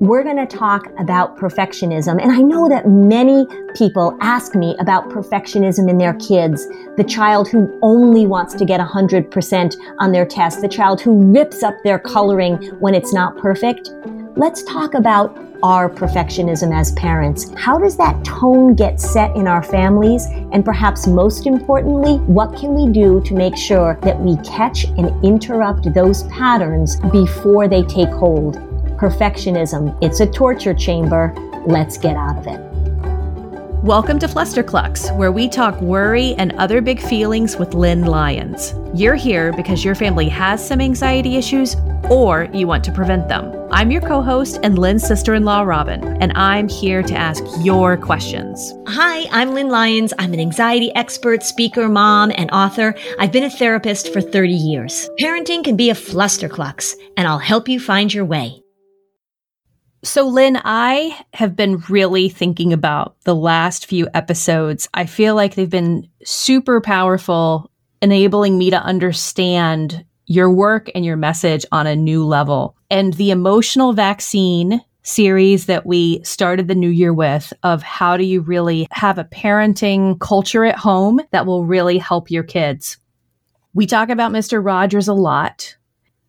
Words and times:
we're 0.00 0.24
going 0.24 0.36
to 0.36 0.46
talk 0.46 0.88
about 0.98 1.38
perfectionism. 1.38 2.20
And 2.20 2.32
I 2.32 2.38
know 2.38 2.68
that 2.68 2.88
many 2.88 3.46
people 3.76 4.16
ask 4.20 4.54
me 4.54 4.74
about 4.80 5.08
perfectionism 5.08 5.88
in 5.88 5.98
their 5.98 6.14
kids. 6.14 6.66
The 6.96 7.04
child 7.04 7.48
who 7.48 7.78
only 7.80 8.26
wants 8.26 8.54
to 8.54 8.64
get 8.64 8.80
100% 8.80 9.76
on 10.00 10.12
their 10.12 10.26
test, 10.26 10.60
the 10.60 10.68
child 10.68 11.00
who 11.00 11.32
rips 11.32 11.62
up 11.62 11.74
their 11.84 11.98
coloring 11.98 12.56
when 12.80 12.94
it's 12.94 13.12
not 13.12 13.38
perfect. 13.38 13.90
Let's 14.36 14.64
talk 14.64 14.94
about 14.94 15.38
our 15.62 15.88
perfectionism 15.88 16.78
as 16.78 16.90
parents. 16.92 17.52
How 17.56 17.78
does 17.78 17.96
that 17.96 18.22
tone 18.24 18.74
get 18.74 19.00
set 19.00 19.34
in 19.36 19.46
our 19.46 19.62
families? 19.62 20.26
And 20.52 20.64
perhaps 20.64 21.06
most 21.06 21.46
importantly, 21.46 22.16
what 22.26 22.54
can 22.56 22.74
we 22.74 22.92
do 22.92 23.22
to 23.22 23.34
make 23.34 23.56
sure 23.56 23.98
that 24.02 24.18
we 24.18 24.36
catch 24.38 24.84
and 24.84 25.24
interrupt 25.24 25.94
those 25.94 26.24
patterns 26.24 26.96
before 27.12 27.68
they 27.68 27.84
take 27.84 28.10
hold? 28.10 28.73
Perfectionism. 29.04 29.94
It's 30.00 30.20
a 30.20 30.26
torture 30.26 30.72
chamber. 30.72 31.34
Let's 31.66 31.98
get 31.98 32.16
out 32.16 32.38
of 32.38 32.46
it. 32.46 32.58
Welcome 33.84 34.18
to 34.20 34.26
Flusterclux, 34.26 35.14
where 35.14 35.30
we 35.30 35.46
talk 35.46 35.78
worry 35.82 36.34
and 36.38 36.52
other 36.52 36.80
big 36.80 37.02
feelings 37.02 37.58
with 37.58 37.74
Lynn 37.74 38.06
Lyons. 38.06 38.72
You're 38.94 39.14
here 39.14 39.52
because 39.52 39.84
your 39.84 39.94
family 39.94 40.26
has 40.30 40.66
some 40.66 40.80
anxiety 40.80 41.36
issues 41.36 41.76
or 42.08 42.48
you 42.54 42.66
want 42.66 42.82
to 42.84 42.92
prevent 42.92 43.28
them. 43.28 43.52
I'm 43.70 43.90
your 43.90 44.00
co 44.00 44.22
host 44.22 44.58
and 44.62 44.78
Lynn's 44.78 45.06
sister 45.06 45.34
in 45.34 45.44
law, 45.44 45.64
Robin, 45.64 46.02
and 46.22 46.32
I'm 46.34 46.66
here 46.66 47.02
to 47.02 47.14
ask 47.14 47.44
your 47.60 47.98
questions. 47.98 48.72
Hi, 48.86 49.26
I'm 49.32 49.52
Lynn 49.52 49.68
Lyons. 49.68 50.14
I'm 50.18 50.32
an 50.32 50.40
anxiety 50.40 50.94
expert, 50.94 51.42
speaker, 51.42 51.90
mom, 51.90 52.32
and 52.36 52.50
author. 52.52 52.94
I've 53.18 53.32
been 53.32 53.44
a 53.44 53.50
therapist 53.50 54.14
for 54.14 54.22
30 54.22 54.54
years. 54.54 55.10
Parenting 55.20 55.62
can 55.62 55.76
be 55.76 55.90
a 55.90 55.94
flusterclux, 55.94 56.94
and 57.18 57.28
I'll 57.28 57.38
help 57.38 57.68
you 57.68 57.78
find 57.78 58.14
your 58.14 58.24
way. 58.24 58.63
So, 60.04 60.28
Lynn, 60.28 60.60
I 60.64 61.18
have 61.32 61.56
been 61.56 61.78
really 61.88 62.28
thinking 62.28 62.74
about 62.74 63.16
the 63.24 63.34
last 63.34 63.86
few 63.86 64.06
episodes. 64.12 64.86
I 64.92 65.06
feel 65.06 65.34
like 65.34 65.54
they've 65.54 65.68
been 65.68 66.06
super 66.24 66.82
powerful, 66.82 67.70
enabling 68.02 68.58
me 68.58 68.68
to 68.68 68.76
understand 68.76 70.04
your 70.26 70.50
work 70.50 70.90
and 70.94 71.06
your 71.06 71.16
message 71.16 71.64
on 71.72 71.86
a 71.86 71.96
new 71.96 72.26
level. 72.26 72.76
And 72.90 73.14
the 73.14 73.30
emotional 73.30 73.94
vaccine 73.94 74.82
series 75.04 75.66
that 75.66 75.86
we 75.86 76.22
started 76.22 76.68
the 76.68 76.74
new 76.74 76.90
year 76.90 77.14
with 77.14 77.54
of 77.62 77.82
how 77.82 78.18
do 78.18 78.24
you 78.24 78.42
really 78.42 78.86
have 78.90 79.16
a 79.16 79.24
parenting 79.24 80.20
culture 80.20 80.66
at 80.66 80.76
home 80.76 81.18
that 81.30 81.46
will 81.46 81.64
really 81.64 81.96
help 81.96 82.30
your 82.30 82.44
kids. 82.44 82.98
We 83.72 83.86
talk 83.86 84.10
about 84.10 84.32
Mr. 84.32 84.62
Rogers 84.62 85.08
a 85.08 85.14
lot. 85.14 85.76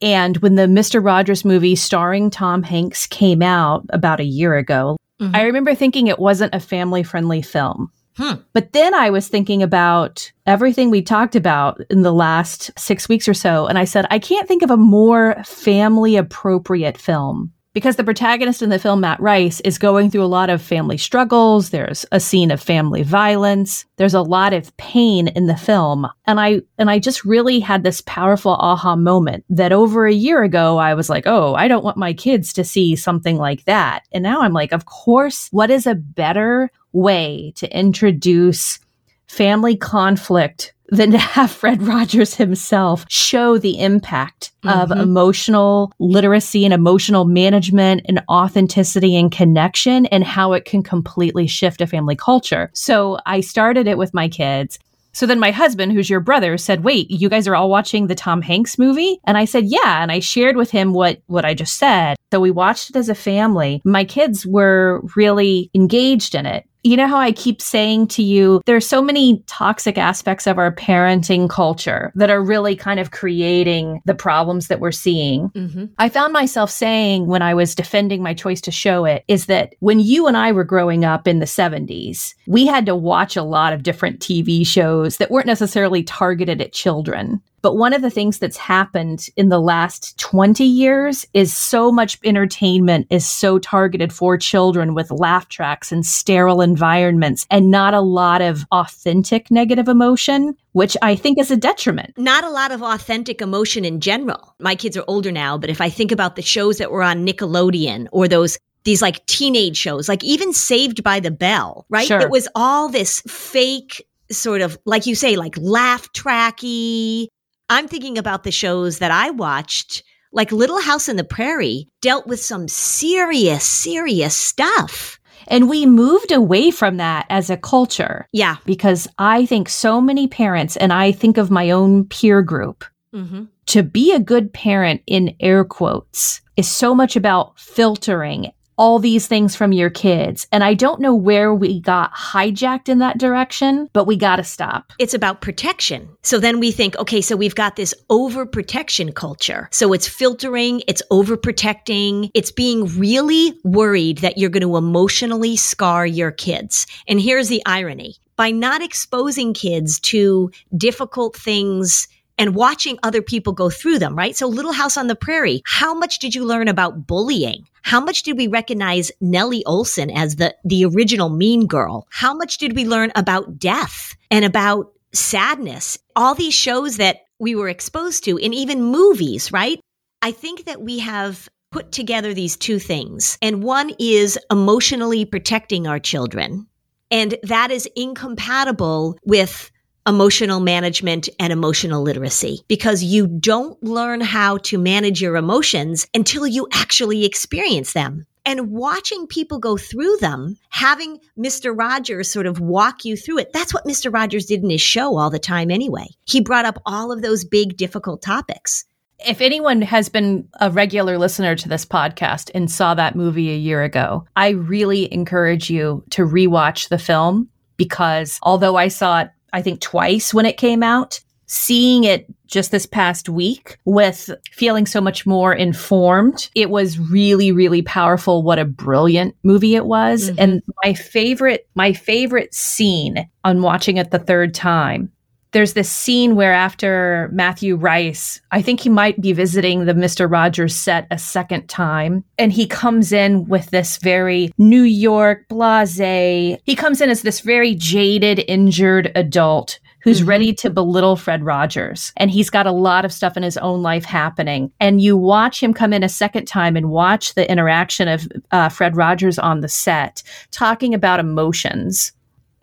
And 0.02 0.38
when 0.38 0.56
the 0.56 0.64
Mr. 0.64 1.04
Rogers 1.04 1.46
movie 1.46 1.76
starring 1.76 2.30
Tom 2.30 2.64
Hanks 2.64 3.08
came 3.08 3.42
out 3.42 3.86
about 3.90 4.20
a 4.20 4.26
year 4.26 4.56
ago, 4.56 4.98
mm-hmm. 5.22 5.36
I 5.36 5.44
remember 5.44 5.74
thinking 5.74 6.08
it 6.08 6.20
wasn't 6.20 6.54
a 6.54 6.60
family 6.60 7.04
friendly 7.04 7.42
film. 7.42 7.92
Hmm. 8.18 8.36
But 8.54 8.72
then 8.72 8.94
I 8.94 9.10
was 9.10 9.28
thinking 9.28 9.62
about 9.62 10.32
everything 10.46 10.90
we 10.90 11.02
talked 11.02 11.36
about 11.36 11.82
in 11.90 12.02
the 12.02 12.14
last 12.14 12.72
six 12.80 13.10
weeks 13.10 13.28
or 13.28 13.34
so. 13.34 13.68
And 13.68 13.78
I 13.78 13.84
said, 13.84 14.06
I 14.10 14.20
can't 14.20 14.48
think 14.48 14.64
of 14.64 14.72
a 14.72 14.78
more 14.78 15.36
family 15.44 16.16
appropriate 16.16 16.98
film 16.98 17.52
because 17.76 17.98
the 17.98 18.06
protagonist 18.06 18.62
in 18.62 18.70
the 18.70 18.80
film, 18.80 19.02
Matt 19.02 19.20
Rice, 19.20 19.60
is 19.60 19.78
going 19.78 20.10
through 20.10 20.24
a 20.24 20.28
lot 20.28 20.50
of 20.50 20.62
family 20.62 20.98
struggles. 20.98 21.72
There's 21.72 22.06
a 22.14 22.22
scene 22.22 22.50
of 22.50 22.62
family 22.62 23.04
violence. 23.04 23.86
There's 23.98 24.14
a 24.14 24.22
lot 24.22 24.54
of 24.54 24.76
pain 24.78 25.28
in 25.28 25.48
the 25.48 25.58
film. 25.58 26.08
And 26.26 26.40
I, 26.40 26.62
and 26.78 26.90
I 26.90 27.00
just 27.00 27.26
really 27.26 27.60
had 27.60 27.84
this 27.84 28.00
powerful 28.00 28.54
aha 28.54 28.96
moment 28.96 29.44
that 29.50 29.74
over 29.74 30.08
a 30.08 30.14
year 30.14 30.42
ago, 30.42 30.78
I 30.78 30.94
was 30.94 31.10
like, 31.10 31.28
Oh, 31.28 31.54
I 31.56 31.68
don't 31.68 31.84
want 31.84 31.98
my 31.98 32.14
kids 32.14 32.54
to 32.54 32.64
see 32.64 32.96
something 32.96 33.36
like 33.36 33.66
that. 33.66 34.04
And 34.14 34.24
now 34.24 34.42
I'm 34.42 34.54
like, 34.54 34.72
of 34.72 34.86
course, 34.86 35.50
what 35.52 35.70
is 35.70 35.86
a 35.86 35.96
better 35.96 36.72
way 36.94 37.52
to 37.58 37.78
introduce 37.78 38.80
family 39.28 39.76
conflict 39.76 40.74
than 40.90 41.12
to 41.12 41.18
have 41.18 41.52
Fred 41.66 41.82
Rogers 41.82 42.36
himself 42.36 43.06
show 43.10 43.58
the 43.58 43.80
impact 43.80 44.52
mm-hmm. 44.64 44.80
of 44.80 44.98
emotional 44.98 45.92
literacy 46.00 46.66
and 46.66 46.74
emotional 46.74 47.26
management 47.26 48.02
and 48.08 48.22
authenticity 48.30 49.16
and 49.16 49.32
connection 49.32 50.06
and 50.08 50.24
how 50.24 50.54
it 50.54 50.66
can 50.66 50.84
completely 50.84 51.48
shift 51.48 51.82
a 51.82 51.88
family 51.88 52.16
culture. 52.16 52.70
So 52.74 53.20
I 53.26 53.42
started 53.42 53.88
it 53.88 53.98
with 53.98 54.14
my 54.14 54.28
kids. 54.28 54.80
So 55.14 55.26
then 55.26 55.40
my 55.40 55.52
husband, 55.52 55.94
who's 55.94 56.10
your 56.10 56.20
brother, 56.20 56.58
said, 56.58 56.84
"Wait, 56.84 57.10
you 57.10 57.30
guys 57.30 57.48
are 57.48 57.56
all 57.56 57.70
watching 57.70 58.08
the 58.08 58.16
Tom 58.16 58.42
Hanks 58.42 58.78
movie?" 58.78 59.18
And 59.24 59.38
I 59.38 59.46
said, 59.46 59.64
"Yeah." 59.66 60.04
And 60.04 60.12
I 60.12 60.20
shared 60.20 60.58
with 60.58 60.72
him 60.72 60.92
what 60.92 61.22
what 61.28 61.46
I 61.46 61.54
just 61.54 61.78
said. 61.78 62.18
So 62.34 62.42
we 62.42 62.52
watched 62.52 62.90
it 62.90 62.98
as 62.98 63.08
a 63.08 63.16
family. 63.16 63.82
My 63.86 64.04
kids 64.04 64.46
were 64.46 65.02
really 65.16 65.72
engaged 65.74 66.36
in 66.36 66.46
it 66.46 66.66
you 66.86 66.96
know 66.96 67.08
how 67.08 67.18
I 67.18 67.32
keep 67.32 67.64
saying 67.64 68.08
to 68.10 68.22
you, 68.22 68.62
there's 68.68 68.88
so 68.88 69.02
many 69.02 69.44
toxic 69.48 69.98
aspects 69.98 70.46
of 70.46 70.60
our 70.60 70.72
parenting 70.72 71.50
culture 71.50 72.12
that 72.14 72.30
are 72.30 72.44
really 72.44 72.76
kind 72.76 73.00
of 73.00 73.10
creating 73.10 74.02
the 74.06 74.14
problems 74.14 74.68
that 74.68 74.80
we're 74.80 74.92
seeing. 74.92 75.50
Mm-hmm. 75.50 75.86
I 75.98 76.10
found 76.10 76.32
myself 76.32 76.70
saying 76.70 77.26
when 77.26 77.42
I 77.42 77.56
was 77.56 77.74
defending 77.74 78.22
my 78.22 78.36
choice 78.36 78.62
to 78.62 78.72
show 78.72 79.04
it 79.06 79.24
is 79.28 79.48
that 79.48 79.74
when 79.80 80.00
you 80.00 80.28
and 80.28 80.38
I 80.38 80.52
were 80.52 80.64
growing 80.64 81.04
up 81.04 81.28
in 81.28 81.40
the 81.40 81.48
70s, 81.48 82.36
we 82.46 82.68
had 82.68 82.86
to 82.86 82.96
watch 82.96 83.36
a 83.36 83.42
lot 83.44 83.74
of 83.74 83.82
different 83.82 84.20
TV 84.20 84.66
shows 84.66 85.18
that 85.18 85.32
weren't 85.32 85.48
necessarily 85.48 86.04
targeted 86.04 86.62
at 86.62 86.72
children. 86.72 87.42
But 87.66 87.78
one 87.78 87.94
of 87.94 88.04
the 88.04 88.12
things 88.12 88.38
that's 88.38 88.58
happened 88.58 89.28
in 89.36 89.50
the 89.50 89.60
last 89.60 90.20
20 90.20 90.64
years 90.64 91.26
is 91.34 91.52
so 91.52 91.92
much 91.92 92.20
entertainment 92.24 93.08
is 93.10 93.26
so 93.26 93.58
targeted 93.58 94.14
for 94.14 94.38
children 94.38 94.94
with 94.94 95.10
laugh 95.10 95.50
tracks 95.50 95.92
and 95.92 96.06
sterile 96.06 96.62
environments 96.62 97.48
and 97.50 97.72
not 97.72 97.96
a 97.96 98.02
lot 98.02 98.44
of 98.44 98.68
authentic 98.72 99.50
negative 99.50 99.88
emotion, 99.88 100.56
which 100.74 100.96
I 101.02 101.16
think 101.16 101.40
is 101.40 101.50
a 101.50 101.58
detriment. 101.58 102.16
Not 102.20 102.44
a 102.44 102.52
lot 102.52 102.72
of 102.72 102.84
authentic 102.84 103.42
emotion 103.42 103.84
in 103.84 104.00
general. 104.00 104.54
My 104.60 104.76
kids 104.76 104.96
are 104.96 105.06
older 105.08 105.32
now, 105.32 105.58
but 105.58 105.72
if 105.72 105.82
I 105.82 105.90
think 105.90 106.12
about 106.12 106.36
the 106.36 106.44
shows 106.44 106.78
that 106.78 106.92
were 106.92 107.02
on 107.02 107.26
Nickelodeon 107.26 108.10
or 108.12 108.28
those 108.28 108.60
these 108.84 109.02
like 109.02 109.26
teenage 109.26 109.78
shows, 109.78 110.08
like 110.08 110.24
even 110.24 110.54
Saved 110.54 111.04
by 111.04 111.20
the 111.20 111.32
Bell, 111.32 111.88
right? 111.90 112.06
Sure. 112.06 112.20
It 112.20 112.30
was 112.30 112.48
all 112.54 112.90
this 112.90 113.22
fake 113.22 114.06
sort 114.32 114.62
of 114.62 114.78
like 114.86 115.06
you 115.06 115.16
say, 115.16 115.36
like 115.36 115.56
laugh 115.58 116.12
tracky, 116.14 117.28
I'm 117.70 117.88
thinking 117.88 118.18
about 118.18 118.44
the 118.44 118.52
shows 118.52 119.00
that 119.00 119.12
I 119.12 119.32
watched, 119.32 120.04
like 120.32 120.52
Little 120.52 120.80
House 120.80 121.10
on 121.10 121.16
the 121.16 121.24
Prairie, 121.24 121.90
dealt 122.02 122.28
with 122.28 122.40
some 122.40 122.68
serious, 122.68 123.64
serious 123.64 124.36
stuff. 124.36 125.20
And 125.48 125.70
we 125.70 125.86
moved 125.86 126.32
away 126.32 126.72
from 126.72 126.98
that 126.98 127.26
as 127.30 127.50
a 127.50 127.58
culture. 127.58 128.28
Yeah. 128.32 128.58
Because 128.66 129.08
I 129.18 129.46
think 129.46 129.70
so 129.70 130.02
many 130.02 130.28
parents, 130.28 130.76
and 130.78 130.92
I 130.92 131.12
think 131.12 131.38
of 131.38 131.52
my 131.52 131.72
own 131.72 132.06
peer 132.06 132.42
group, 132.42 132.84
mm-hmm. 133.14 133.46
to 133.68 133.84
be 133.84 134.12
a 134.14 134.20
good 134.20 134.54
parent 134.54 135.02
in 135.08 135.36
air 135.40 135.64
quotes 135.64 136.42
is 136.58 136.68
so 136.68 136.96
much 136.96 137.16
about 137.16 137.60
filtering 137.60 138.52
all 138.78 139.00
these 139.00 139.28
things 139.28 139.56
from 139.56 139.72
your 139.72 139.90
kids. 139.90 140.48
And 140.52 140.64
I 140.64 140.74
don't 140.74 141.02
know 141.02 141.16
where 141.16 141.54
we 141.54 141.80
got 141.80 142.14
hijacked 142.14 142.90
in 142.90 143.00
that 143.00 143.18
direction, 143.18 143.90
but 143.94 144.06
we 144.06 144.16
got 144.16 144.38
to 144.38 144.44
stop. 144.44 144.94
It's 145.00 145.14
about 145.14 145.42
protection. 145.42 146.10
So 146.24 146.40
then 146.40 146.60
we 146.60 146.72
think, 146.72 146.98
okay, 146.98 147.22
so 147.22 147.36
we've 147.36 147.56
got 147.56 147.76
this 147.76 147.94
overprotection 148.10 149.14
culture. 149.16 149.70
So 149.72 149.94
it's 149.94 150.08
filtering, 150.08 150.82
it's 150.88 151.02
overprotecting, 151.12 152.32
it's 152.34 152.52
being 152.52 152.86
really 152.98 153.58
worried 153.64 154.20
that 154.20 154.38
you're 154.38 154.50
going 154.50 154.62
to 154.62 154.78
emotionally 154.78 155.56
scar 155.56 156.06
your 156.06 156.32
kids. 156.32 156.88
And 157.08 157.20
here's 157.22 157.50
the 157.50 157.62
irony 157.66 158.16
by 158.36 158.52
not 158.52 158.82
exposing 158.82 159.54
kids 159.54 160.00
to 160.02 160.52
difficult 160.78 161.36
things 161.36 162.08
and 162.38 162.56
watching 162.56 163.00
other 163.04 163.22
people 163.22 163.54
go 163.54 163.70
through 163.70 164.00
them, 164.00 164.16
right? 164.16 164.36
So 164.36 164.48
Little 164.48 164.74
House 164.74 164.98
on 164.98 165.08
the 165.08 165.16
Prairie, 165.16 165.62
how 165.66 165.94
much 165.94 166.20
did 166.20 166.36
you 166.36 166.44
learn 166.44 166.68
about 166.68 167.08
bullying? 167.08 167.66
How 167.86 168.02
much 168.02 168.24
did 168.24 168.36
we 168.36 168.48
recognize 168.48 169.12
Nellie 169.22 169.64
Oleson 169.68 170.12
as 170.12 170.38
the, 170.38 170.56
the 170.64 170.86
original 170.86 171.30
mean 171.30 171.68
girl? 171.68 172.08
How 172.10 172.34
much 172.34 172.58
did 172.58 172.76
we 172.76 172.84
learn 172.84 173.12
about 173.16 173.60
death 173.60 174.18
and 174.32 174.44
about 174.44 174.92
sadness? 175.14 176.00
All 176.16 176.34
these 176.34 176.56
shows 176.56 176.98
that 176.98 177.28
we 177.38 177.54
were 177.54 177.70
exposed 177.70 178.24
to 178.24 178.40
and 178.40 178.56
even 178.56 178.82
movies, 178.82 179.52
right? 179.52 179.80
I 180.24 180.32
think 180.32 180.66
that 180.66 180.82
we 180.82 180.98
have 180.98 181.48
put 181.72 181.92
together 181.92 182.34
these 182.34 182.58
two 182.58 182.80
things. 182.80 183.38
And 183.40 183.62
one 183.62 183.92
is 184.00 184.40
emotionally 184.50 185.24
protecting 185.24 185.86
our 185.86 186.00
children. 186.00 186.66
And 187.12 187.38
that 187.44 187.70
is 187.70 187.88
incompatible 187.96 189.20
with 189.26 189.70
emotional 190.08 190.60
management 190.60 191.28
and 191.40 191.52
emotional 191.52 192.04
literacy 192.04 192.62
because 192.68 193.04
you 193.04 193.28
don't 193.28 193.82
learn 193.82 194.22
how 194.22 194.58
to 194.58 194.78
manage 194.78 195.22
your 195.22 195.36
emotions 195.36 196.08
until 196.14 196.46
you 196.46 196.68
actually 196.74 197.26
experience 197.26 197.94
them. 197.94 198.26
And 198.48 198.70
watching 198.72 199.26
people 199.26 199.58
go 199.58 199.76
through 199.76 200.18
them, 200.18 200.56
having 200.70 201.20
Mr. 201.38 201.76
Rogers 201.76 202.32
sort 202.32 202.46
of 202.46 202.60
walk 202.60 203.04
you 203.04 203.18
through 203.18 203.40
it, 203.40 203.52
that's 203.52 203.74
what 203.74 203.86
Mr. 203.86 204.14
Rogers 204.14 204.46
did 204.46 204.64
in 204.64 204.70
his 204.70 204.82
show 204.82 205.18
all 205.18 205.32
the 205.32 205.40
time 205.40 205.72
anyway. 205.72 206.06
He 206.26 206.42
brought 206.42 206.66
up 206.66 206.80
all 206.86 207.12
of 207.12 207.24
those 207.24 207.44
big, 207.44 207.76
difficult 207.76 208.22
topics. 208.22 208.86
If 209.26 209.42
anyone 209.42 209.82
has 209.82 210.10
been 210.10 210.48
a 210.60 210.70
regular 210.70 211.18
listener 211.18 211.56
to 211.56 211.70
this 211.70 211.86
podcast 211.86 212.52
and 212.54 212.70
saw 212.70 212.94
that 212.94 213.16
movie 213.16 213.50
a 213.50 213.58
year 213.58 213.82
ago, 213.82 214.28
I 214.36 214.50
really 214.50 215.12
encourage 215.12 215.72
you 215.72 216.04
to 216.12 216.24
rewatch 216.24 216.90
the 216.90 217.00
film 217.00 217.50
because 217.78 218.40
although 218.44 218.76
I 218.76 218.90
saw 218.90 219.22
it 219.22 219.30
I 219.56 219.62
think 219.62 219.80
twice 219.80 220.34
when 220.34 220.46
it 220.46 220.58
came 220.58 220.84
out. 220.84 221.22
Seeing 221.48 222.06
it 222.06 222.26
just 222.48 222.72
this 222.72 222.88
past 222.88 223.30
week 223.30 223.78
with 223.86 224.32
feeling 224.52 224.88
so 224.88 225.00
much 225.00 225.28
more 225.28 225.54
informed, 225.54 226.50
it 226.56 226.72
was 226.72 226.98
really, 226.98 227.52
really 227.52 227.84
powerful. 227.84 228.42
What 228.42 228.58
a 228.58 228.66
brilliant 228.66 229.36
movie 229.44 229.76
it 229.76 229.86
was. 229.86 230.32
Mm-hmm. 230.32 230.40
And 230.40 230.64
my 230.84 230.96
favorite, 230.96 231.68
my 231.76 231.94
favorite 231.94 232.54
scene 232.56 233.30
on 233.44 233.62
watching 233.62 233.98
it 233.98 234.10
the 234.10 234.20
third 234.20 234.56
time 234.56 235.12
there's 235.56 235.72
this 235.72 235.90
scene 235.90 236.36
where 236.36 236.52
after 236.52 237.30
Matthew 237.32 237.78
Rice, 237.78 238.42
I 238.52 238.62
think 238.62 238.82
he 238.82 238.90
might 238.90 239.22
be 239.22 239.32
visiting 239.32 239.86
the 239.86 239.94
Mr. 239.94 240.30
Rogers 240.30 240.76
set 240.76 241.08
a 241.12 241.18
second 241.18 241.70
time, 241.70 242.26
and 242.38 242.52
he 242.52 242.68
comes 242.68 243.14
in 243.14 243.46
with 243.46 243.70
this 243.70 243.96
very 243.96 244.52
New 244.58 244.82
York 244.82 245.48
blase. 245.48 246.60
He 246.66 246.76
comes 246.76 247.00
in 247.00 247.10
as 247.10 247.22
this 247.22 247.40
very 247.40 247.74
jaded, 247.74 248.44
injured 248.50 249.14
adult 249.16 249.80
who's 250.06 250.20
mm-hmm. 250.20 250.30
ready 250.30 250.54
to 250.54 250.70
belittle 250.70 251.16
Fred 251.16 251.44
Rogers. 251.44 252.12
And 252.18 252.30
he's 252.30 252.50
got 252.50 252.68
a 252.68 252.72
lot 252.72 253.06
of 253.06 253.14
stuff 253.14 253.38
in 253.38 253.44
his 253.44 253.58
own 253.58 253.82
life 253.82 254.06
happening. 254.06 254.72
And 254.80 255.02
you 255.02 255.18
watch 255.18 255.64
him 255.64 255.74
come 255.74 255.94
in 255.94 256.04
a 256.04 256.10
second 256.10 256.46
time 256.46 256.76
and 256.76 256.92
watch 256.92 257.34
the 257.34 257.50
interaction 257.50 258.08
of 258.08 258.28
uh, 258.52 258.70
Fred 258.70 258.96
Rogers 258.96 259.40
on 259.40 259.62
the 259.62 259.68
set 259.68 260.22
talking 260.52 260.94
about 260.94 261.20
emotions 261.20 262.12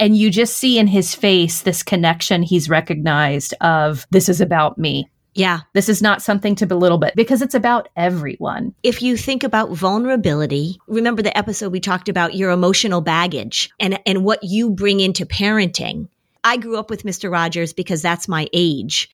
and 0.02 0.16
you 0.16 0.30
just 0.30 0.56
see 0.56 0.80
in 0.80 0.88
his 0.88 1.14
face 1.14 1.62
this 1.62 1.84
connection 1.84 2.42
he's 2.42 2.68
recognized 2.68 3.54
of 3.60 4.04
this 4.10 4.28
is 4.28 4.40
about 4.40 4.76
me. 4.76 5.08
Yeah. 5.34 5.60
This 5.74 5.88
is 5.88 6.02
not 6.02 6.20
something 6.20 6.56
to 6.56 6.66
belittle, 6.66 6.98
but 6.98 7.14
because 7.14 7.40
it's 7.40 7.54
about 7.54 7.88
everyone. 7.94 8.74
If 8.82 9.00
you 9.00 9.16
think 9.16 9.44
about 9.44 9.70
vulnerability, 9.70 10.76
remember 10.88 11.22
the 11.22 11.38
episode 11.38 11.70
we 11.70 11.78
talked 11.78 12.08
about 12.08 12.34
your 12.34 12.50
emotional 12.50 13.00
baggage 13.00 13.70
and, 13.78 14.00
and 14.04 14.24
what 14.24 14.42
you 14.42 14.70
bring 14.70 14.98
into 14.98 15.24
parenting. 15.24 16.08
I 16.42 16.56
grew 16.56 16.78
up 16.78 16.90
with 16.90 17.04
Mr. 17.04 17.30
Rogers 17.30 17.72
because 17.72 18.02
that's 18.02 18.26
my 18.26 18.48
age. 18.52 19.08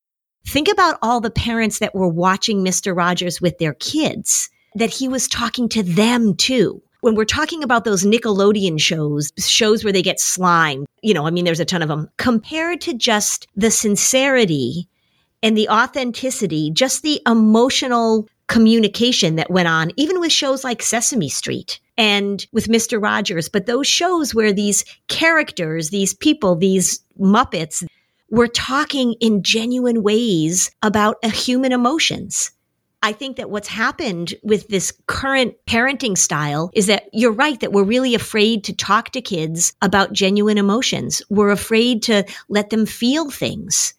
Think 0.46 0.68
about 0.68 0.98
all 1.02 1.20
the 1.20 1.30
parents 1.30 1.80
that 1.80 1.94
were 1.94 2.08
watching 2.08 2.64
Mr. 2.64 2.96
Rogers 2.96 3.42
with 3.42 3.58
their 3.58 3.74
kids, 3.74 4.48
that 4.74 4.88
he 4.88 5.06
was 5.06 5.28
talking 5.28 5.68
to 5.68 5.82
them 5.82 6.34
too 6.34 6.82
when 7.00 7.14
we're 7.14 7.24
talking 7.24 7.62
about 7.62 7.84
those 7.84 8.04
Nickelodeon 8.04 8.80
shows, 8.80 9.32
shows 9.38 9.84
where 9.84 9.92
they 9.92 10.02
get 10.02 10.20
slime, 10.20 10.86
you 11.02 11.14
know, 11.14 11.26
I 11.26 11.30
mean, 11.30 11.44
there's 11.44 11.60
a 11.60 11.64
ton 11.64 11.82
of 11.82 11.88
them, 11.88 12.08
compared 12.16 12.80
to 12.82 12.94
just 12.94 13.46
the 13.56 13.70
sincerity 13.70 14.88
and 15.42 15.56
the 15.56 15.68
authenticity, 15.68 16.70
just 16.72 17.02
the 17.02 17.20
emotional 17.26 18.28
communication 18.48 19.36
that 19.36 19.50
went 19.50 19.68
on, 19.68 19.92
even 19.96 20.18
with 20.20 20.32
shows 20.32 20.64
like 20.64 20.82
Sesame 20.82 21.28
Street 21.28 21.78
and 21.96 22.46
with 22.52 22.66
Mr. 22.66 23.00
Rogers. 23.00 23.48
But 23.48 23.66
those 23.66 23.86
shows 23.86 24.34
where 24.34 24.52
these 24.52 24.84
characters, 25.08 25.90
these 25.90 26.14
people, 26.14 26.56
these 26.56 27.00
Muppets 27.20 27.86
were 28.30 28.48
talking 28.48 29.14
in 29.20 29.42
genuine 29.42 30.02
ways 30.02 30.70
about 30.82 31.24
human 31.24 31.72
emotions. 31.72 32.50
I 33.02 33.12
think 33.12 33.36
that 33.36 33.50
what's 33.50 33.68
happened 33.68 34.34
with 34.42 34.68
this 34.68 34.92
current 35.06 35.54
parenting 35.66 36.18
style 36.18 36.70
is 36.74 36.86
that 36.86 37.08
you're 37.12 37.32
right 37.32 37.58
that 37.60 37.72
we're 37.72 37.84
really 37.84 38.14
afraid 38.14 38.64
to 38.64 38.74
talk 38.74 39.10
to 39.10 39.20
kids 39.20 39.72
about 39.82 40.12
genuine 40.12 40.58
emotions. 40.58 41.22
We're 41.30 41.50
afraid 41.50 42.02
to 42.04 42.24
let 42.48 42.70
them 42.70 42.86
feel 42.86 43.30
things. 43.30 43.94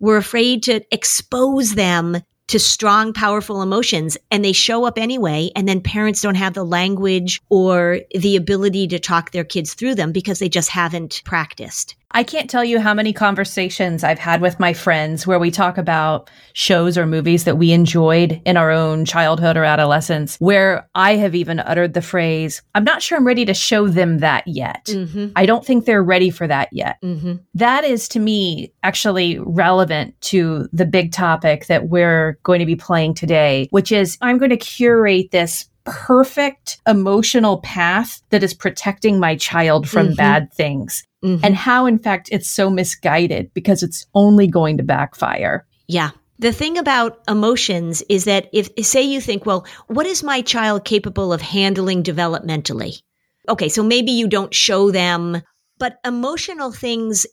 We're 0.00 0.16
afraid 0.16 0.64
to 0.64 0.82
expose 0.92 1.74
them 1.74 2.16
to 2.48 2.58
strong, 2.58 3.12
powerful 3.12 3.62
emotions 3.62 4.18
and 4.30 4.44
they 4.44 4.52
show 4.52 4.84
up 4.84 4.98
anyway. 4.98 5.50
And 5.54 5.68
then 5.68 5.80
parents 5.80 6.20
don't 6.20 6.34
have 6.34 6.54
the 6.54 6.64
language 6.64 7.40
or 7.48 8.00
the 8.14 8.36
ability 8.36 8.88
to 8.88 8.98
talk 8.98 9.30
their 9.30 9.44
kids 9.44 9.74
through 9.74 9.94
them 9.94 10.12
because 10.12 10.40
they 10.40 10.48
just 10.48 10.68
haven't 10.68 11.22
practiced. 11.24 11.94
I 12.12 12.22
can't 12.22 12.48
tell 12.48 12.64
you 12.64 12.80
how 12.80 12.94
many 12.94 13.12
conversations 13.12 14.04
I've 14.04 14.18
had 14.18 14.40
with 14.40 14.60
my 14.60 14.72
friends 14.72 15.26
where 15.26 15.38
we 15.38 15.50
talk 15.50 15.78
about 15.78 16.30
shows 16.52 16.98
or 16.98 17.06
movies 17.06 17.44
that 17.44 17.58
we 17.58 17.72
enjoyed 17.72 18.40
in 18.44 18.56
our 18.56 18.70
own 18.70 19.04
childhood 19.04 19.56
or 19.56 19.64
adolescence, 19.64 20.36
where 20.38 20.88
I 20.94 21.16
have 21.16 21.34
even 21.34 21.60
uttered 21.60 21.94
the 21.94 22.02
phrase, 22.02 22.62
I'm 22.74 22.84
not 22.84 23.02
sure 23.02 23.18
I'm 23.18 23.26
ready 23.26 23.44
to 23.46 23.54
show 23.54 23.88
them 23.88 24.18
that 24.18 24.46
yet. 24.46 24.86
Mm-hmm. 24.86 25.28
I 25.36 25.46
don't 25.46 25.64
think 25.64 25.84
they're 25.84 26.02
ready 26.02 26.30
for 26.30 26.46
that 26.46 26.68
yet. 26.72 27.00
Mm-hmm. 27.02 27.36
That 27.54 27.84
is 27.84 28.08
to 28.08 28.20
me 28.20 28.72
actually 28.82 29.38
relevant 29.38 30.20
to 30.22 30.68
the 30.72 30.86
big 30.86 31.12
topic 31.12 31.66
that 31.66 31.88
we're 31.88 32.38
going 32.42 32.60
to 32.60 32.66
be 32.66 32.76
playing 32.76 33.14
today, 33.14 33.68
which 33.70 33.90
is 33.90 34.18
I'm 34.20 34.38
going 34.38 34.50
to 34.50 34.56
curate 34.56 35.30
this 35.30 35.68
perfect 35.84 36.80
emotional 36.86 37.58
path 37.58 38.22
that 38.30 38.42
is 38.42 38.54
protecting 38.54 39.18
my 39.18 39.36
child 39.36 39.88
from 39.88 40.08
mm-hmm. 40.08 40.16
bad 40.16 40.52
things. 40.52 41.04
Mm-hmm. 41.22 41.44
And 41.44 41.54
how, 41.54 41.86
in 41.86 41.98
fact, 41.98 42.28
it's 42.32 42.48
so 42.48 42.68
misguided 42.70 43.52
because 43.54 43.82
it's 43.82 44.06
only 44.14 44.46
going 44.46 44.76
to 44.76 44.82
backfire. 44.82 45.66
Yeah. 45.86 46.10
The 46.38 46.52
thing 46.52 46.76
about 46.76 47.22
emotions 47.28 48.02
is 48.08 48.24
that 48.24 48.48
if, 48.52 48.68
say, 48.84 49.02
you 49.02 49.20
think, 49.20 49.46
well, 49.46 49.64
what 49.86 50.06
is 50.06 50.22
my 50.22 50.42
child 50.42 50.84
capable 50.84 51.32
of 51.32 51.40
handling 51.40 52.02
developmentally? 52.02 53.00
Okay, 53.48 53.68
so 53.68 53.82
maybe 53.82 54.10
you 54.10 54.26
don't 54.26 54.54
show 54.54 54.90
them, 54.90 55.42
but 55.78 55.98
emotional 56.04 56.72
things 56.72 57.26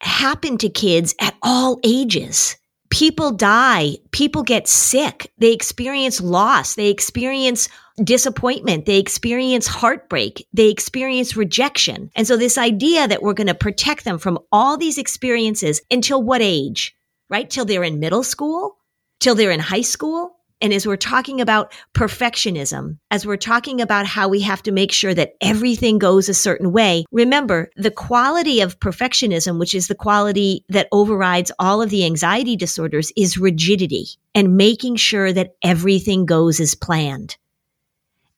happen 0.00 0.58
to 0.58 0.68
kids 0.68 1.14
at 1.20 1.34
all 1.42 1.78
ages 1.84 2.56
people 2.90 3.30
die, 3.30 3.96
people 4.12 4.42
get 4.42 4.68
sick, 4.68 5.30
they 5.38 5.52
experience 5.52 6.20
loss, 6.20 6.74
they 6.74 6.88
experience 6.88 7.68
disappointment, 8.02 8.86
they 8.86 8.98
experience 8.98 9.66
heartbreak, 9.66 10.46
they 10.52 10.68
experience 10.68 11.36
rejection. 11.36 12.10
And 12.14 12.26
so 12.26 12.36
this 12.36 12.58
idea 12.58 13.08
that 13.08 13.22
we're 13.22 13.34
going 13.34 13.46
to 13.46 13.54
protect 13.54 14.04
them 14.04 14.18
from 14.18 14.38
all 14.52 14.76
these 14.76 14.98
experiences 14.98 15.80
until 15.90 16.22
what 16.22 16.42
age? 16.42 16.94
Right? 17.28 17.48
Till 17.48 17.64
they're 17.64 17.84
in 17.84 18.00
middle 18.00 18.22
school? 18.22 18.76
Till 19.20 19.34
they're 19.34 19.50
in 19.50 19.60
high 19.60 19.80
school? 19.80 20.36
And 20.62 20.72
as 20.72 20.86
we're 20.86 20.96
talking 20.96 21.40
about 21.40 21.72
perfectionism, 21.94 22.98
as 23.10 23.26
we're 23.26 23.36
talking 23.36 23.80
about 23.80 24.06
how 24.06 24.28
we 24.28 24.40
have 24.40 24.62
to 24.62 24.72
make 24.72 24.90
sure 24.90 25.12
that 25.12 25.34
everything 25.42 25.98
goes 25.98 26.28
a 26.28 26.34
certain 26.34 26.72
way, 26.72 27.04
remember 27.12 27.70
the 27.76 27.90
quality 27.90 28.62
of 28.62 28.80
perfectionism, 28.80 29.58
which 29.58 29.74
is 29.74 29.88
the 29.88 29.94
quality 29.94 30.64
that 30.70 30.88
overrides 30.92 31.52
all 31.58 31.82
of 31.82 31.90
the 31.90 32.06
anxiety 32.06 32.56
disorders, 32.56 33.12
is 33.16 33.36
rigidity 33.36 34.06
and 34.34 34.56
making 34.56 34.96
sure 34.96 35.30
that 35.30 35.56
everything 35.62 36.24
goes 36.24 36.58
as 36.58 36.74
planned. 36.74 37.36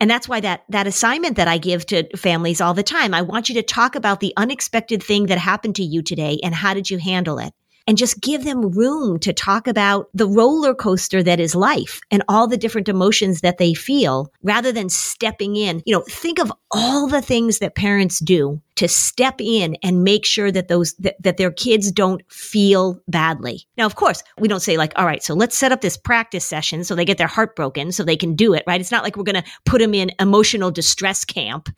And 0.00 0.11
that's 0.11 0.28
why 0.28 0.40
that, 0.40 0.64
that 0.69 0.87
assignment 0.87 1.37
that 1.37 1.49
I 1.49 1.59
give 1.59 1.85
to 1.87 2.17
families 2.17 2.61
all 2.61 2.75
the 2.75 2.83
time, 2.83 3.12
I 3.14 3.23
want 3.23 3.49
you 3.49 3.55
to 3.57 3.62
talk 3.62 3.97
about 3.97 4.21
the 4.21 4.33
unexpected 4.37 5.02
thing 5.02 5.26
that 5.26 5.38
happened 5.38 5.76
to 5.76 5.83
you 5.83 6.02
today 6.02 6.38
and 6.43 6.55
how 6.55 6.75
did 6.75 6.88
you 6.88 6.99
handle 6.99 7.38
it? 7.38 7.52
And 7.88 7.97
just 7.97 8.21
give 8.21 8.45
them 8.45 8.71
room 8.71 9.18
to 9.18 9.33
talk 9.33 9.66
about 9.66 10.11
the 10.12 10.28
roller 10.28 10.75
coaster 10.75 11.23
that 11.23 11.40
is 11.40 11.54
life 11.54 12.00
and 12.11 12.23
all 12.28 12.47
the 12.47 12.59
different 12.59 12.87
emotions 12.87 13.40
that 13.40 13.57
they 13.57 13.73
feel 13.73 14.30
rather 14.42 14.71
than 14.71 14.90
stepping 14.90 15.57
in. 15.57 15.83
You 15.87 15.97
know, 15.97 16.04
think 16.07 16.38
of 16.38 16.52
all 16.71 17.09
the 17.09 17.23
things 17.23 17.61
that 17.61 17.75
parents 17.75 18.18
do 18.18 18.61
to 18.75 18.88
step 18.88 19.40
in 19.40 19.78
and 19.83 20.04
make 20.04 20.26
sure 20.26 20.52
that 20.52 20.68
those 20.68 20.92
that, 20.97 21.16
that 21.23 21.38
their 21.38 21.50
kids 21.50 21.90
don't 21.90 22.23
feel 22.30 23.00
badly. 23.09 23.66
Now, 23.78 23.87
of 23.87 23.97
course, 23.97 24.23
we 24.38 24.49
don't 24.49 24.61
say 24.61 24.76
like, 24.76 24.92
all 24.97 25.07
right, 25.07 25.23
so 25.23 25.33
let's 25.33 25.57
set 25.57 25.73
up 25.73 25.80
this 25.80 25.97
practice 25.97 26.45
session 26.45 26.85
so 26.85 26.95
they 26.95 27.07
get 27.07 27.16
their 27.16 27.26
heart 27.26 27.57
broken 27.57 27.90
so 27.90 28.04
they 28.04 28.18
can 28.18 28.35
do 28.35 28.52
it, 28.52 28.64
right? 28.66 28.83
It's 28.83 28.92
not 28.92 29.02
like 29.02 29.16
we're 29.16 29.25
going 29.25 29.42
to 29.42 29.50
put 29.64 29.80
them 29.80 29.95
in 29.95 30.12
emotional 30.21 30.71
distress 30.71 31.25
camp 31.25 31.71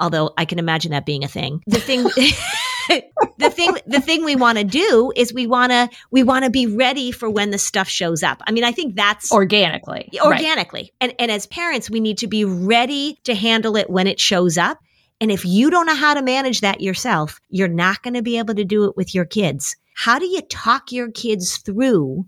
although 0.00 0.32
I 0.36 0.44
can 0.44 0.58
imagine 0.58 0.90
that 0.90 1.06
being 1.06 1.22
a 1.22 1.28
thing. 1.28 1.62
The 1.68 1.78
thing 1.78 2.04
the 3.38 3.50
thing 3.50 3.76
the 3.86 4.00
thing 4.00 4.24
we 4.24 4.36
want 4.36 4.58
to 4.58 4.64
do 4.64 5.12
is 5.16 5.32
we 5.32 5.46
want 5.46 5.72
to 5.72 5.88
we 6.10 6.22
want 6.22 6.44
to 6.44 6.50
be 6.50 6.66
ready 6.66 7.10
for 7.10 7.28
when 7.30 7.50
the 7.50 7.58
stuff 7.58 7.88
shows 7.88 8.22
up. 8.22 8.42
I 8.46 8.52
mean, 8.52 8.64
I 8.64 8.72
think 8.72 8.96
that's 8.96 9.32
organically. 9.32 10.10
Organically. 10.22 10.80
Right. 10.80 10.92
And 11.00 11.14
and 11.18 11.30
as 11.30 11.46
parents, 11.46 11.90
we 11.90 12.00
need 12.00 12.18
to 12.18 12.26
be 12.26 12.44
ready 12.44 13.18
to 13.24 13.34
handle 13.34 13.76
it 13.76 13.90
when 13.90 14.06
it 14.06 14.20
shows 14.20 14.58
up. 14.58 14.78
And 15.20 15.30
if 15.30 15.44
you 15.44 15.70
don't 15.70 15.86
know 15.86 15.94
how 15.94 16.14
to 16.14 16.22
manage 16.22 16.60
that 16.60 16.80
yourself, 16.80 17.40
you're 17.48 17.68
not 17.68 18.02
going 18.02 18.14
to 18.14 18.22
be 18.22 18.38
able 18.38 18.54
to 18.54 18.64
do 18.64 18.84
it 18.84 18.96
with 18.96 19.14
your 19.14 19.24
kids. 19.24 19.76
How 19.94 20.18
do 20.18 20.26
you 20.26 20.42
talk 20.42 20.90
your 20.90 21.10
kids 21.10 21.58
through 21.58 22.26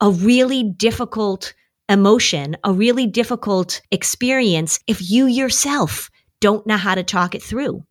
a 0.00 0.10
really 0.10 0.64
difficult 0.64 1.54
emotion, 1.88 2.56
a 2.64 2.72
really 2.72 3.06
difficult 3.06 3.80
experience 3.90 4.80
if 4.86 5.10
you 5.10 5.26
yourself 5.26 6.10
don't 6.40 6.66
know 6.66 6.76
how 6.76 6.94
to 6.94 7.02
talk 7.02 7.34
it 7.34 7.42
through 7.42 7.84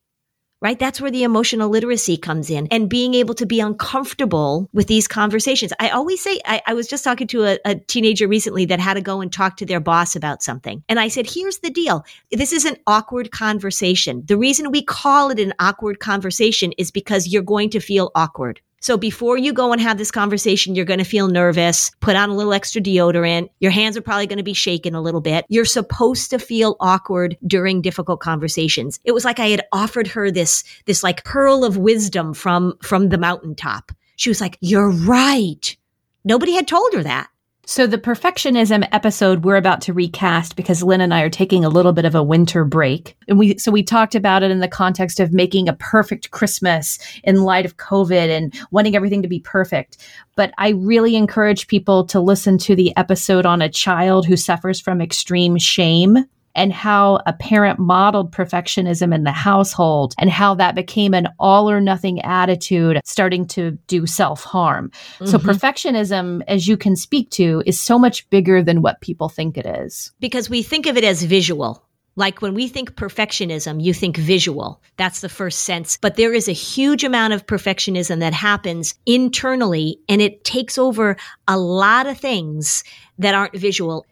right? 0.62 0.80
That's 0.80 1.00
where 1.00 1.12
the 1.12 1.24
emotional 1.24 1.70
literacy 1.70 2.18
comes 2.18 2.50
in 2.50 2.68
and 2.72 2.90
being 2.90 3.14
able 3.14 3.36
to 3.36 3.46
be 3.46 3.60
uncomfortable 3.60 4.70
with 4.74 4.88
these 4.88 5.08
conversations. 5.08 5.72
I 5.80 5.90
always 5.90 6.22
say, 6.22 6.40
I, 6.46 6.62
I 6.66 6.74
was 6.74 6.88
just 6.88 7.04
talking 7.04 7.28
to 7.28 7.46
a, 7.46 7.60
a, 7.66 7.76
teenager 7.76 8.28
recently 8.28 8.66
that 8.66 8.80
had 8.80 8.96
to 8.96 9.02
go 9.02 9.22
and 9.22 9.32
talk 9.32 9.58
to 9.58 9.66
their 9.66 9.80
boss 9.80 10.16
about 10.16 10.42
something. 10.42 10.84
And 10.90 11.00
I 11.00 11.10
said, 11.10 11.30
here's 11.30 11.60
the 11.60 11.70
deal. 11.70 12.04
This 12.32 12.54
is 12.54 12.66
an 12.66 12.78
awkward 12.88 13.32
conversation. 13.32 14.24
The 14.26 14.38
reason 14.38 14.72
we 14.72 14.82
call 14.82 15.30
it 15.30 15.40
an 15.40 15.54
awkward 15.60 16.00
conversation 16.00 16.72
is 16.78 16.92
because 16.92 17.28
you're 17.28 17.44
going 17.44 17.70
to 17.72 17.80
feel 17.80 18.12
awkward. 18.16 18.62
So 18.80 18.98
before 18.98 19.38
you 19.38 19.54
go 19.54 19.72
and 19.72 19.82
have 19.82 19.98
this 19.98 20.12
conversation, 20.12 20.76
you're 20.76 20.86
going 20.86 21.00
to 21.00 21.06
feel 21.06 21.28
nervous, 21.28 21.92
put 22.00 22.16
on 22.16 22.30
a 22.30 22.36
little 22.36 22.54
extra 22.54 22.82
deodorant. 22.82 23.50
Your 23.60 23.72
hands 23.72 23.98
are 23.98 24.02
probably 24.02 24.28
going 24.28 24.38
to 24.38 24.44
be 24.44 24.54
shaking 24.54 24.94
a 24.94 25.02
little 25.02 25.22
bit. 25.22 25.46
You're 25.50 25.66
supposed 25.66 26.30
to 26.30 26.40
feel 26.40 26.76
awkward 26.80 27.38
during 27.46 27.82
difficult 27.82 28.20
conversations. 28.20 29.00
It 29.04 29.14
was 29.14 29.26
like 29.26 29.40
I 29.40 29.48
had 29.48 29.66
offered 29.72 30.08
her 30.08 30.30
this, 30.30 30.64
this 30.86 31.04
like 31.04 31.24
pearl 31.24 31.64
of 31.64 31.78
wisdom 31.78 32.34
from, 32.34 32.78
from 32.82 33.10
the 33.10 33.18
mountaintop. 33.18 33.92
She 34.16 34.30
was 34.30 34.42
like, 34.42 34.58
you're 34.62 34.92
right. 34.92 35.76
Nobody 36.24 36.54
had 36.54 36.68
told 36.68 36.94
her 36.94 37.04
that. 37.04 37.30
So 37.70 37.86
the 37.86 37.98
perfectionism 37.98 38.88
episode 38.94 39.44
we're 39.44 39.58
about 39.58 39.82
to 39.82 39.94
recast 39.94 40.56
because 40.56 40.82
Lynn 40.82 41.02
and 41.02 41.14
I 41.14 41.22
are 41.24 41.30
taking 41.30 41.66
a 41.66 41.70
little 41.70 41.92
bit 41.92 42.06
of 42.06 42.16
a 42.16 42.24
winter 42.24 42.64
break. 42.64 43.18
And 43.28 43.38
we 43.38 43.58
so 43.58 43.74
we 43.74 43.84
talked 43.84 44.16
about 44.16 44.42
it 44.42 44.52
in 44.52 44.62
the 44.62 44.70
context 44.70 45.20
of 45.20 45.34
making 45.34 45.68
a 45.68 45.74
perfect 45.74 46.32
Christmas 46.32 46.98
in 47.26 47.44
light 47.44 47.66
of 47.66 47.76
COVID 47.76 48.30
and 48.30 48.58
wanting 48.72 48.96
everything 48.96 49.22
to 49.22 49.28
be 49.28 49.42
perfect. 49.42 49.98
But 50.38 50.54
I 50.58 50.70
really 50.70 51.18
encourage 51.18 51.68
people 51.68 52.06
to 52.06 52.22
listen 52.22 52.58
to 52.60 52.74
the 52.74 52.96
episode 52.96 53.46
on 53.46 53.62
a 53.62 53.68
child 53.68 54.26
who 54.26 54.38
suffers 54.38 54.80
from 54.80 55.02
extreme 55.02 55.58
shame 55.58 56.20
and 56.58 56.74
how 56.74 57.22
a 57.26 57.32
parent 57.32 57.80
modeled 57.80 58.34
perfectionism 58.34 59.14
in 59.16 59.24
the 59.24 59.32
household 59.32 60.14
and 60.20 60.30
how 60.30 60.56
that 60.56 60.76
became 60.76 61.14
an 61.14 61.30
all 61.40 61.70
or 61.70 61.80
nothing 61.80 62.20
attitude 62.22 63.00
starting 63.06 63.46
to 63.48 63.72
do 63.88 64.06
self 64.06 64.44
harm. 64.44 64.90
Mm-hmm. 64.90 65.28
So, 65.28 65.38
perfectionism, 65.38 66.42
as 66.48 66.68
you 66.68 66.76
can 66.76 66.96
speak 66.96 67.30
to, 67.32 67.64
is 67.66 67.80
so 67.80 67.98
much 67.98 68.30
bigger 68.30 68.62
than 68.62 68.82
what 68.82 69.00
people 69.00 69.30
think 69.30 69.58
it 69.58 69.66
is. 69.66 70.12
Because 70.20 70.50
we 70.50 70.64
think 70.64 70.88
of 70.88 70.98
it 70.98 71.04
as 71.04 71.24
visual. 71.24 71.84
Like 72.18 72.42
when 72.42 72.56
we 72.56 72.68
think 72.68 72.96
perfectionism, 72.96 73.82
you 73.82 73.94
think 73.94 74.18
visual. 74.18 74.82
That's 74.98 75.22
the 75.22 75.30
first 75.30 75.60
sense. 75.60 76.00
But 76.02 76.16
there 76.16 76.34
is 76.34 76.50
a 76.50 76.54
huge 76.54 77.04
amount 77.04 77.34
of 77.34 77.46
perfectionism 77.46 78.20
that 78.22 78.34
happens 78.34 78.96
internally 79.06 80.00
and 80.10 80.20
it 80.20 80.44
takes 80.44 80.80
over 80.80 81.16
a 81.48 81.60
lot 81.60 82.08
of 82.08 82.18
things 82.18 82.84
that 83.20 83.36
aren't 83.36 83.56
visual. 83.56 84.04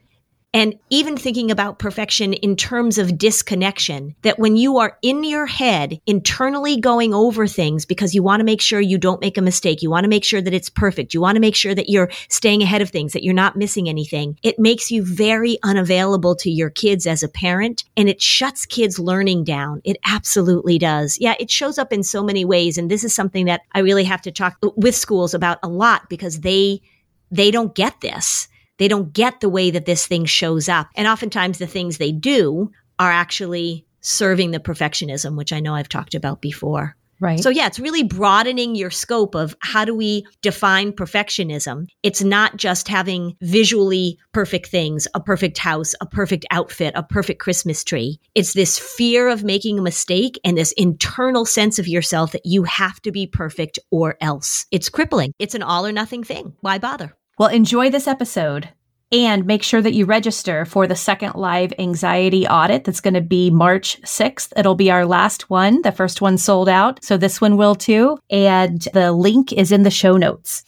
And 0.55 0.79
even 0.89 1.17
thinking 1.17 1.51
about 1.51 1.79
perfection 1.79 2.31
in 2.31 2.55
terms 2.55 2.97
of 2.97 3.17
disconnection, 3.17 4.15
that 4.21 4.39
when 4.39 4.55
you 4.55 4.77
are 4.77 4.97
in 5.01 5.25
your 5.25 5.45
head 5.45 5.99
internally 6.07 6.79
going 6.79 7.13
over 7.13 7.45
things 7.45 7.85
because 7.85 8.15
you 8.15 8.23
want 8.23 8.39
to 8.39 8.45
make 8.45 8.61
sure 8.61 8.79
you 8.79 8.97
don't 8.97 9.19
make 9.19 9.37
a 9.37 9.41
mistake, 9.41 9.83
you 9.83 9.89
want 9.89 10.05
to 10.05 10.09
make 10.09 10.23
sure 10.23 10.41
that 10.41 10.53
it's 10.53 10.69
perfect, 10.69 11.13
you 11.13 11.19
want 11.19 11.35
to 11.35 11.41
make 11.41 11.57
sure 11.57 11.75
that 11.75 11.89
you're 11.89 12.09
staying 12.29 12.63
ahead 12.63 12.81
of 12.81 12.89
things, 12.89 13.11
that 13.11 13.21
you're 13.21 13.33
not 13.33 13.57
missing 13.57 13.89
anything, 13.89 14.39
it 14.43 14.57
makes 14.57 14.89
you 14.89 15.03
very 15.03 15.57
unavailable 15.61 16.37
to 16.37 16.49
your 16.49 16.69
kids 16.69 17.05
as 17.05 17.21
a 17.21 17.27
parent 17.27 17.83
and 17.97 18.07
it 18.07 18.21
shuts 18.21 18.65
kids' 18.65 18.97
learning 18.97 19.43
down. 19.43 19.81
It 19.83 19.97
absolutely 20.05 20.77
does. 20.77 21.17
Yeah, 21.19 21.35
it 21.37 21.51
shows 21.51 21.77
up 21.77 21.91
in 21.91 22.01
so 22.01 22.23
many 22.23 22.45
ways. 22.45 22.77
And 22.77 22.89
this 22.89 23.03
is 23.03 23.13
something 23.13 23.45
that 23.47 23.63
I 23.73 23.79
really 23.79 24.05
have 24.05 24.21
to 24.21 24.31
talk 24.31 24.55
with 24.77 24.95
schools 24.95 25.33
about 25.33 25.59
a 25.63 25.67
lot 25.67 26.07
because 26.07 26.39
they, 26.39 26.81
they 27.29 27.51
don't 27.51 27.75
get 27.75 27.99
this 27.99 28.47
they 28.77 28.87
don't 28.87 29.13
get 29.13 29.39
the 29.39 29.49
way 29.49 29.71
that 29.71 29.85
this 29.85 30.07
thing 30.07 30.25
shows 30.25 30.69
up. 30.69 30.87
And 30.95 31.07
oftentimes 31.07 31.57
the 31.57 31.67
things 31.67 31.97
they 31.97 32.11
do 32.11 32.71
are 32.99 33.11
actually 33.11 33.85
serving 34.01 34.51
the 34.51 34.59
perfectionism, 34.59 35.35
which 35.35 35.51
I 35.51 35.59
know 35.59 35.75
I've 35.75 35.89
talked 35.89 36.15
about 36.15 36.41
before. 36.41 36.95
Right. 37.21 37.39
So 37.39 37.49
yeah, 37.49 37.67
it's 37.67 37.79
really 37.79 38.03
broadening 38.03 38.75
your 38.75 38.91
scope 38.91 39.35
of 39.35 39.55
how 39.61 39.85
do 39.85 39.95
we 39.95 40.25
define 40.41 40.91
perfectionism. 40.91 41.87
It's 42.03 42.21
not 42.21 42.57
just 42.57 42.89
having 42.89 43.37
visually 43.41 44.19
perfect 44.33 44.67
things, 44.67 45.07
a 45.15 45.21
perfect 45.21 45.57
house, 45.57 45.93
a 46.01 46.05
perfect 46.05 46.45
outfit, 46.51 46.93
a 46.95 47.03
perfect 47.03 47.39
Christmas 47.39 47.83
tree. 47.83 48.19
It's 48.35 48.53
this 48.53 48.77
fear 48.77 49.29
of 49.29 49.45
making 49.45 49.79
a 49.79 49.83
mistake 49.83 50.39
and 50.43 50.57
this 50.57 50.73
internal 50.73 51.45
sense 51.45 51.79
of 51.79 51.87
yourself 51.87 52.33
that 52.33 52.45
you 52.45 52.63
have 52.63 53.01
to 53.03 53.11
be 53.11 53.27
perfect 53.27 53.79
or 53.91 54.17
else. 54.19 54.65
It's 54.71 54.89
crippling. 54.89 55.31
It's 55.39 55.55
an 55.55 55.63
all 55.63 55.85
or 55.85 55.93
nothing 55.93 56.23
thing. 56.23 56.53
Why 56.59 56.79
bother? 56.79 57.15
Well, 57.37 57.49
enjoy 57.49 57.89
this 57.89 58.07
episode 58.07 58.69
and 59.11 59.45
make 59.45 59.61
sure 59.61 59.81
that 59.81 59.93
you 59.93 60.05
register 60.05 60.63
for 60.63 60.87
the 60.87 60.95
second 60.95 61.35
live 61.35 61.73
anxiety 61.77 62.47
audit 62.47 62.85
that's 62.85 63.01
going 63.01 63.13
to 63.13 63.21
be 63.21 63.49
March 63.49 64.01
6th. 64.03 64.53
It'll 64.57 64.75
be 64.75 64.89
our 64.89 65.05
last 65.05 65.49
one. 65.49 65.81
The 65.81 65.91
first 65.91 66.21
one 66.21 66.37
sold 66.37 66.69
out. 66.69 67.03
So 67.03 67.17
this 67.17 67.41
one 67.41 67.57
will 67.57 67.75
too. 67.75 68.17
And 68.29 68.81
the 68.93 69.11
link 69.11 69.51
is 69.51 69.73
in 69.73 69.83
the 69.83 69.91
show 69.91 70.15
notes. 70.15 70.63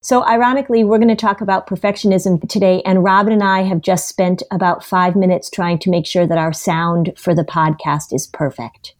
So, 0.00 0.24
ironically, 0.24 0.84
we're 0.84 0.98
going 0.98 1.08
to 1.08 1.16
talk 1.16 1.40
about 1.40 1.66
perfectionism 1.66 2.48
today. 2.48 2.82
And 2.86 3.04
Robin 3.04 3.32
and 3.32 3.42
I 3.42 3.62
have 3.62 3.82
just 3.82 4.08
spent 4.08 4.42
about 4.50 4.84
five 4.84 5.16
minutes 5.16 5.50
trying 5.50 5.78
to 5.80 5.90
make 5.90 6.06
sure 6.06 6.26
that 6.26 6.38
our 6.38 6.52
sound 6.52 7.12
for 7.16 7.34
the 7.34 7.42
podcast 7.42 8.14
is 8.14 8.26
perfect. 8.26 8.94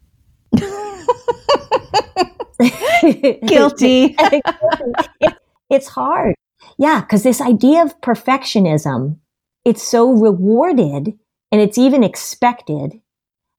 Guilty. 3.46 4.16
it's 5.70 5.86
hard. 5.86 6.34
Yeah, 6.78 7.00
because 7.00 7.24
this 7.24 7.40
idea 7.40 7.82
of 7.82 8.00
perfectionism, 8.00 9.18
it's 9.64 9.82
so 9.82 10.12
rewarded 10.12 11.18
and 11.50 11.60
it's 11.60 11.76
even 11.76 12.04
expected. 12.04 13.00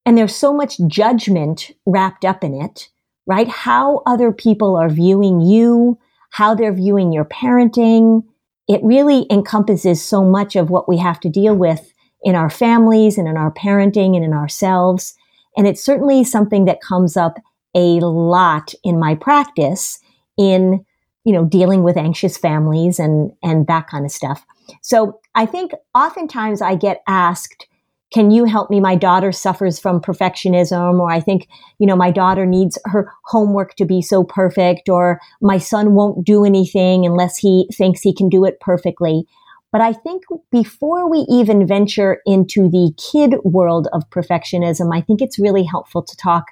And 0.06 0.18
there's 0.18 0.36
so 0.36 0.54
much 0.54 0.80
judgment 0.88 1.72
wrapped 1.86 2.24
up 2.24 2.44
in 2.44 2.60
it, 2.60 2.90
right? 3.28 3.48
How 3.48 4.02
other 4.06 4.32
people 4.32 4.78
are 4.78 4.90
viewing 4.90 5.42
you, 5.42 6.00
how 6.32 6.56
they're 6.56 6.74
viewing 6.74 7.12
your 7.12 7.26
parenting. 7.26 8.24
It 8.68 8.82
really 8.84 9.28
encompasses 9.30 10.04
so 10.04 10.24
much 10.24 10.56
of 10.56 10.70
what 10.70 10.88
we 10.88 10.98
have 10.98 11.20
to 11.22 11.30
deal 11.30 11.56
with 11.56 11.94
in 12.24 12.36
our 12.36 12.50
families 12.50 13.18
and 13.18 13.28
in 13.28 13.38
our 13.38 13.52
parenting 13.52 14.16
and 14.16 14.24
in 14.24 14.34
ourselves. 14.34 15.14
And 15.58 15.68
it's 15.68 15.84
certainly 15.84 16.24
something 16.24 16.66
that 16.66 16.82
comes 16.82 17.18
up 17.18 17.38
a 17.76 18.00
lot 18.00 18.74
in 18.84 19.00
my 19.00 19.16
practice 19.16 20.00
in 20.38 20.86
you 21.30 21.36
know, 21.36 21.46
dealing 21.46 21.84
with 21.84 21.96
anxious 21.96 22.40
families 22.40 22.98
and, 22.98 23.32
and 23.44 23.68
that 23.68 23.86
kind 23.86 24.04
of 24.04 24.12
stuff. 24.12 24.44
So 24.82 25.20
I 25.36 25.46
think 25.46 25.74
oftentimes 25.94 26.60
I 26.60 26.74
get 26.74 27.04
asked, 27.08 27.68
can 28.12 28.32
you 28.32 28.46
help 28.46 28.72
me? 28.72 28.80
My 28.80 28.96
daughter 28.96 29.32
suffers 29.32 29.80
from 29.80 30.02
perfectionism, 30.02 31.00
or 31.00 31.12
I 31.12 31.20
think, 31.20 31.48
you 31.78 31.86
know, 31.86 31.96
my 31.96 32.10
daughter 32.10 32.48
needs 32.48 32.80
her 32.86 33.14
homework 33.26 33.76
to 33.76 33.86
be 33.86 34.02
so 34.02 34.24
perfect, 34.24 34.90
or 34.90 35.20
my 35.40 35.60
son 35.60 35.94
won't 35.94 36.26
do 36.26 36.46
anything 36.46 37.06
unless 37.06 37.38
he 37.38 37.70
thinks 37.72 38.02
he 38.02 38.12
can 38.12 38.28
do 38.28 38.44
it 38.44 38.60
perfectly. 38.60 39.28
But 39.72 39.82
I 39.82 39.94
think 39.94 40.24
before 40.52 41.08
we 41.08 41.28
even 41.30 41.68
venture 41.68 42.22
into 42.26 42.70
the 42.70 42.92
kid 42.98 43.36
world 43.44 43.88
of 43.94 44.10
perfectionism, 44.10 44.92
I 44.92 45.02
think 45.02 45.22
it's 45.22 45.38
really 45.38 45.64
helpful 45.64 46.02
to 46.02 46.18
talk 46.18 46.46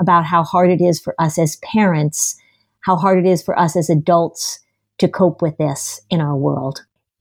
about 0.00 0.24
how 0.24 0.42
hard 0.42 0.70
it 0.70 0.80
is 0.80 0.98
for 0.98 1.14
us 1.18 1.38
as 1.38 1.56
parents 1.56 2.38
how 2.82 2.96
hard 2.96 3.18
it 3.18 3.28
is 3.28 3.42
for 3.42 3.58
us 3.58 3.76
as 3.76 3.90
adults 3.90 4.60
to 4.98 5.08
cope 5.08 5.42
with 5.42 5.56
this 5.56 6.00
in 6.10 6.20
our 6.20 6.36
world. 6.36 6.84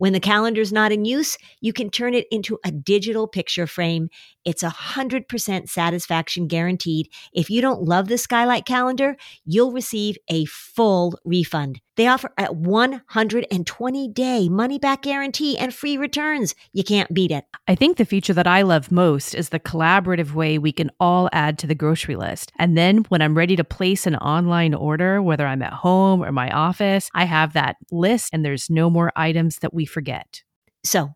When 0.00 0.14
the 0.14 0.18
calendar's 0.20 0.72
not 0.72 0.92
in 0.92 1.04
use, 1.04 1.36
you 1.60 1.74
can 1.74 1.90
turn 1.90 2.14
it 2.14 2.26
into 2.30 2.58
a 2.64 2.70
digital 2.72 3.28
picture 3.28 3.66
frame. 3.66 4.08
It's 4.44 4.62
a 4.62 4.70
100% 4.70 5.68
satisfaction 5.68 6.46
guaranteed. 6.46 7.08
If 7.32 7.50
you 7.50 7.60
don't 7.60 7.82
love 7.82 8.08
the 8.08 8.16
Skylight 8.16 8.64
calendar, 8.64 9.16
you'll 9.44 9.72
receive 9.72 10.16
a 10.28 10.46
full 10.46 11.18
refund. 11.24 11.80
They 11.96 12.06
offer 12.06 12.32
a 12.38 12.50
120 12.50 14.08
day 14.08 14.48
money 14.48 14.78
back 14.78 15.02
guarantee 15.02 15.58
and 15.58 15.74
free 15.74 15.98
returns. 15.98 16.54
You 16.72 16.82
can't 16.82 17.12
beat 17.12 17.30
it. 17.30 17.44
I 17.68 17.74
think 17.74 17.98
the 17.98 18.06
feature 18.06 18.32
that 18.32 18.46
I 18.46 18.62
love 18.62 18.90
most 18.90 19.34
is 19.34 19.50
the 19.50 19.60
collaborative 19.60 20.32
way 20.32 20.56
we 20.56 20.72
can 20.72 20.90
all 20.98 21.28
add 21.32 21.58
to 21.58 21.66
the 21.66 21.74
grocery 21.74 22.16
list. 22.16 22.52
And 22.58 22.78
then 22.78 22.98
when 23.10 23.20
I'm 23.20 23.36
ready 23.36 23.56
to 23.56 23.64
place 23.64 24.06
an 24.06 24.16
online 24.16 24.72
order, 24.72 25.20
whether 25.20 25.46
I'm 25.46 25.62
at 25.62 25.74
home 25.74 26.22
or 26.22 26.32
my 26.32 26.50
office, 26.50 27.10
I 27.14 27.24
have 27.24 27.52
that 27.52 27.76
list 27.92 28.30
and 28.32 28.42
there's 28.42 28.70
no 28.70 28.88
more 28.88 29.12
items 29.14 29.58
that 29.58 29.74
we 29.74 29.84
forget. 29.84 30.42
So, 30.82 31.10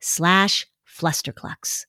slash 0.00 0.66
flusterclux. 0.86 1.86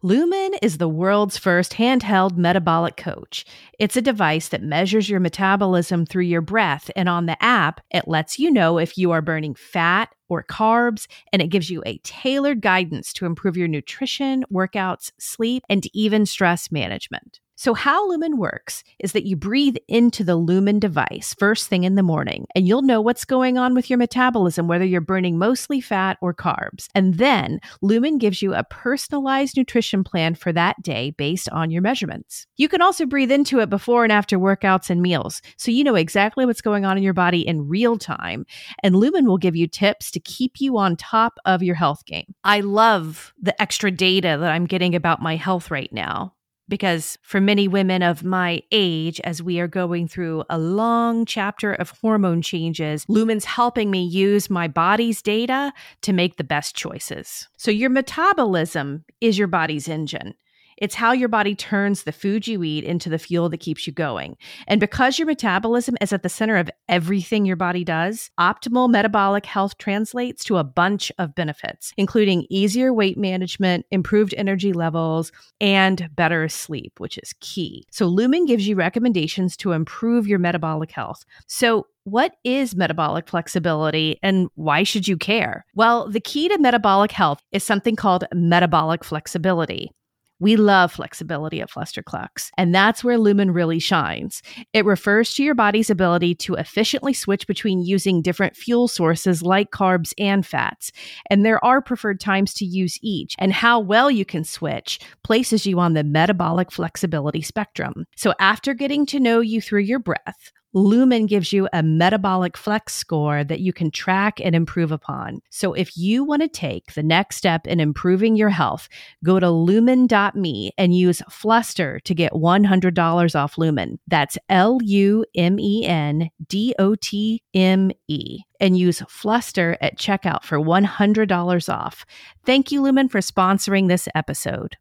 Lumen 0.00 0.54
is 0.62 0.78
the 0.78 0.88
world's 0.88 1.36
first 1.36 1.72
handheld 1.72 2.36
metabolic 2.36 2.96
coach. 2.96 3.44
It's 3.80 3.96
a 3.96 4.02
device 4.02 4.46
that 4.50 4.62
measures 4.62 5.10
your 5.10 5.18
metabolism 5.18 6.06
through 6.06 6.22
your 6.22 6.40
breath, 6.40 6.88
and 6.94 7.08
on 7.08 7.26
the 7.26 7.42
app, 7.42 7.80
it 7.90 8.06
lets 8.06 8.38
you 8.38 8.48
know 8.48 8.78
if 8.78 8.96
you 8.96 9.10
are 9.10 9.20
burning 9.20 9.56
fat 9.56 10.14
or 10.28 10.44
carbs, 10.44 11.08
and 11.32 11.42
it 11.42 11.48
gives 11.48 11.68
you 11.68 11.82
a 11.84 11.98
tailored 12.04 12.60
guidance 12.60 13.12
to 13.14 13.26
improve 13.26 13.56
your 13.56 13.66
nutrition, 13.66 14.44
workouts, 14.52 15.10
sleep, 15.18 15.64
and 15.68 15.84
even 15.92 16.26
stress 16.26 16.70
management. 16.70 17.40
So, 17.60 17.74
how 17.74 18.08
Lumen 18.08 18.36
works 18.36 18.84
is 19.00 19.10
that 19.10 19.26
you 19.26 19.34
breathe 19.34 19.78
into 19.88 20.22
the 20.22 20.36
Lumen 20.36 20.78
device 20.78 21.34
first 21.36 21.66
thing 21.66 21.82
in 21.82 21.96
the 21.96 22.04
morning, 22.04 22.46
and 22.54 22.68
you'll 22.68 22.82
know 22.82 23.00
what's 23.00 23.24
going 23.24 23.58
on 23.58 23.74
with 23.74 23.90
your 23.90 23.98
metabolism, 23.98 24.68
whether 24.68 24.84
you're 24.84 25.00
burning 25.00 25.38
mostly 25.38 25.80
fat 25.80 26.18
or 26.20 26.32
carbs. 26.32 26.86
And 26.94 27.14
then 27.14 27.58
Lumen 27.82 28.18
gives 28.18 28.42
you 28.42 28.54
a 28.54 28.62
personalized 28.62 29.56
nutrition 29.56 30.04
plan 30.04 30.36
for 30.36 30.52
that 30.52 30.80
day 30.82 31.10
based 31.18 31.48
on 31.48 31.72
your 31.72 31.82
measurements. 31.82 32.46
You 32.58 32.68
can 32.68 32.80
also 32.80 33.06
breathe 33.06 33.32
into 33.32 33.58
it 33.58 33.68
before 33.68 34.04
and 34.04 34.12
after 34.12 34.38
workouts 34.38 34.88
and 34.88 35.02
meals, 35.02 35.42
so 35.56 35.72
you 35.72 35.82
know 35.82 35.96
exactly 35.96 36.46
what's 36.46 36.60
going 36.60 36.84
on 36.84 36.96
in 36.96 37.02
your 37.02 37.12
body 37.12 37.44
in 37.44 37.66
real 37.66 37.98
time. 37.98 38.46
And 38.84 38.94
Lumen 38.94 39.26
will 39.26 39.36
give 39.36 39.56
you 39.56 39.66
tips 39.66 40.12
to 40.12 40.20
keep 40.20 40.60
you 40.60 40.78
on 40.78 40.94
top 40.94 41.40
of 41.44 41.64
your 41.64 41.74
health 41.74 42.04
game. 42.06 42.36
I 42.44 42.60
love 42.60 43.34
the 43.42 43.60
extra 43.60 43.90
data 43.90 44.38
that 44.40 44.52
I'm 44.52 44.66
getting 44.66 44.94
about 44.94 45.20
my 45.20 45.34
health 45.34 45.72
right 45.72 45.92
now 45.92 46.34
because 46.68 47.18
for 47.22 47.40
many 47.40 47.66
women 47.66 48.02
of 48.02 48.22
my 48.24 48.62
age, 48.70 49.20
as 49.24 49.42
we 49.42 49.58
are 49.60 49.68
going 49.68 50.08
through 50.08 50.44
a 50.50 50.58
long 50.58 51.24
chapter 51.24 51.72
of 51.72 51.90
hormone 52.00 52.42
changes, 52.42 53.04
Lumen's 53.08 53.44
helping 53.44 53.90
me 53.90 54.04
use 54.04 54.50
my 54.50 54.68
body's 54.68 55.22
data 55.22 55.72
to 56.02 56.12
make 56.12 56.36
the 56.36 56.44
best 56.44 56.76
choices. 56.76 57.48
So, 57.56 57.70
your 57.70 57.90
metabolism 57.90 59.04
is 59.20 59.38
your 59.38 59.48
body's 59.48 59.88
engine. 59.88 60.34
It's 60.80 60.94
how 60.94 61.12
your 61.12 61.28
body 61.28 61.54
turns 61.54 62.02
the 62.02 62.12
food 62.12 62.46
you 62.46 62.62
eat 62.62 62.84
into 62.84 63.08
the 63.08 63.18
fuel 63.18 63.48
that 63.48 63.60
keeps 63.60 63.86
you 63.86 63.92
going. 63.92 64.36
And 64.66 64.80
because 64.80 65.18
your 65.18 65.26
metabolism 65.26 65.96
is 66.00 66.12
at 66.12 66.22
the 66.22 66.28
center 66.28 66.56
of 66.56 66.70
everything 66.88 67.44
your 67.44 67.56
body 67.56 67.84
does, 67.84 68.30
optimal 68.38 68.90
metabolic 68.90 69.44
health 69.46 69.78
translates 69.78 70.44
to 70.44 70.56
a 70.56 70.64
bunch 70.64 71.10
of 71.18 71.34
benefits, 71.34 71.92
including 71.96 72.46
easier 72.48 72.92
weight 72.92 73.18
management, 73.18 73.86
improved 73.90 74.34
energy 74.36 74.72
levels, 74.72 75.32
and 75.60 76.08
better 76.14 76.48
sleep, 76.48 76.98
which 76.98 77.18
is 77.18 77.34
key. 77.40 77.86
So, 77.90 78.06
Lumen 78.06 78.46
gives 78.46 78.66
you 78.66 78.76
recommendations 78.76 79.56
to 79.58 79.72
improve 79.72 80.26
your 80.26 80.38
metabolic 80.38 80.90
health. 80.90 81.24
So, 81.46 81.86
what 82.04 82.36
is 82.42 82.74
metabolic 82.74 83.28
flexibility 83.28 84.18
and 84.22 84.48
why 84.54 84.82
should 84.82 85.06
you 85.06 85.18
care? 85.18 85.66
Well, 85.74 86.08
the 86.08 86.20
key 86.20 86.48
to 86.48 86.58
metabolic 86.58 87.12
health 87.12 87.42
is 87.52 87.62
something 87.62 87.96
called 87.96 88.24
metabolic 88.32 89.04
flexibility. 89.04 89.92
We 90.40 90.56
love 90.56 90.92
flexibility 90.92 91.60
at 91.60 91.70
Flusterclux, 91.70 92.50
and 92.56 92.74
that's 92.74 93.02
where 93.02 93.18
Lumen 93.18 93.50
really 93.50 93.80
shines. 93.80 94.42
It 94.72 94.84
refers 94.84 95.34
to 95.34 95.42
your 95.42 95.56
body's 95.56 95.90
ability 95.90 96.36
to 96.36 96.54
efficiently 96.54 97.12
switch 97.12 97.46
between 97.46 97.80
using 97.80 98.22
different 98.22 98.56
fuel 98.56 98.86
sources 98.86 99.42
like 99.42 99.70
carbs 99.70 100.12
and 100.16 100.46
fats. 100.46 100.92
And 101.28 101.44
there 101.44 101.64
are 101.64 101.82
preferred 101.82 102.20
times 102.20 102.54
to 102.54 102.64
use 102.64 102.98
each, 103.02 103.34
and 103.38 103.52
how 103.52 103.80
well 103.80 104.10
you 104.10 104.24
can 104.24 104.44
switch 104.44 105.00
places 105.24 105.66
you 105.66 105.80
on 105.80 105.94
the 105.94 106.04
metabolic 106.04 106.70
flexibility 106.70 107.42
spectrum. 107.42 108.06
So 108.16 108.32
after 108.38 108.74
getting 108.74 109.06
to 109.06 109.18
know 109.20 109.40
you 109.40 109.60
through 109.60 109.80
your 109.80 109.98
breath, 109.98 110.52
Lumen 110.74 111.26
gives 111.26 111.52
you 111.52 111.68
a 111.72 111.82
metabolic 111.82 112.56
flex 112.56 112.94
score 112.94 113.42
that 113.44 113.60
you 113.60 113.72
can 113.72 113.90
track 113.90 114.40
and 114.40 114.54
improve 114.54 114.92
upon. 114.92 115.40
So 115.50 115.72
if 115.72 115.96
you 115.96 116.24
want 116.24 116.42
to 116.42 116.48
take 116.48 116.92
the 116.92 117.02
next 117.02 117.36
step 117.36 117.66
in 117.66 117.80
improving 117.80 118.36
your 118.36 118.50
health, 118.50 118.88
go 119.24 119.40
to 119.40 119.50
lumen.me 119.50 120.72
and 120.76 120.94
use 120.94 121.22
Fluster 121.30 122.00
to 122.00 122.14
get 122.14 122.32
$100 122.32 123.34
off 123.34 123.58
Lumen. 123.58 123.98
That's 124.06 124.36
L 124.48 124.78
U 124.82 125.24
M 125.34 125.58
E 125.58 125.86
N 125.86 126.30
D 126.48 126.74
O 126.78 126.94
T 126.94 127.42
M 127.54 127.90
E. 128.08 128.40
And 128.60 128.76
use 128.76 129.02
Fluster 129.08 129.78
at 129.80 129.96
checkout 129.96 130.42
for 130.42 130.58
$100 130.58 131.72
off. 131.72 132.04
Thank 132.44 132.72
you, 132.72 132.82
Lumen, 132.82 133.08
for 133.08 133.20
sponsoring 133.20 133.88
this 133.88 134.08
episode. 134.14 134.76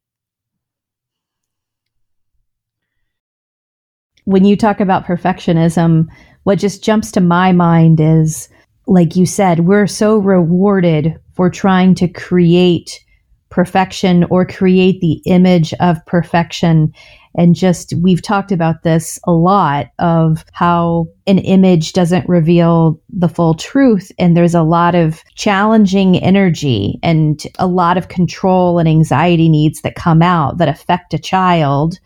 When 4.27 4.43
you 4.43 4.57
talk 4.57 4.81
about 4.81 5.05
perfectionism, 5.05 6.05
what 6.43 6.59
just 6.59 6.83
jumps 6.83 7.13
to 7.13 7.21
my 7.21 7.53
mind 7.53 8.01
is, 8.01 8.49
like 8.85 9.15
you 9.15 9.25
said, 9.25 9.61
we're 9.61 9.87
so 9.87 10.17
rewarded 10.17 11.17
for 11.31 11.49
trying 11.49 11.95
to 11.95 12.09
create 12.09 13.01
perfection 13.47 14.25
or 14.25 14.45
create 14.45 14.99
the 14.99 15.21
image 15.27 15.73
of 15.75 16.05
perfection. 16.05 16.93
And 17.35 17.55
just, 17.55 17.93
we've 18.01 18.21
talked 18.21 18.51
about 18.51 18.83
this 18.83 19.17
a 19.23 19.31
lot 19.31 19.91
of 19.97 20.43
how 20.51 21.07
an 21.25 21.37
image 21.39 21.93
doesn't 21.93 22.27
reveal 22.27 23.01
the 23.07 23.29
full 23.29 23.53
truth. 23.53 24.11
And 24.19 24.35
there's 24.35 24.55
a 24.55 24.61
lot 24.61 24.93
of 24.93 25.23
challenging 25.35 26.17
energy 26.17 26.99
and 27.01 27.41
a 27.59 27.67
lot 27.67 27.97
of 27.97 28.09
control 28.09 28.77
and 28.77 28.89
anxiety 28.89 29.47
needs 29.47 29.83
that 29.83 29.95
come 29.95 30.21
out 30.21 30.57
that 30.57 30.67
affect 30.67 31.13
a 31.13 31.17
child 31.17 31.97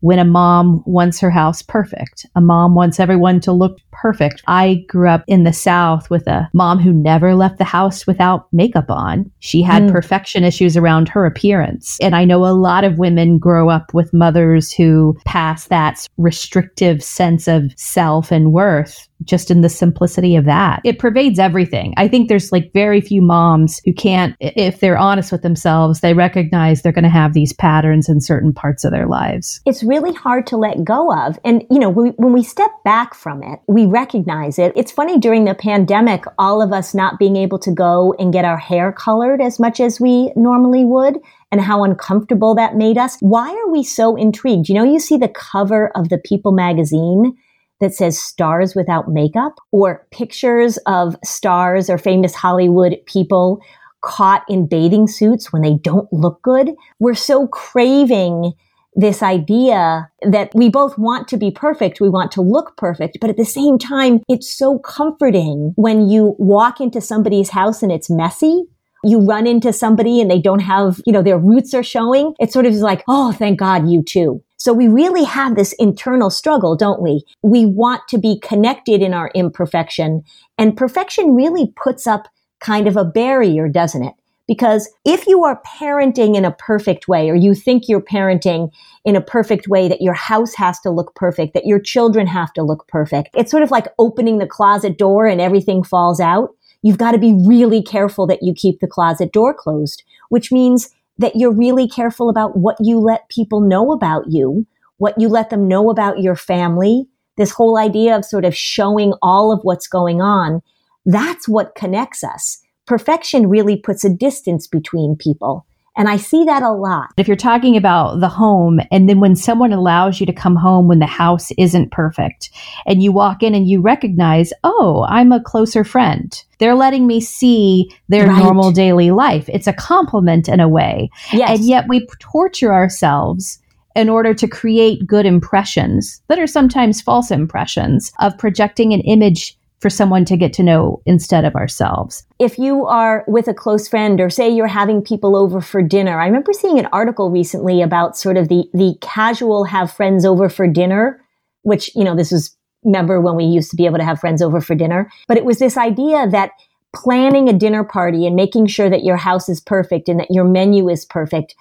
when 0.00 0.18
a 0.18 0.24
mom 0.24 0.82
wants 0.86 1.20
her 1.20 1.30
house 1.30 1.62
perfect. 1.62 2.26
A 2.34 2.40
mom 2.40 2.74
wants 2.74 3.00
everyone 3.00 3.40
to 3.40 3.52
look 3.52 3.78
perfect. 3.90 4.42
I 4.46 4.84
grew 4.88 5.08
up 5.08 5.24
in 5.26 5.44
the 5.44 5.52
South 5.52 6.08
with 6.08 6.26
a 6.26 6.48
mom 6.52 6.78
who 6.78 6.92
never 6.92 7.34
left 7.34 7.58
the 7.58 7.64
house 7.64 8.06
without 8.06 8.46
makeup 8.52 8.90
on. 8.90 9.30
She 9.40 9.62
had 9.62 9.84
mm. 9.84 9.92
perfection 9.92 10.44
issues 10.44 10.76
around 10.76 11.08
her 11.08 11.26
appearance. 11.26 11.98
And 12.00 12.14
I 12.14 12.24
know 12.24 12.44
a 12.44 12.54
lot 12.54 12.84
of 12.84 12.98
women 12.98 13.38
grow 13.38 13.68
up 13.68 13.92
with 13.92 14.14
mothers 14.14 14.72
who 14.72 15.16
pass 15.24 15.66
that 15.66 16.06
restrictive 16.16 17.02
sense 17.02 17.48
of 17.48 17.72
self 17.76 18.30
and 18.30 18.52
worth 18.52 19.08
just 19.24 19.50
in 19.50 19.62
the 19.62 19.68
simplicity 19.68 20.36
of 20.36 20.44
that. 20.44 20.80
It 20.84 20.98
pervades 20.98 21.38
everything. 21.38 21.94
I 21.96 22.08
think 22.08 22.28
there's 22.28 22.52
like 22.52 22.70
very 22.72 23.00
few 23.00 23.20
moms 23.20 23.80
who 23.84 23.92
can't, 23.92 24.36
if 24.40 24.80
they're 24.80 24.98
honest 24.98 25.32
with 25.32 25.42
themselves, 25.42 26.00
they 26.00 26.14
recognize 26.14 26.82
they're 26.82 26.92
going 26.92 27.04
to 27.04 27.10
have 27.10 27.32
these 27.32 27.52
patterns 27.52 28.08
in 28.08 28.20
certain 28.20 28.52
parts 28.52 28.84
of 28.84 28.92
their 28.92 29.06
lives. 29.06 29.60
It's 29.66 29.82
really 29.82 30.12
hard 30.12 30.46
to 30.48 30.56
let 30.56 30.84
go 30.84 31.12
of. 31.12 31.38
And, 31.44 31.64
you 31.70 31.78
know, 31.78 31.90
when 31.90 32.06
we, 32.06 32.10
when 32.12 32.32
we 32.32 32.42
step 32.42 32.70
back 32.84 33.14
from 33.14 33.42
it, 33.42 33.60
we 33.66 33.86
recognize 33.86 34.58
it. 34.58 34.72
It's 34.76 34.92
funny 34.92 35.18
during 35.18 35.44
the 35.44 35.54
pandemic, 35.54 36.24
all 36.38 36.62
of 36.62 36.72
us 36.72 36.94
not 36.94 37.18
being 37.18 37.36
able 37.36 37.58
to 37.60 37.72
go 37.72 38.14
and 38.18 38.32
get 38.32 38.44
our 38.44 38.58
hair 38.58 38.92
colored 38.92 39.40
as 39.40 39.58
much 39.58 39.80
as 39.80 40.00
we 40.00 40.32
normally 40.36 40.84
would 40.84 41.18
and 41.50 41.60
how 41.60 41.82
uncomfortable 41.82 42.54
that 42.54 42.76
made 42.76 42.98
us. 42.98 43.16
Why 43.20 43.50
are 43.50 43.70
we 43.70 43.82
so 43.82 44.16
intrigued? 44.16 44.68
You 44.68 44.74
know, 44.74 44.84
you 44.84 45.00
see 45.00 45.16
the 45.16 45.28
cover 45.28 45.90
of 45.96 46.08
the 46.08 46.18
People 46.18 46.52
magazine 46.52 47.36
that 47.80 47.94
says 47.94 48.18
stars 48.18 48.74
without 48.74 49.08
makeup 49.08 49.54
or 49.72 50.06
pictures 50.10 50.78
of 50.86 51.16
stars 51.24 51.88
or 51.88 51.98
famous 51.98 52.34
Hollywood 52.34 52.96
people 53.06 53.60
caught 54.00 54.44
in 54.48 54.66
bathing 54.66 55.06
suits 55.06 55.52
when 55.52 55.62
they 55.62 55.74
don't 55.74 56.12
look 56.12 56.40
good. 56.42 56.70
We're 56.98 57.14
so 57.14 57.46
craving 57.48 58.52
this 58.94 59.22
idea 59.22 60.10
that 60.22 60.50
we 60.54 60.68
both 60.68 60.98
want 60.98 61.28
to 61.28 61.36
be 61.36 61.50
perfect. 61.50 62.00
We 62.00 62.08
want 62.08 62.32
to 62.32 62.40
look 62.40 62.76
perfect. 62.76 63.18
But 63.20 63.30
at 63.30 63.36
the 63.36 63.44
same 63.44 63.78
time, 63.78 64.20
it's 64.28 64.52
so 64.52 64.78
comforting 64.80 65.72
when 65.76 66.08
you 66.08 66.34
walk 66.38 66.80
into 66.80 67.00
somebody's 67.00 67.50
house 67.50 67.82
and 67.82 67.92
it's 67.92 68.10
messy 68.10 68.64
you 69.04 69.20
run 69.20 69.46
into 69.46 69.72
somebody 69.72 70.20
and 70.20 70.30
they 70.30 70.40
don't 70.40 70.60
have, 70.60 71.00
you 71.06 71.12
know, 71.12 71.22
their 71.22 71.38
roots 71.38 71.74
are 71.74 71.82
showing. 71.82 72.34
It's 72.38 72.52
sort 72.52 72.66
of 72.66 72.74
like, 72.74 73.04
oh, 73.08 73.32
thank 73.32 73.58
God 73.58 73.88
you 73.88 74.02
too. 74.02 74.42
So 74.58 74.72
we 74.72 74.88
really 74.88 75.24
have 75.24 75.54
this 75.54 75.72
internal 75.74 76.30
struggle, 76.30 76.76
don't 76.76 77.00
we? 77.00 77.24
We 77.42 77.64
want 77.64 78.02
to 78.08 78.18
be 78.18 78.40
connected 78.40 79.00
in 79.02 79.14
our 79.14 79.30
imperfection 79.34 80.24
and 80.58 80.76
perfection 80.76 81.34
really 81.34 81.72
puts 81.76 82.06
up 82.06 82.28
kind 82.60 82.88
of 82.88 82.96
a 82.96 83.04
barrier, 83.04 83.68
doesn't 83.68 84.02
it? 84.02 84.14
Because 84.48 84.90
if 85.04 85.26
you 85.26 85.44
are 85.44 85.62
parenting 85.62 86.34
in 86.34 86.44
a 86.44 86.50
perfect 86.50 87.06
way, 87.06 87.28
or 87.28 87.34
you 87.34 87.54
think 87.54 87.84
you're 87.86 88.00
parenting 88.00 88.70
in 89.04 89.14
a 89.14 89.20
perfect 89.20 89.68
way, 89.68 89.88
that 89.88 90.00
your 90.00 90.14
house 90.14 90.54
has 90.54 90.80
to 90.80 90.90
look 90.90 91.14
perfect, 91.14 91.52
that 91.54 91.66
your 91.66 91.78
children 91.78 92.26
have 92.26 92.52
to 92.54 92.62
look 92.62 92.88
perfect, 92.88 93.28
it's 93.34 93.50
sort 93.50 93.62
of 93.62 93.70
like 93.70 93.88
opening 93.98 94.38
the 94.38 94.46
closet 94.46 94.96
door 94.96 95.26
and 95.26 95.40
everything 95.40 95.84
falls 95.84 96.18
out. 96.18 96.50
You've 96.82 96.98
got 96.98 97.12
to 97.12 97.18
be 97.18 97.38
really 97.46 97.82
careful 97.82 98.26
that 98.28 98.42
you 98.42 98.54
keep 98.54 98.80
the 98.80 98.86
closet 98.86 99.32
door 99.32 99.52
closed, 99.52 100.02
which 100.30 100.50
means 100.50 100.94
that 101.18 101.36
you're 101.36 101.52
really 101.52 101.88
careful 101.88 102.28
about 102.28 102.56
what 102.56 102.76
you 102.80 102.98
let 102.98 103.28
people 103.28 103.60
know 103.60 103.92
about 103.92 104.24
you, 104.28 104.66
what 104.98 105.18
you 105.20 105.28
let 105.28 105.50
them 105.50 105.68
know 105.68 105.90
about 105.90 106.20
your 106.20 106.36
family. 106.36 107.06
This 107.36 107.50
whole 107.50 107.78
idea 107.78 108.16
of 108.16 108.24
sort 108.24 108.44
of 108.44 108.56
showing 108.56 109.12
all 109.22 109.52
of 109.52 109.60
what's 109.62 109.86
going 109.86 110.20
on. 110.20 110.62
That's 111.04 111.48
what 111.48 111.74
connects 111.74 112.24
us. 112.24 112.58
Perfection 112.86 113.48
really 113.48 113.76
puts 113.76 114.04
a 114.04 114.10
distance 114.10 114.66
between 114.66 115.16
people. 115.16 115.66
And 115.98 116.08
I 116.08 116.16
see 116.16 116.44
that 116.44 116.62
a 116.62 116.70
lot. 116.70 117.12
If 117.16 117.26
you're 117.26 117.36
talking 117.36 117.76
about 117.76 118.20
the 118.20 118.28
home, 118.28 118.80
and 118.92 119.08
then 119.08 119.18
when 119.18 119.34
someone 119.34 119.72
allows 119.72 120.20
you 120.20 120.26
to 120.26 120.32
come 120.32 120.54
home 120.54 120.86
when 120.86 121.00
the 121.00 121.06
house 121.06 121.50
isn't 121.58 121.90
perfect, 121.90 122.50
and 122.86 123.02
you 123.02 123.10
walk 123.10 123.42
in 123.42 123.52
and 123.54 123.68
you 123.68 123.80
recognize, 123.80 124.52
oh, 124.62 125.04
I'm 125.08 125.32
a 125.32 125.42
closer 125.42 125.82
friend. 125.82 126.32
They're 126.58 126.76
letting 126.76 127.08
me 127.08 127.20
see 127.20 127.90
their 128.08 128.28
right. 128.28 128.42
normal 128.42 128.70
daily 128.70 129.10
life. 129.10 129.48
It's 129.48 129.66
a 129.66 129.72
compliment 129.72 130.48
in 130.48 130.60
a 130.60 130.68
way. 130.68 131.10
Yes. 131.32 131.58
And 131.58 131.68
yet 131.68 131.86
we 131.88 132.06
torture 132.20 132.72
ourselves 132.72 133.58
in 133.96 134.08
order 134.08 134.32
to 134.32 134.46
create 134.46 135.04
good 135.04 135.26
impressions 135.26 136.22
that 136.28 136.38
are 136.38 136.46
sometimes 136.46 137.02
false 137.02 137.32
impressions 137.32 138.12
of 138.20 138.38
projecting 138.38 138.92
an 138.92 139.00
image 139.00 139.57
for 139.80 139.90
someone 139.90 140.24
to 140.24 140.36
get 140.36 140.52
to 140.54 140.62
know 140.62 141.00
instead 141.06 141.44
of 141.44 141.54
ourselves. 141.54 142.24
If 142.38 142.58
you 142.58 142.86
are 142.86 143.24
with 143.28 143.46
a 143.48 143.54
close 143.54 143.88
friend 143.88 144.20
or 144.20 144.28
say 144.28 144.48
you're 144.48 144.66
having 144.66 145.02
people 145.02 145.36
over 145.36 145.60
for 145.60 145.82
dinner, 145.82 146.20
I 146.20 146.26
remember 146.26 146.52
seeing 146.52 146.78
an 146.78 146.88
article 146.92 147.30
recently 147.30 147.80
about 147.80 148.16
sort 148.16 148.36
of 148.36 148.48
the, 148.48 148.64
the 148.74 148.96
casual 149.00 149.64
have 149.64 149.92
friends 149.92 150.24
over 150.24 150.48
for 150.48 150.66
dinner, 150.66 151.24
which, 151.62 151.94
you 151.94 152.02
know, 152.02 152.16
this 152.16 152.32
was, 152.32 152.56
remember 152.84 153.20
when 153.20 153.36
we 153.36 153.44
used 153.44 153.70
to 153.70 153.76
be 153.76 153.86
able 153.86 153.98
to 153.98 154.04
have 154.04 154.20
friends 154.20 154.42
over 154.42 154.60
for 154.60 154.74
dinner, 154.74 155.10
but 155.28 155.36
it 155.36 155.44
was 155.44 155.58
this 155.58 155.76
idea 155.76 156.28
that 156.28 156.52
planning 156.94 157.48
a 157.48 157.52
dinner 157.52 157.84
party 157.84 158.26
and 158.26 158.34
making 158.34 158.66
sure 158.66 158.90
that 158.90 159.04
your 159.04 159.16
house 159.16 159.48
is 159.48 159.60
perfect 159.60 160.08
and 160.08 160.18
that 160.18 160.30
your 160.30 160.44
menu 160.44 160.88
is 160.88 161.04
perfect. 161.04 161.54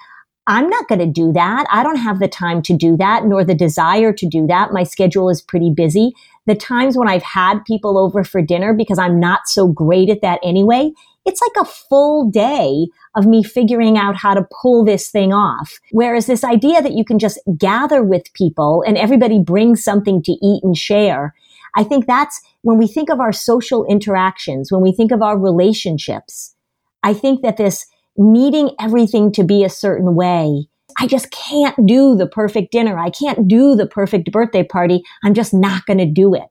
I'm 0.48 0.70
not 0.70 0.88
going 0.88 1.00
to 1.00 1.06
do 1.06 1.34
that. 1.34 1.66
I 1.70 1.84
don't 1.84 1.98
have 1.98 2.20
the 2.20 2.30
time 2.30 2.62
to 2.64 2.74
do 2.74 2.96
that, 2.98 3.26
nor 3.26 3.44
the 3.44 3.54
desire 3.54 4.14
to 4.14 4.26
do 4.26 4.48
that. 4.48 4.72
My 4.72 4.84
schedule 4.84 5.30
is 5.30 5.42
pretty 5.42 5.70
busy 5.70 6.14
the 6.48 6.56
times 6.56 6.98
when 6.98 7.08
I've 7.08 7.24
had 7.24 7.64
people 7.66 7.98
over 7.98 8.24
for 8.24 8.42
dinner 8.42 8.74
because 8.74 8.98
I'm 8.98 9.20
not 9.20 9.48
so 9.48 9.68
great 9.68 10.10
at 10.10 10.22
that 10.22 10.40
anyway, 10.44 10.92
it's 11.26 11.42
like 11.42 11.66
a 11.66 11.70
full 11.70 12.32
day 12.32 12.88
of 13.16 13.28
me 13.28 13.44
figuring 13.44 13.98
out 13.98 14.16
how 14.16 14.34
to 14.34 14.48
pull 14.62 14.86
this 14.86 15.12
thing 15.12 15.34
off. 15.34 15.80
Whereas 15.92 16.26
this 16.26 16.46
idea 16.46 16.82
that 16.82 16.94
you 16.94 17.04
can 17.04 17.20
just 17.20 17.38
gather 17.58 18.02
with 18.02 18.34
people 18.34 18.84
and 18.88 18.98
everybody 18.98 19.40
brings 19.40 19.84
something 19.84 20.24
to 20.24 20.32
eat 20.32 20.64
and 20.64 20.78
share, 20.78 21.36
I 21.76 21.84
think 21.84 22.08
that's 22.08 22.42
when 22.62 22.78
we 22.78 22.88
think 22.88 23.10
of 23.10 23.20
our 23.20 23.34
social 23.34 23.86
interactions, 23.86 24.72
when 24.72 24.82
we 24.82 24.94
think 24.94 25.12
of 25.12 25.22
our 25.22 25.38
relationships, 25.38 26.56
I 27.04 27.14
think 27.14 27.42
that 27.42 27.58
this 27.58 27.86
needing 28.16 28.72
everything 28.80 29.32
to 29.34 29.44
be 29.44 29.64
a 29.64 29.70
certain 29.70 30.16
way 30.16 30.68
I 31.00 31.08
just 31.08 31.32
can't 31.32 31.76
do 31.86 32.16
the 32.16 32.28
perfect 32.28 32.72
dinner. 32.72 32.98
I 32.98 33.10
can't 33.10 33.48
do 33.48 33.76
the 33.76 33.88
perfect 33.88 34.32
birthday 34.32 34.64
party. 34.64 35.04
I'm 35.24 35.34
just 35.34 35.54
not 35.54 35.86
going 35.86 36.00
to 36.00 36.06
do 36.06 36.34
it. 36.34 36.50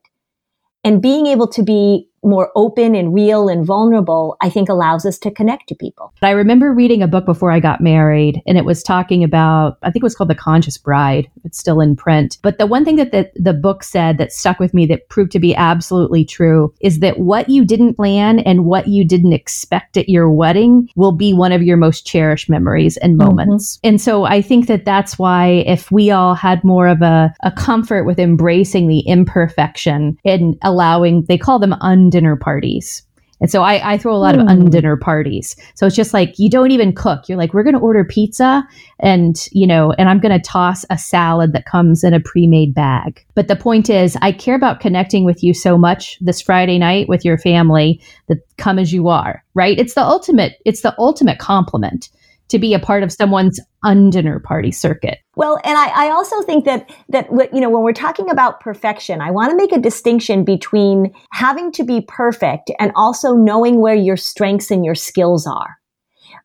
And 0.83 1.01
being 1.01 1.27
able 1.27 1.47
to 1.49 1.63
be 1.63 2.07
more 2.23 2.51
open 2.55 2.95
and 2.95 3.13
real 3.13 3.47
and 3.47 3.65
vulnerable, 3.65 4.35
I 4.41 4.49
think 4.49 4.69
allows 4.69 5.05
us 5.05 5.17
to 5.19 5.31
connect 5.31 5.69
to 5.69 5.75
people. 5.75 6.13
I 6.21 6.31
remember 6.31 6.73
reading 6.73 7.01
a 7.01 7.07
book 7.07 7.25
before 7.25 7.51
I 7.51 7.59
got 7.59 7.81
married, 7.81 8.41
and 8.45 8.57
it 8.57 8.65
was 8.65 8.83
talking 8.83 9.23
about, 9.23 9.77
I 9.83 9.91
think 9.91 10.03
it 10.03 10.05
was 10.05 10.15
called 10.15 10.29
The 10.29 10.35
Conscious 10.35 10.77
Bride. 10.77 11.29
It's 11.43 11.57
still 11.57 11.79
in 11.79 11.95
print. 11.95 12.37
But 12.41 12.57
the 12.57 12.67
one 12.67 12.83
thing 12.83 12.97
that 12.97 13.11
the, 13.11 13.31
the 13.35 13.53
book 13.53 13.83
said 13.83 14.17
that 14.17 14.33
stuck 14.33 14.59
with 14.59 14.73
me 14.73 14.85
that 14.87 15.09
proved 15.09 15.31
to 15.31 15.39
be 15.39 15.55
absolutely 15.55 16.25
true 16.25 16.73
is 16.81 16.99
that 16.99 17.19
what 17.19 17.49
you 17.49 17.63
didn't 17.63 17.95
plan 17.95 18.39
and 18.39 18.65
what 18.65 18.87
you 18.87 19.05
didn't 19.05 19.33
expect 19.33 19.95
at 19.95 20.09
your 20.09 20.29
wedding 20.29 20.89
will 20.95 21.11
be 21.11 21.33
one 21.33 21.51
of 21.51 21.63
your 21.63 21.77
most 21.77 22.05
cherished 22.05 22.49
memories 22.49 22.97
and 22.97 23.17
mm-hmm. 23.17 23.27
moments. 23.27 23.77
Mm-hmm. 23.77 23.87
And 23.87 24.01
so 24.01 24.25
I 24.25 24.41
think 24.41 24.67
that 24.67 24.85
that's 24.85 25.17
why 25.17 25.63
if 25.65 25.91
we 25.91 26.11
all 26.11 26.35
had 26.35 26.63
more 26.63 26.87
of 26.87 27.01
a, 27.01 27.33
a 27.43 27.51
comfort 27.51 28.05
with 28.05 28.19
embracing 28.19 28.87
the 28.87 28.99
imperfection 29.01 30.17
and 30.25 30.57
allowing, 30.63 31.23
they 31.25 31.37
call 31.37 31.59
them 31.59 31.73
undeniable 31.73 32.06
dinner 32.09 32.35
parties. 32.35 33.03
And 33.39 33.51
so 33.51 33.61
I, 33.61 33.93
I 33.93 33.97
throw 33.97 34.15
a 34.15 34.17
lot 34.17 34.35
mm. 34.35 34.41
of 34.41 34.47
hmm. 34.47 34.67
undinner 34.67 34.99
parties. 34.99 35.55
So 35.75 35.85
it's 35.85 35.95
just 35.95 36.13
like 36.13 36.39
you 36.39 36.49
don't 36.49 36.71
even 36.71 36.93
cook. 36.93 37.29
You're 37.29 37.37
like, 37.37 37.53
we're 37.53 37.63
going 37.63 37.75
to 37.75 37.81
order 37.81 38.03
pizza 38.03 38.67
and, 38.99 39.35
you 39.51 39.67
know, 39.67 39.91
and 39.97 40.09
I'm 40.09 40.19
going 40.19 40.31
to 40.31 40.43
toss 40.43 40.85
a 40.89 40.97
salad 40.97 41.53
that 41.53 41.65
comes 41.65 42.03
in 42.03 42.13
a 42.13 42.19
pre 42.19 42.47
made 42.47 42.73
bag. 42.73 43.23
But 43.35 43.47
the 43.47 43.55
point 43.55 43.89
is, 43.89 44.17
I 44.21 44.31
care 44.31 44.55
about 44.55 44.79
connecting 44.79 45.23
with 45.23 45.43
you 45.43 45.53
so 45.53 45.77
much 45.77 46.17
this 46.19 46.41
Friday 46.41 46.79
night 46.79 47.07
with 47.07 47.23
your 47.23 47.37
family 47.37 48.01
that 48.27 48.39
come 48.57 48.79
as 48.79 48.91
you 48.91 49.07
are, 49.07 49.43
right? 49.53 49.77
It's 49.77 49.93
the 49.93 50.03
ultimate, 50.03 50.53
it's 50.65 50.81
the 50.81 50.95
ultimate 50.97 51.37
compliment 51.37 52.09
to 52.49 52.59
be 52.59 52.73
a 52.73 52.79
part 52.79 53.03
of 53.03 53.11
someone's 53.11 53.59
undinner 53.87 54.43
party 54.43 54.71
circuit. 54.71 55.19
Well, 55.35 55.59
and 55.63 55.77
I, 55.77 56.07
I 56.07 56.09
also 56.11 56.41
think 56.41 56.65
that 56.65 56.91
that 57.09 57.27
you 57.53 57.61
know 57.61 57.69
when 57.69 57.83
we're 57.83 57.93
talking 57.93 58.29
about 58.29 58.59
perfection, 58.59 59.21
I 59.21 59.31
want 59.31 59.51
to 59.51 59.57
make 59.57 59.71
a 59.71 59.79
distinction 59.79 60.43
between 60.43 61.13
having 61.31 61.71
to 61.71 61.83
be 61.83 62.01
perfect 62.01 62.69
and 62.79 62.91
also 62.95 63.33
knowing 63.33 63.79
where 63.79 63.95
your 63.95 64.17
strengths 64.17 64.69
and 64.71 64.83
your 64.83 64.95
skills 64.95 65.47
are, 65.47 65.77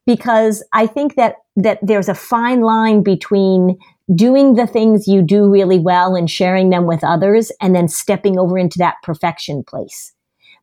because 0.07 0.64
I 0.72 0.87
think 0.87 1.16
that 1.16 1.37
that 1.57 1.78
there's 1.83 2.09
a 2.09 2.14
fine 2.14 2.61
line 2.61 3.02
between 3.02 3.76
doing 4.14 4.55
the 4.55 4.66
things 4.66 5.09
you 5.09 5.22
do 5.22 5.50
really 5.50 5.78
well 5.78 6.14
and 6.14 6.31
sharing 6.31 6.70
them 6.70 6.87
with 6.87 7.02
others, 7.02 7.50
and 7.61 7.74
then 7.74 7.88
stepping 7.88 8.38
over 8.38 8.57
into 8.57 8.78
that 8.78 8.96
perfection 9.02 9.64
place, 9.64 10.12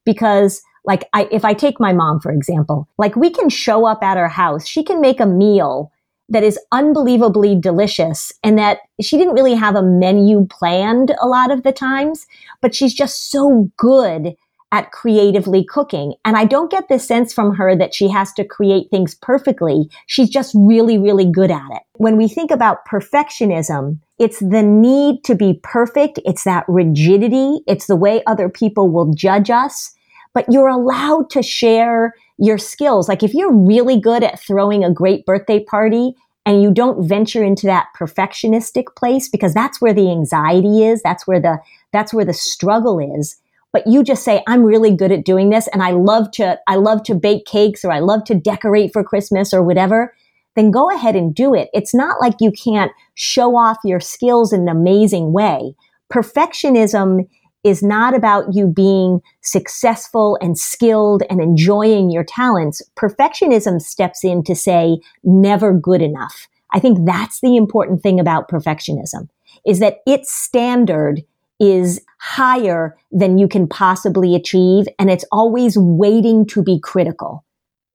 because 0.05 0.61
like 0.85 1.03
I, 1.13 1.27
if 1.31 1.43
I 1.43 1.53
take 1.53 1.79
my 1.79 1.93
mom, 1.93 2.21
for 2.21 2.31
example, 2.31 2.87
like 2.97 3.15
we 3.15 3.29
can 3.29 3.49
show 3.49 3.85
up 3.85 4.01
at 4.01 4.17
her 4.17 4.29
house. 4.29 4.65
She 4.65 4.83
can 4.83 5.01
make 5.01 5.19
a 5.19 5.25
meal 5.25 5.91
that 6.29 6.43
is 6.43 6.59
unbelievably 6.71 7.59
delicious 7.59 8.31
and 8.43 8.57
that 8.57 8.79
she 9.01 9.17
didn't 9.17 9.33
really 9.33 9.55
have 9.55 9.75
a 9.75 9.83
menu 9.83 10.45
planned 10.49 11.15
a 11.21 11.27
lot 11.27 11.51
of 11.51 11.63
the 11.63 11.71
times, 11.71 12.27
but 12.61 12.75
she's 12.75 12.93
just 12.93 13.31
so 13.31 13.69
good 13.77 14.35
at 14.71 14.91
creatively 14.91 15.63
cooking. 15.63 16.13
And 16.23 16.37
I 16.37 16.45
don't 16.45 16.69
get 16.69 16.89
this 16.89 17.07
sense 17.07 17.33
from 17.33 17.55
her 17.55 17.75
that 17.75 17.95
she 17.95 18.07
has 18.09 18.31
to 18.33 18.45
create 18.45 18.91
things 18.91 19.15
perfectly. 19.15 19.89
She's 20.05 20.29
just 20.29 20.53
really, 20.55 20.99
really 20.99 21.29
good 21.29 21.49
at 21.49 21.71
it. 21.71 21.81
When 21.93 22.17
we 22.17 22.27
think 22.27 22.51
about 22.51 22.85
perfectionism, 22.85 23.97
it's 24.19 24.39
the 24.39 24.61
need 24.61 25.23
to 25.23 25.33
be 25.33 25.59
perfect. 25.63 26.19
It's 26.23 26.43
that 26.43 26.65
rigidity. 26.67 27.61
It's 27.65 27.87
the 27.87 27.95
way 27.95 28.21
other 28.27 28.47
people 28.47 28.89
will 28.89 29.11
judge 29.13 29.49
us 29.49 29.95
but 30.33 30.45
you're 30.49 30.67
allowed 30.67 31.29
to 31.31 31.41
share 31.41 32.13
your 32.39 32.57
skills. 32.57 33.07
Like 33.09 33.21
if 33.23 33.33
you're 33.33 33.53
really 33.53 33.99
good 33.99 34.23
at 34.23 34.39
throwing 34.39 34.83
a 34.83 34.93
great 34.93 35.25
birthday 35.25 35.63
party 35.63 36.15
and 36.45 36.63
you 36.63 36.71
don't 36.71 37.07
venture 37.07 37.43
into 37.43 37.67
that 37.67 37.87
perfectionistic 37.97 38.85
place 38.95 39.29
because 39.29 39.53
that's 39.53 39.81
where 39.81 39.93
the 39.93 40.09
anxiety 40.09 40.83
is, 40.83 41.01
that's 41.03 41.27
where 41.27 41.39
the 41.39 41.59
that's 41.91 42.13
where 42.13 42.25
the 42.25 42.33
struggle 42.33 42.99
is. 43.17 43.37
but 43.71 43.85
you 43.85 44.03
just 44.03 44.23
say, 44.23 44.43
I'm 44.47 44.63
really 44.63 44.95
good 44.95 45.11
at 45.11 45.25
doing 45.25 45.49
this 45.49 45.67
and 45.67 45.83
I 45.83 45.91
love 45.91 46.31
to, 46.33 46.59
I 46.67 46.75
love 46.75 47.03
to 47.03 47.15
bake 47.15 47.45
cakes 47.45 47.85
or 47.85 47.91
I 47.91 47.99
love 47.99 48.23
to 48.25 48.35
decorate 48.35 48.91
for 48.93 49.03
Christmas 49.03 49.53
or 49.53 49.61
whatever, 49.63 50.13
then 50.55 50.71
go 50.71 50.89
ahead 50.89 51.15
and 51.15 51.33
do 51.35 51.53
it. 51.53 51.69
It's 51.73 51.93
not 51.93 52.19
like 52.19 52.35
you 52.39 52.51
can't 52.51 52.91
show 53.13 53.55
off 53.55 53.77
your 53.83 53.99
skills 53.99 54.51
in 54.51 54.61
an 54.61 54.69
amazing 54.69 55.33
way. 55.33 55.75
Perfectionism 56.11 57.27
is 57.63 57.83
not 57.83 58.15
about 58.15 58.53
you 58.53 58.67
being 58.67 59.21
successful 59.41 60.37
and 60.41 60.57
skilled 60.57 61.23
and 61.29 61.41
enjoying 61.41 62.09
your 62.09 62.23
talents. 62.23 62.81
Perfectionism 62.95 63.81
steps 63.81 64.23
in 64.23 64.43
to 64.43 64.55
say 64.55 64.99
never 65.23 65.73
good 65.73 66.01
enough. 66.01 66.47
I 66.71 66.79
think 66.79 67.05
that's 67.05 67.41
the 67.41 67.57
important 67.57 68.01
thing 68.01 68.19
about 68.19 68.49
perfectionism 68.49 69.27
is 69.65 69.79
that 69.79 69.97
its 70.05 70.33
standard 70.33 71.23
is 71.59 72.01
higher 72.19 72.97
than 73.11 73.37
you 73.37 73.47
can 73.47 73.67
possibly 73.67 74.35
achieve. 74.35 74.87
And 74.97 75.09
it's 75.09 75.25
always 75.31 75.77
waiting 75.77 76.45
to 76.47 76.63
be 76.63 76.79
critical. 76.79 77.43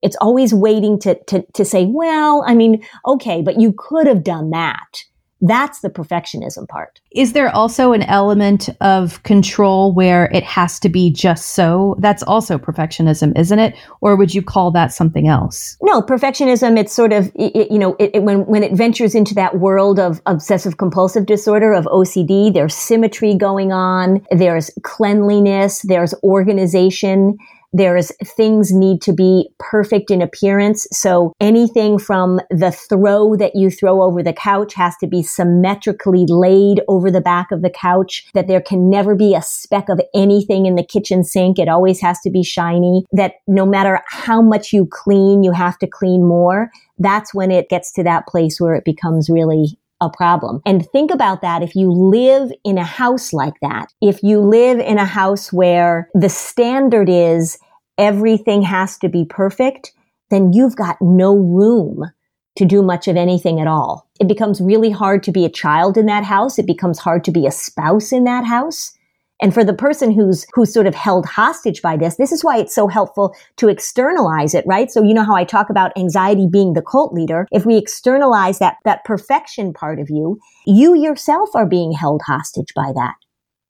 It's 0.01 0.17
always 0.21 0.53
waiting 0.53 0.99
to, 0.99 1.15
to, 1.23 1.43
to 1.53 1.65
say, 1.65 1.85
well, 1.85 2.43
I 2.45 2.53
mean, 2.53 2.85
okay, 3.07 3.41
but 3.41 3.59
you 3.59 3.73
could 3.75 4.05
have 4.05 4.23
done 4.23 4.51
that. 4.51 5.05
That's 5.41 5.81
the 5.81 5.89
perfectionism 5.89 6.67
part. 6.67 7.01
Is 7.11 7.33
there 7.33 7.53
also 7.53 7.91
an 7.91 8.03
element 8.03 8.69
of 8.81 9.21
control 9.23 9.93
where 9.93 10.25
it 10.33 10.43
has 10.43 10.79
to 10.79 10.89
be 10.89 11.11
just 11.11 11.49
so? 11.49 11.95
That's 11.99 12.23
also 12.23 12.57
perfectionism, 12.57 13.37
isn't 13.37 13.59
it? 13.59 13.75
Or 14.01 14.15
would 14.15 14.33
you 14.33 14.41
call 14.41 14.71
that 14.71 14.93
something 14.93 15.27
else? 15.27 15.77
No, 15.81 16.01
perfectionism, 16.01 16.79
it's 16.79 16.93
sort 16.93 17.13
of, 17.13 17.31
it, 17.35 17.71
you 17.71 17.77
know, 17.77 17.95
it, 17.99 18.11
it, 18.15 18.23
when, 18.23 18.45
when 18.45 18.63
it 18.63 18.73
ventures 18.73 19.13
into 19.13 19.35
that 19.35 19.59
world 19.59 19.99
of 19.99 20.21
obsessive 20.25 20.77
compulsive 20.77 21.25
disorder, 21.25 21.73
of 21.73 21.85
OCD, 21.85 22.53
there's 22.53 22.73
symmetry 22.73 23.35
going 23.35 23.71
on, 23.71 24.25
there's 24.31 24.71
cleanliness, 24.83 25.81
there's 25.81 26.13
organization. 26.23 27.37
There's 27.77 28.09
things 28.23 28.71
need 28.71 29.01
to 29.01 29.11
be 29.11 29.49
perfect 29.59 30.09
in 30.09 30.21
appearance. 30.21 30.87
So 30.93 31.33
anything 31.41 31.99
from 31.99 32.39
the 32.49 32.71
throw 32.71 33.35
that 33.35 33.53
you 33.53 33.69
throw 33.69 34.01
over 34.01 34.23
the 34.23 34.31
couch 34.31 34.73
has 34.75 34.95
to 35.01 35.07
be 35.07 35.21
symmetrically 35.21 36.25
laid 36.29 36.79
over 36.87 37.11
the 37.11 37.19
back 37.19 37.51
of 37.51 37.63
the 37.63 37.69
couch, 37.69 38.27
that 38.33 38.47
there 38.47 38.61
can 38.61 38.89
never 38.89 39.13
be 39.13 39.35
a 39.35 39.41
speck 39.41 39.89
of 39.89 39.99
anything 40.13 40.65
in 40.65 40.75
the 40.75 40.85
kitchen 40.85 41.25
sink. 41.25 41.59
It 41.59 41.67
always 41.67 41.99
has 41.99 42.21
to 42.21 42.29
be 42.29 42.43
shiny, 42.43 43.03
that 43.11 43.33
no 43.45 43.65
matter 43.65 43.99
how 44.07 44.41
much 44.41 44.71
you 44.71 44.87
clean, 44.89 45.43
you 45.43 45.51
have 45.51 45.77
to 45.79 45.87
clean 45.87 46.25
more. 46.25 46.71
That's 46.97 47.33
when 47.33 47.51
it 47.51 47.67
gets 47.67 47.91
to 47.93 48.03
that 48.03 48.25
place 48.25 48.57
where 48.57 48.75
it 48.75 48.85
becomes 48.85 49.29
really 49.29 49.77
a 50.01 50.09
problem. 50.09 50.61
And 50.65 50.85
think 50.91 51.09
about 51.09 51.41
that 51.41 51.63
if 51.63 51.75
you 51.75 51.91
live 51.91 52.51
in 52.63 52.77
a 52.77 52.83
house 52.83 53.31
like 53.31 53.53
that. 53.61 53.87
If 54.01 54.23
you 54.23 54.39
live 54.39 54.79
in 54.79 54.97
a 54.97 55.05
house 55.05 55.53
where 55.53 56.09
the 56.13 56.29
standard 56.29 57.09
is 57.09 57.57
everything 57.97 58.61
has 58.61 58.97
to 58.99 59.09
be 59.09 59.25
perfect, 59.25 59.93
then 60.29 60.53
you've 60.53 60.75
got 60.75 60.97
no 61.01 61.35
room 61.35 62.03
to 62.57 62.65
do 62.65 62.81
much 62.81 63.07
of 63.07 63.17
anything 63.17 63.59
at 63.59 63.67
all. 63.67 64.07
It 64.19 64.27
becomes 64.27 64.61
really 64.61 64.89
hard 64.89 65.23
to 65.23 65.31
be 65.31 65.45
a 65.45 65.49
child 65.49 65.97
in 65.97 66.05
that 66.05 66.23
house. 66.23 66.57
It 66.57 66.65
becomes 66.65 66.99
hard 66.99 67.23
to 67.25 67.31
be 67.31 67.45
a 67.45 67.51
spouse 67.51 68.11
in 68.11 68.23
that 68.23 68.45
house. 68.45 68.97
And 69.41 69.53
for 69.53 69.65
the 69.65 69.73
person 69.73 70.11
who's, 70.11 70.45
who's 70.53 70.73
sort 70.73 70.87
of 70.87 70.95
held 70.95 71.25
hostage 71.25 71.81
by 71.81 71.97
this, 71.97 72.15
this 72.15 72.31
is 72.31 72.41
why 72.41 72.57
it's 72.57 72.73
so 72.73 72.87
helpful 72.87 73.35
to 73.57 73.67
externalize 73.67 74.53
it, 74.53 74.63
right? 74.65 74.89
So 74.89 75.03
you 75.03 75.13
know 75.13 75.25
how 75.25 75.35
I 75.35 75.43
talk 75.43 75.69
about 75.69 75.91
anxiety 75.97 76.47
being 76.49 76.71
the 76.71 76.81
cult 76.81 77.13
leader. 77.13 77.45
If 77.51 77.65
we 77.65 77.75
externalize 77.75 78.59
that, 78.59 78.77
that 78.85 79.03
perfection 79.03 79.73
part 79.73 79.99
of 79.99 80.09
you, 80.09 80.39
you 80.65 80.95
yourself 80.95 81.49
are 81.53 81.65
being 81.65 81.91
held 81.91 82.21
hostage 82.25 82.73
by 82.73 82.93
that 82.95 83.15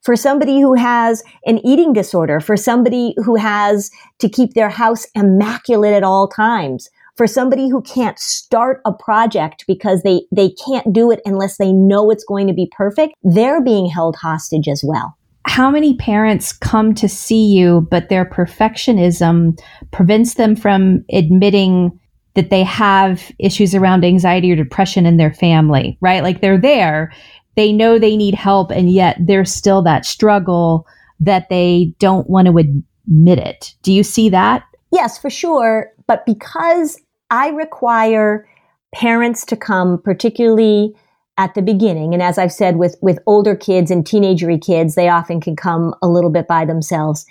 for 0.05 0.15
somebody 0.15 0.61
who 0.61 0.75
has 0.75 1.23
an 1.47 1.57
eating 1.65 1.91
disorder, 1.91 2.39
for 2.39 2.55
somebody 2.55 3.15
who 3.17 3.35
has 3.35 3.89
to 4.19 4.29
keep 4.29 4.53
their 4.53 4.69
house 4.69 5.07
immaculate 5.15 5.93
at 5.93 6.03
all 6.03 6.27
times, 6.27 6.87
for 7.17 7.25
somebody 7.25 7.69
who 7.69 7.81
can't 7.81 8.19
start 8.19 8.81
a 8.85 8.93
project 8.93 9.65
because 9.67 10.03
they, 10.03 10.21
they 10.31 10.51
can't 10.65 10.93
do 10.93 11.09
it 11.09 11.21
unless 11.25 11.57
they 11.57 11.73
know 11.73 12.11
it's 12.11 12.23
going 12.23 12.45
to 12.45 12.53
be 12.53 12.71
perfect, 12.77 13.15
they're 13.23 13.63
being 13.63 13.87
held 13.87 14.15
hostage 14.15 14.67
as 14.67 14.83
well. 14.85 15.17
How 15.47 15.71
many 15.71 15.95
parents 15.95 16.53
come 16.53 16.93
to 16.95 17.09
see 17.09 17.45
you, 17.45 17.87
but 17.89 18.09
their 18.09 18.25
perfectionism 18.25 19.59
prevents 19.91 20.35
them 20.35 20.55
from 20.55 21.03
admitting 21.11 21.99
that 22.35 22.49
they 22.49 22.63
have 22.63 23.31
issues 23.39 23.73
around 23.73 24.03
anxiety 24.03 24.51
or 24.51 24.55
depression 24.55 25.05
in 25.05 25.17
their 25.17 25.33
family, 25.33 25.97
right? 26.01 26.21
Like 26.21 26.41
they're 26.41 26.59
there 26.59 27.13
they 27.55 27.71
know 27.71 27.97
they 27.97 28.17
need 28.17 28.35
help 28.35 28.71
and 28.71 28.91
yet 28.91 29.17
there's 29.19 29.53
still 29.53 29.81
that 29.83 30.05
struggle 30.05 30.85
that 31.19 31.49
they 31.49 31.93
don't 31.99 32.29
want 32.29 32.47
to 32.47 32.57
admit 32.57 33.39
it. 33.39 33.73
Do 33.81 33.93
you 33.93 34.03
see 34.03 34.29
that? 34.29 34.63
Yes, 34.91 35.17
for 35.17 35.29
sure. 35.29 35.91
But 36.07 36.25
because 36.25 36.99
I 37.31 37.49
require 37.49 38.47
parents 38.93 39.45
to 39.45 39.55
come, 39.55 40.01
particularly 40.01 40.95
at 41.37 41.53
the 41.53 41.61
beginning, 41.61 42.13
and 42.13 42.21
as 42.21 42.37
I've 42.37 42.51
said 42.51 42.77
with, 42.77 42.95
with 43.01 43.19
older 43.25 43.55
kids 43.55 43.91
and 43.91 44.05
teenagery 44.05 44.61
kids, 44.61 44.95
they 44.95 45.09
often 45.09 45.41
can 45.41 45.55
come 45.55 45.93
a 46.01 46.07
little 46.07 46.29
bit 46.29 46.47
by 46.47 46.65
themselves. 46.65 47.25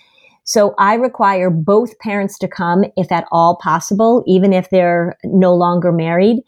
So 0.45 0.75
I 0.79 0.95
require 0.95 1.49
both 1.49 1.99
parents 2.01 2.39
to 2.39 2.49
come 2.49 2.85
if 2.97 3.11
at 3.11 3.27
all 3.33 3.57
possible, 3.57 4.23
even 4.27 4.53
if 4.53 4.69
they're 4.69 5.17
no 5.25 5.55
longer 5.55 5.91
married. 5.91 6.43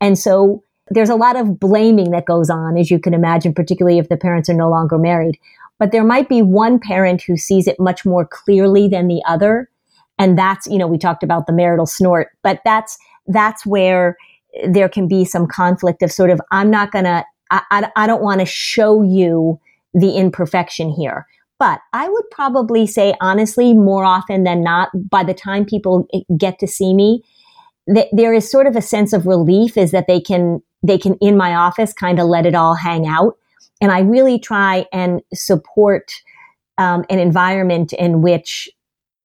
And 0.00 0.16
so 0.18 0.62
there's 0.90 1.08
a 1.08 1.14
lot 1.14 1.36
of 1.36 1.58
blaming 1.58 2.10
that 2.10 2.26
goes 2.26 2.50
on, 2.50 2.76
as 2.76 2.90
you 2.90 2.98
can 2.98 3.14
imagine, 3.14 3.54
particularly 3.54 3.98
if 3.98 4.08
the 4.08 4.16
parents 4.16 4.50
are 4.50 4.54
no 4.54 4.68
longer 4.68 4.98
married. 4.98 5.38
But 5.78 5.92
there 5.92 6.04
might 6.04 6.28
be 6.28 6.42
one 6.42 6.78
parent 6.78 7.22
who 7.22 7.36
sees 7.36 7.66
it 7.66 7.78
much 7.78 8.04
more 8.04 8.26
clearly 8.26 8.88
than 8.88 9.08
the 9.08 9.22
other. 9.26 9.70
And 10.18 10.36
that's, 10.36 10.66
you 10.66 10.76
know, 10.76 10.86
we 10.86 10.98
talked 10.98 11.22
about 11.22 11.46
the 11.46 11.52
marital 11.52 11.86
snort, 11.86 12.28
but 12.42 12.60
that's, 12.64 12.98
that's 13.28 13.64
where 13.64 14.16
there 14.68 14.88
can 14.88 15.08
be 15.08 15.24
some 15.24 15.46
conflict 15.46 16.02
of 16.02 16.12
sort 16.12 16.30
of, 16.30 16.40
I'm 16.50 16.70
not 16.70 16.90
gonna, 16.90 17.24
I, 17.50 17.62
I, 17.70 17.90
I 17.96 18.06
don't 18.06 18.22
want 18.22 18.40
to 18.40 18.46
show 18.46 19.02
you 19.02 19.58
the 19.94 20.16
imperfection 20.16 20.90
here. 20.90 21.26
But 21.58 21.80
I 21.92 22.08
would 22.08 22.24
probably 22.30 22.86
say, 22.86 23.14
honestly, 23.20 23.74
more 23.74 24.04
often 24.04 24.44
than 24.44 24.62
not, 24.62 24.88
by 25.08 25.22
the 25.22 25.34
time 25.34 25.64
people 25.64 26.08
get 26.36 26.58
to 26.58 26.66
see 26.66 26.94
me, 26.94 27.22
there 27.86 28.32
is 28.32 28.50
sort 28.50 28.66
of 28.66 28.76
a 28.76 28.82
sense 28.82 29.12
of 29.12 29.26
relief 29.26 29.76
is 29.76 29.90
that 29.90 30.06
they 30.06 30.20
can 30.20 30.62
they 30.82 30.98
can 30.98 31.14
in 31.20 31.36
my 31.36 31.54
office 31.54 31.92
kind 31.92 32.18
of 32.18 32.26
let 32.26 32.46
it 32.46 32.54
all 32.54 32.74
hang 32.74 33.06
out. 33.06 33.36
And 33.80 33.92
I 33.92 34.00
really 34.00 34.38
try 34.38 34.86
and 34.92 35.20
support 35.32 36.12
um, 36.78 37.04
an 37.10 37.18
environment 37.18 37.92
in 37.92 38.22
which, 38.22 38.68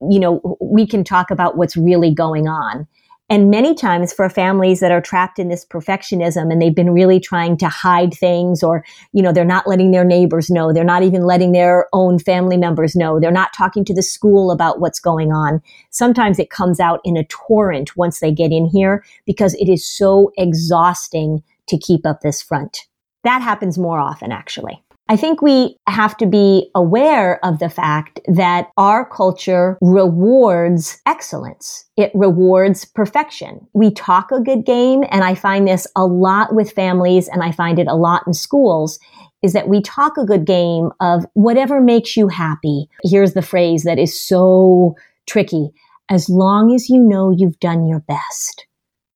you 0.09 0.19
know, 0.19 0.57
we 0.61 0.85
can 0.85 1.03
talk 1.03 1.31
about 1.31 1.57
what's 1.57 1.77
really 1.77 2.13
going 2.13 2.47
on. 2.47 2.87
And 3.27 3.49
many 3.49 3.73
times 3.73 4.13
for 4.13 4.29
families 4.29 4.81
that 4.81 4.91
are 4.91 5.01
trapped 5.01 5.39
in 5.39 5.47
this 5.47 5.65
perfectionism 5.65 6.51
and 6.51 6.61
they've 6.61 6.75
been 6.75 6.93
really 6.93 7.19
trying 7.19 7.57
to 7.57 7.67
hide 7.67 8.13
things 8.13 8.61
or, 8.61 8.85
you 9.13 9.23
know, 9.23 9.31
they're 9.31 9.43
not 9.43 9.67
letting 9.67 9.89
their 9.89 10.05
neighbors 10.05 10.51
know. 10.51 10.71
They're 10.71 10.83
not 10.83 11.01
even 11.01 11.23
letting 11.23 11.51
their 11.51 11.87
own 11.91 12.19
family 12.19 12.55
members 12.55 12.95
know. 12.95 13.19
They're 13.19 13.31
not 13.31 13.51
talking 13.51 13.83
to 13.85 13.95
the 13.95 14.03
school 14.03 14.51
about 14.51 14.79
what's 14.79 14.99
going 14.99 15.31
on. 15.31 15.63
Sometimes 15.89 16.37
it 16.37 16.51
comes 16.51 16.79
out 16.79 16.99
in 17.03 17.17
a 17.17 17.25
torrent 17.25 17.97
once 17.97 18.19
they 18.19 18.31
get 18.31 18.51
in 18.51 18.67
here 18.67 19.03
because 19.25 19.55
it 19.55 19.69
is 19.69 19.83
so 19.83 20.31
exhausting 20.37 21.41
to 21.67 21.79
keep 21.79 22.05
up 22.05 22.21
this 22.21 22.43
front. 22.43 22.85
That 23.23 23.41
happens 23.41 23.79
more 23.79 23.99
often, 23.99 24.31
actually. 24.31 24.84
I 25.07 25.17
think 25.17 25.39
we 25.39 25.77
have 25.87 26.17
to 26.17 26.25
be 26.25 26.71
aware 26.73 27.43
of 27.45 27.59
the 27.59 27.69
fact 27.69 28.19
that 28.27 28.69
our 28.75 29.07
culture 29.07 29.77
rewards 29.79 30.99
excellence. 31.05 31.85
It 31.95 32.11
rewards 32.15 32.85
perfection. 32.85 33.67
We 33.73 33.91
talk 33.91 34.31
a 34.31 34.41
good 34.41 34.65
game, 34.65 35.03
and 35.11 35.23
I 35.23 35.35
find 35.35 35.67
this 35.67 35.85
a 35.95 36.05
lot 36.05 36.55
with 36.55 36.71
families, 36.71 37.27
and 37.27 37.43
I 37.43 37.51
find 37.51 37.77
it 37.77 37.87
a 37.87 37.93
lot 37.93 38.23
in 38.25 38.33
schools, 38.33 38.99
is 39.43 39.53
that 39.53 39.67
we 39.67 39.79
talk 39.79 40.17
a 40.17 40.25
good 40.25 40.45
game 40.45 40.89
of 40.99 41.23
whatever 41.33 41.79
makes 41.79 42.17
you 42.17 42.27
happy. 42.27 42.87
Here's 43.03 43.33
the 43.33 43.43
phrase 43.43 43.83
that 43.83 43.99
is 43.99 44.19
so 44.19 44.95
tricky. 45.27 45.69
As 46.09 46.29
long 46.29 46.73
as 46.73 46.89
you 46.89 46.99
know 46.99 47.29
you've 47.29 47.59
done 47.59 47.85
your 47.85 47.99
best. 47.99 48.65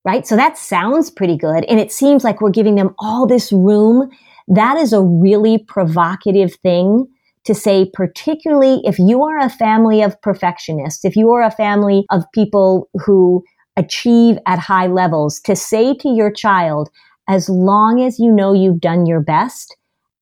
Right? 0.06 0.25
So 0.25 0.36
that 0.38 0.58
sounds 0.58 1.12
pretty 1.12 1.36
good. 1.36 1.65
And 1.65 1.80
it 1.80 1.91
seems 1.91 2.23
like 2.23 2.41
we're 2.41 2.52
giving 2.52 2.75
them 2.75 2.95
all 2.99 3.28
this 3.28 3.52
room 3.52 4.10
that 4.49 4.77
is 4.77 4.93
a 4.93 5.01
really 5.01 5.59
provocative 5.59 6.55
thing 6.55 7.07
to 7.45 7.55
say, 7.55 7.89
particularly 7.93 8.81
if 8.83 8.99
you 8.99 9.23
are 9.23 9.39
a 9.39 9.49
family 9.49 10.01
of 10.01 10.19
perfectionists, 10.21 11.05
if 11.05 11.15
you 11.15 11.31
are 11.31 11.43
a 11.43 11.51
family 11.51 12.05
of 12.12 12.23
people 12.33 12.89
who 13.05 13.43
achieve 13.77 14.38
at 14.45 14.59
high 14.59 14.88
levels, 14.88 15.39
to 15.41 15.55
say 15.55 15.93
to 15.95 16.09
your 16.09 16.31
child, 16.31 16.89
as 17.27 17.47
long 17.47 18.01
as 18.01 18.19
you 18.19 18.31
know 18.31 18.53
you've 18.53 18.81
done 18.81 19.05
your 19.05 19.21
best, 19.21 19.77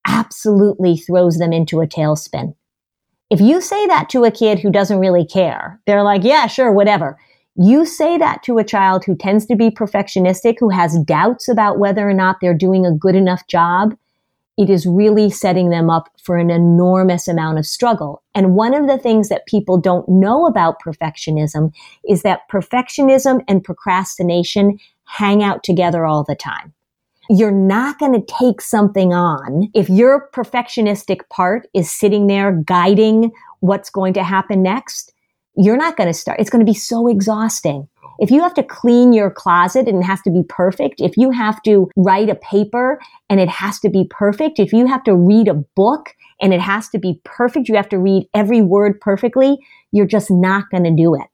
absolutely 0.06 0.98
throws 0.98 1.38
them 1.38 1.52
into 1.52 1.82
a 1.82 1.88
tailspin. 1.88 2.54
If 3.30 3.42
you 3.42 3.60
say 3.62 3.88
that 3.88 4.10
to 4.10 4.26
a 4.26 4.32
kid 4.32 4.60
who 4.60 4.72
doesn't 4.72 5.00
really 5.00 5.26
care, 5.26 5.82
they're 5.86 6.04
like, 6.04 6.24
yeah, 6.24 6.48
sure, 6.48 6.72
whatever. 6.72 7.18
You 7.56 7.86
say 7.86 8.18
that 8.18 8.44
to 8.44 8.58
a 8.58 8.64
child 8.64 9.04
who 9.04 9.16
tends 9.16 9.46
to 9.48 9.56
be 9.56 9.70
perfectionistic, 9.70 10.58
who 10.60 10.70
has 10.70 11.00
doubts 11.00 11.50
about 11.50 11.80
whether 11.80 12.08
or 12.08 12.14
not 12.14 12.38
they're 12.40 12.54
doing 12.54 12.86
a 12.86 12.94
good 12.94 13.16
enough 13.16 13.48
job, 13.48 13.96
it 14.58 14.70
is 14.70 14.88
really 14.88 15.30
setting 15.30 15.70
them 15.70 15.90
up 15.90 16.10
for 16.22 16.38
an 16.38 16.50
enormous 16.50 17.28
amount 17.28 17.60
of 17.60 17.66
struggle. 17.66 18.24
And 18.34 18.56
one 18.56 18.74
of 18.74 18.88
the 18.88 18.98
things 18.98 19.30
that 19.30 19.46
people 19.46 19.78
don't 19.78 20.08
know 20.10 20.48
about 20.48 20.82
perfectionism 20.84 21.72
is 22.08 22.24
that 22.24 22.42
perfectionism 22.52 23.44
and 23.48 23.64
procrastination 23.64 24.80
hang 25.06 25.44
out 25.44 25.64
together 25.64 26.06
all 26.06 26.24
the 26.24 26.36
time. 26.36 26.74
You're 27.30 27.52
not 27.52 28.00
going 28.00 28.14
to 28.14 28.26
take 28.26 28.62
something 28.62 29.14
on 29.14 29.70
if 29.74 29.90
your 29.90 30.30
perfectionistic 30.34 31.28
part 31.30 31.68
is 31.74 31.92
sitting 31.92 32.28
there 32.28 32.52
guiding 32.52 33.32
what's 33.60 33.90
going 33.90 34.14
to 34.14 34.24
happen 34.24 34.64
next. 34.64 35.14
You're 35.58 35.78
not 35.78 35.98
going 35.98 36.08
to 36.08 36.14
start. 36.14 36.40
It's 36.40 36.52
going 36.52 36.66
to 36.66 36.72
be 36.72 36.78
so 36.78 37.08
exhausting. 37.08 37.88
If 38.20 38.32
you 38.32 38.42
have 38.42 38.54
to 38.56 38.64
clean 38.64 39.12
your 39.12 39.30
closet 39.30 39.88
and 39.88 40.00
it 40.02 40.06
has 40.06 40.22
to 40.22 40.32
be 40.32 40.44
perfect, 40.48 41.02
if 41.02 41.18
you 41.18 41.32
have 41.32 41.62
to 41.64 41.90
write 41.96 42.30
a 42.30 42.36
paper 42.36 43.00
and 43.30 43.40
it 43.40 43.50
has 43.50 43.80
to 43.80 43.90
be 43.90 44.08
perfect, 44.10 44.60
if 44.60 44.72
you 44.72 44.88
have 44.88 45.04
to 45.04 45.16
read 45.16 45.48
a 45.48 45.54
book 45.54 46.14
and 46.42 46.54
it 46.54 46.62
has 46.62 46.90
to 46.90 47.00
be 47.00 47.20
perfect, 47.24 47.70
you 47.70 47.76
have 47.76 47.90
to 47.90 47.98
read 47.98 48.28
every 48.34 48.62
word 48.62 49.02
perfectly, 49.02 49.58
you're 49.92 50.08
just 50.08 50.30
not 50.30 50.70
going 50.70 50.84
to 50.84 50.96
do 50.96 51.16
it. 51.16 51.28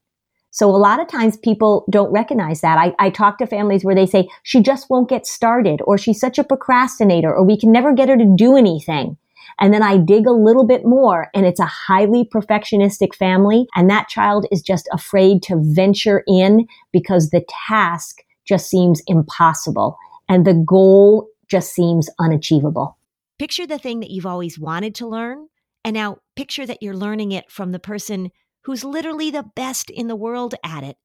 So 0.52 0.70
a 0.70 0.78
lot 0.78 1.02
of 1.02 1.08
times 1.08 1.36
people 1.36 1.84
don't 1.90 2.12
recognize 2.12 2.62
that. 2.62 2.78
I, 2.78 2.94
I 3.00 3.10
talk 3.10 3.40
to 3.40 3.48
families 3.48 3.84
where 3.84 3.96
they 3.96 4.06
say, 4.06 4.30
she 4.44 4.62
just 4.62 4.90
won't 4.90 5.10
get 5.10 5.26
started, 5.26 5.82
or 5.86 5.98
she's 5.98 6.20
such 6.20 6.38
a 6.38 6.44
procrastinator, 6.44 7.34
or 7.34 7.44
we 7.44 7.58
can 7.58 7.72
never 7.72 7.92
get 7.92 8.08
her 8.08 8.18
to 8.18 8.36
do 8.38 8.56
anything. 8.56 9.18
And 9.60 9.74
then 9.74 9.84
I 9.84 9.98
dig 9.98 10.28
a 10.28 10.32
little 10.32 10.66
bit 10.66 10.86
more 10.86 11.30
and 11.34 11.46
it's 11.46 11.60
a 11.60 11.66
highly 11.66 12.30
perfectionistic 12.34 13.16
family. 13.16 13.68
And 13.76 13.90
that 13.90 14.10
child 14.10 14.46
is 14.52 14.62
just 14.62 14.90
afraid 14.92 15.44
to 15.44 15.62
venture 15.62 16.24
in 16.28 16.68
because 16.92 17.30
the 17.30 17.46
task 17.68 18.24
just 18.46 18.70
seems 18.70 19.02
impossible 19.08 19.98
and 20.28 20.46
the 20.46 20.54
goal 20.54 21.30
just 21.48 21.74
seems 21.74 22.10
unachievable. 22.20 22.98
Picture 23.40 23.68
the 23.68 23.78
thing 23.78 24.00
that 24.00 24.10
you've 24.10 24.26
always 24.26 24.60
wanted 24.60 24.96
to 24.96 25.08
learn. 25.08 25.48
And 25.86 25.94
now 25.94 26.18
picture 26.36 26.66
that 26.66 26.82
you're 26.82 26.96
learning 26.96 27.32
it 27.32 27.52
from 27.52 27.72
the 27.72 27.80
person 27.80 28.32
who's 28.62 28.84
literally 28.84 29.30
the 29.30 29.44
best 29.44 29.90
in 29.90 30.08
the 30.08 30.16
world 30.16 30.56
at 30.64 30.84
it. 30.84 30.98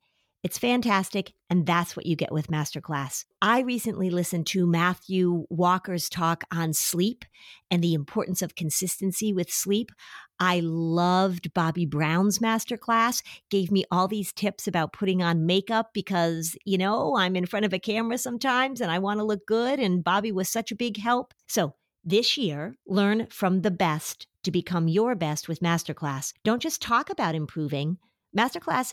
It's 0.45 0.59
fantastic, 0.59 1.33
and 1.51 1.67
that's 1.67 1.97
what 1.97 2.07
you 2.07 2.15
get 2.15 2.31
with 2.31 2.47
Masterclass. 2.47 3.25
I 3.43 3.61
recently 3.61 4.09
listened 4.09 4.47
to 4.49 4.69
Matthew 4.69 5.47
Walker's 5.51 6.09
talk 6.09 6.45
on 6.53 6.73
sleep 6.73 7.25
and 7.73 7.83
the 7.83 7.93
importance 7.93 8.41
of 8.41 8.55
consistency 8.55 9.33
with 9.33 9.51
sleep. 9.51 9.91
I 10.39 10.61
loved 10.63 11.53
Bobbi 11.55 11.91
Brown's 11.91 12.39
masterclass, 12.39 13.21
gave 13.51 13.73
me 13.73 13.85
all 13.91 14.07
these 14.07 14.33
tips 14.33 14.69
about 14.69 14.93
putting 14.93 15.23
on 15.23 15.45
makeup 15.45 15.91
because, 15.93 16.57
you 16.65 16.79
know, 16.79 17.17
I'm 17.17 17.35
in 17.35 17.47
front 17.47 17.67
of 17.67 17.73
a 17.73 17.81
camera 17.81 18.17
sometimes 18.17 18.81
and 18.81 18.93
I 18.93 19.01
want 19.01 19.19
to 19.19 19.25
look 19.25 19.45
good. 19.45 19.81
And 19.81 20.05
Bobbi 20.05 20.33
was 20.33 20.49
such 20.49 20.71
a 20.71 20.77
big 20.77 20.99
help. 20.99 21.35
So 21.49 21.75
this 22.05 22.37
year, 22.37 22.77
learn 22.87 23.27
from 23.29 23.63
the 23.63 23.73
best 23.73 24.29
to 24.45 24.53
become 24.53 24.87
your 24.87 25.17
best 25.17 25.49
with 25.49 25.59
Masterclass. 25.61 26.33
Don't 26.45 26.63
just 26.63 26.81
talk 26.81 27.11
about 27.11 27.35
improving. 27.35 27.99
Masterclass 28.37 28.93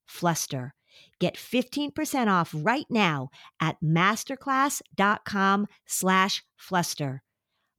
fluster. 0.11 0.73
Get 1.19 1.35
15% 1.35 2.27
off 2.27 2.53
right 2.53 2.85
now 2.89 3.29
at 3.59 3.77
masterclass.com 3.83 5.67
slash 5.85 6.43
fluster. 6.57 7.23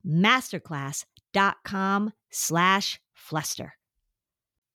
Masterclass.com 0.07 2.12
slash 2.31 3.01
fluster. 3.12 3.75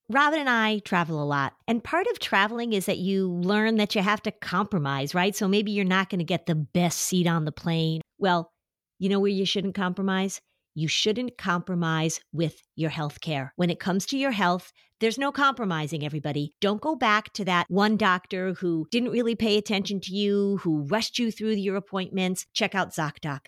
Robin 0.10 0.40
and 0.40 0.50
I 0.50 0.80
travel 0.80 1.22
a 1.22 1.26
lot, 1.26 1.54
and 1.68 1.84
part 1.84 2.08
of 2.08 2.20
traveling 2.20 2.72
is 2.72 2.86
that 2.86 2.98
you 2.98 3.30
learn 3.30 3.76
that 3.76 3.94
you 3.94 4.02
have 4.02 4.22
to 4.24 4.32
compromise, 4.32 5.14
right? 5.14 5.36
So 5.36 5.50
maybe 5.50 5.72
you're 5.72 5.84
not 5.84 6.10
going 6.10 6.20
to 6.20 6.26
get 6.26 6.46
the 6.46 6.56
best 6.56 7.00
seat 7.00 7.28
on 7.28 7.44
the 7.44 7.52
plane. 7.52 8.00
Well, 8.18 8.54
you 9.00 9.10
know 9.10 9.20
where 9.20 9.30
you 9.30 9.46
shouldn't 9.46 9.76
compromise? 9.76 10.40
You 10.80 10.88
shouldn't 10.88 11.40
compromise 11.40 12.20
with 12.32 12.62
your 12.76 12.92
health 12.92 13.20
care. 13.20 13.52
When 13.56 13.72
it 13.72 13.80
comes 13.80 14.06
to 14.06 14.16
your 14.16 14.30
health, 14.30 14.72
there's 15.00 15.18
no 15.18 15.32
compromising, 15.32 16.06
everybody. 16.06 16.54
Don't 16.62 16.80
go 16.80 16.96
back 16.96 17.34
to 17.34 17.46
that 17.46 17.66
one 17.68 17.98
doctor 17.98 18.54
who 18.54 18.88
didn't 18.92 19.10
really 19.10 19.34
pay 19.34 19.58
attention 19.58 20.00
to 20.02 20.14
you, 20.14 20.58
who 20.58 20.84
rushed 20.84 21.18
you 21.18 21.32
through 21.32 21.54
your 21.54 21.78
appointments. 21.78 22.46
Check 22.54 22.76
out 22.76 22.94
ZocDoc. 22.94 23.48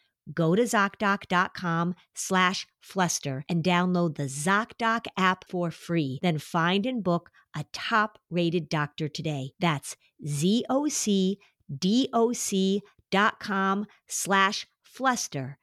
go 0.33 0.55
to 0.55 0.63
ZocDoc.com 0.63 1.95
slash 2.15 2.67
fluster 2.79 3.43
and 3.49 3.63
download 3.63 4.15
the 4.15 4.23
ZocDoc 4.23 5.05
app 5.17 5.45
for 5.49 5.71
free. 5.71 6.19
Then 6.21 6.37
find 6.37 6.85
and 6.85 7.03
book 7.03 7.29
a 7.55 7.65
top 7.73 8.19
rated 8.29 8.69
doctor 8.69 9.07
today. 9.07 9.51
That's 9.59 9.95
ZocDoc.com 10.25 11.37
slash 14.07 14.67
fluster. 14.83 15.57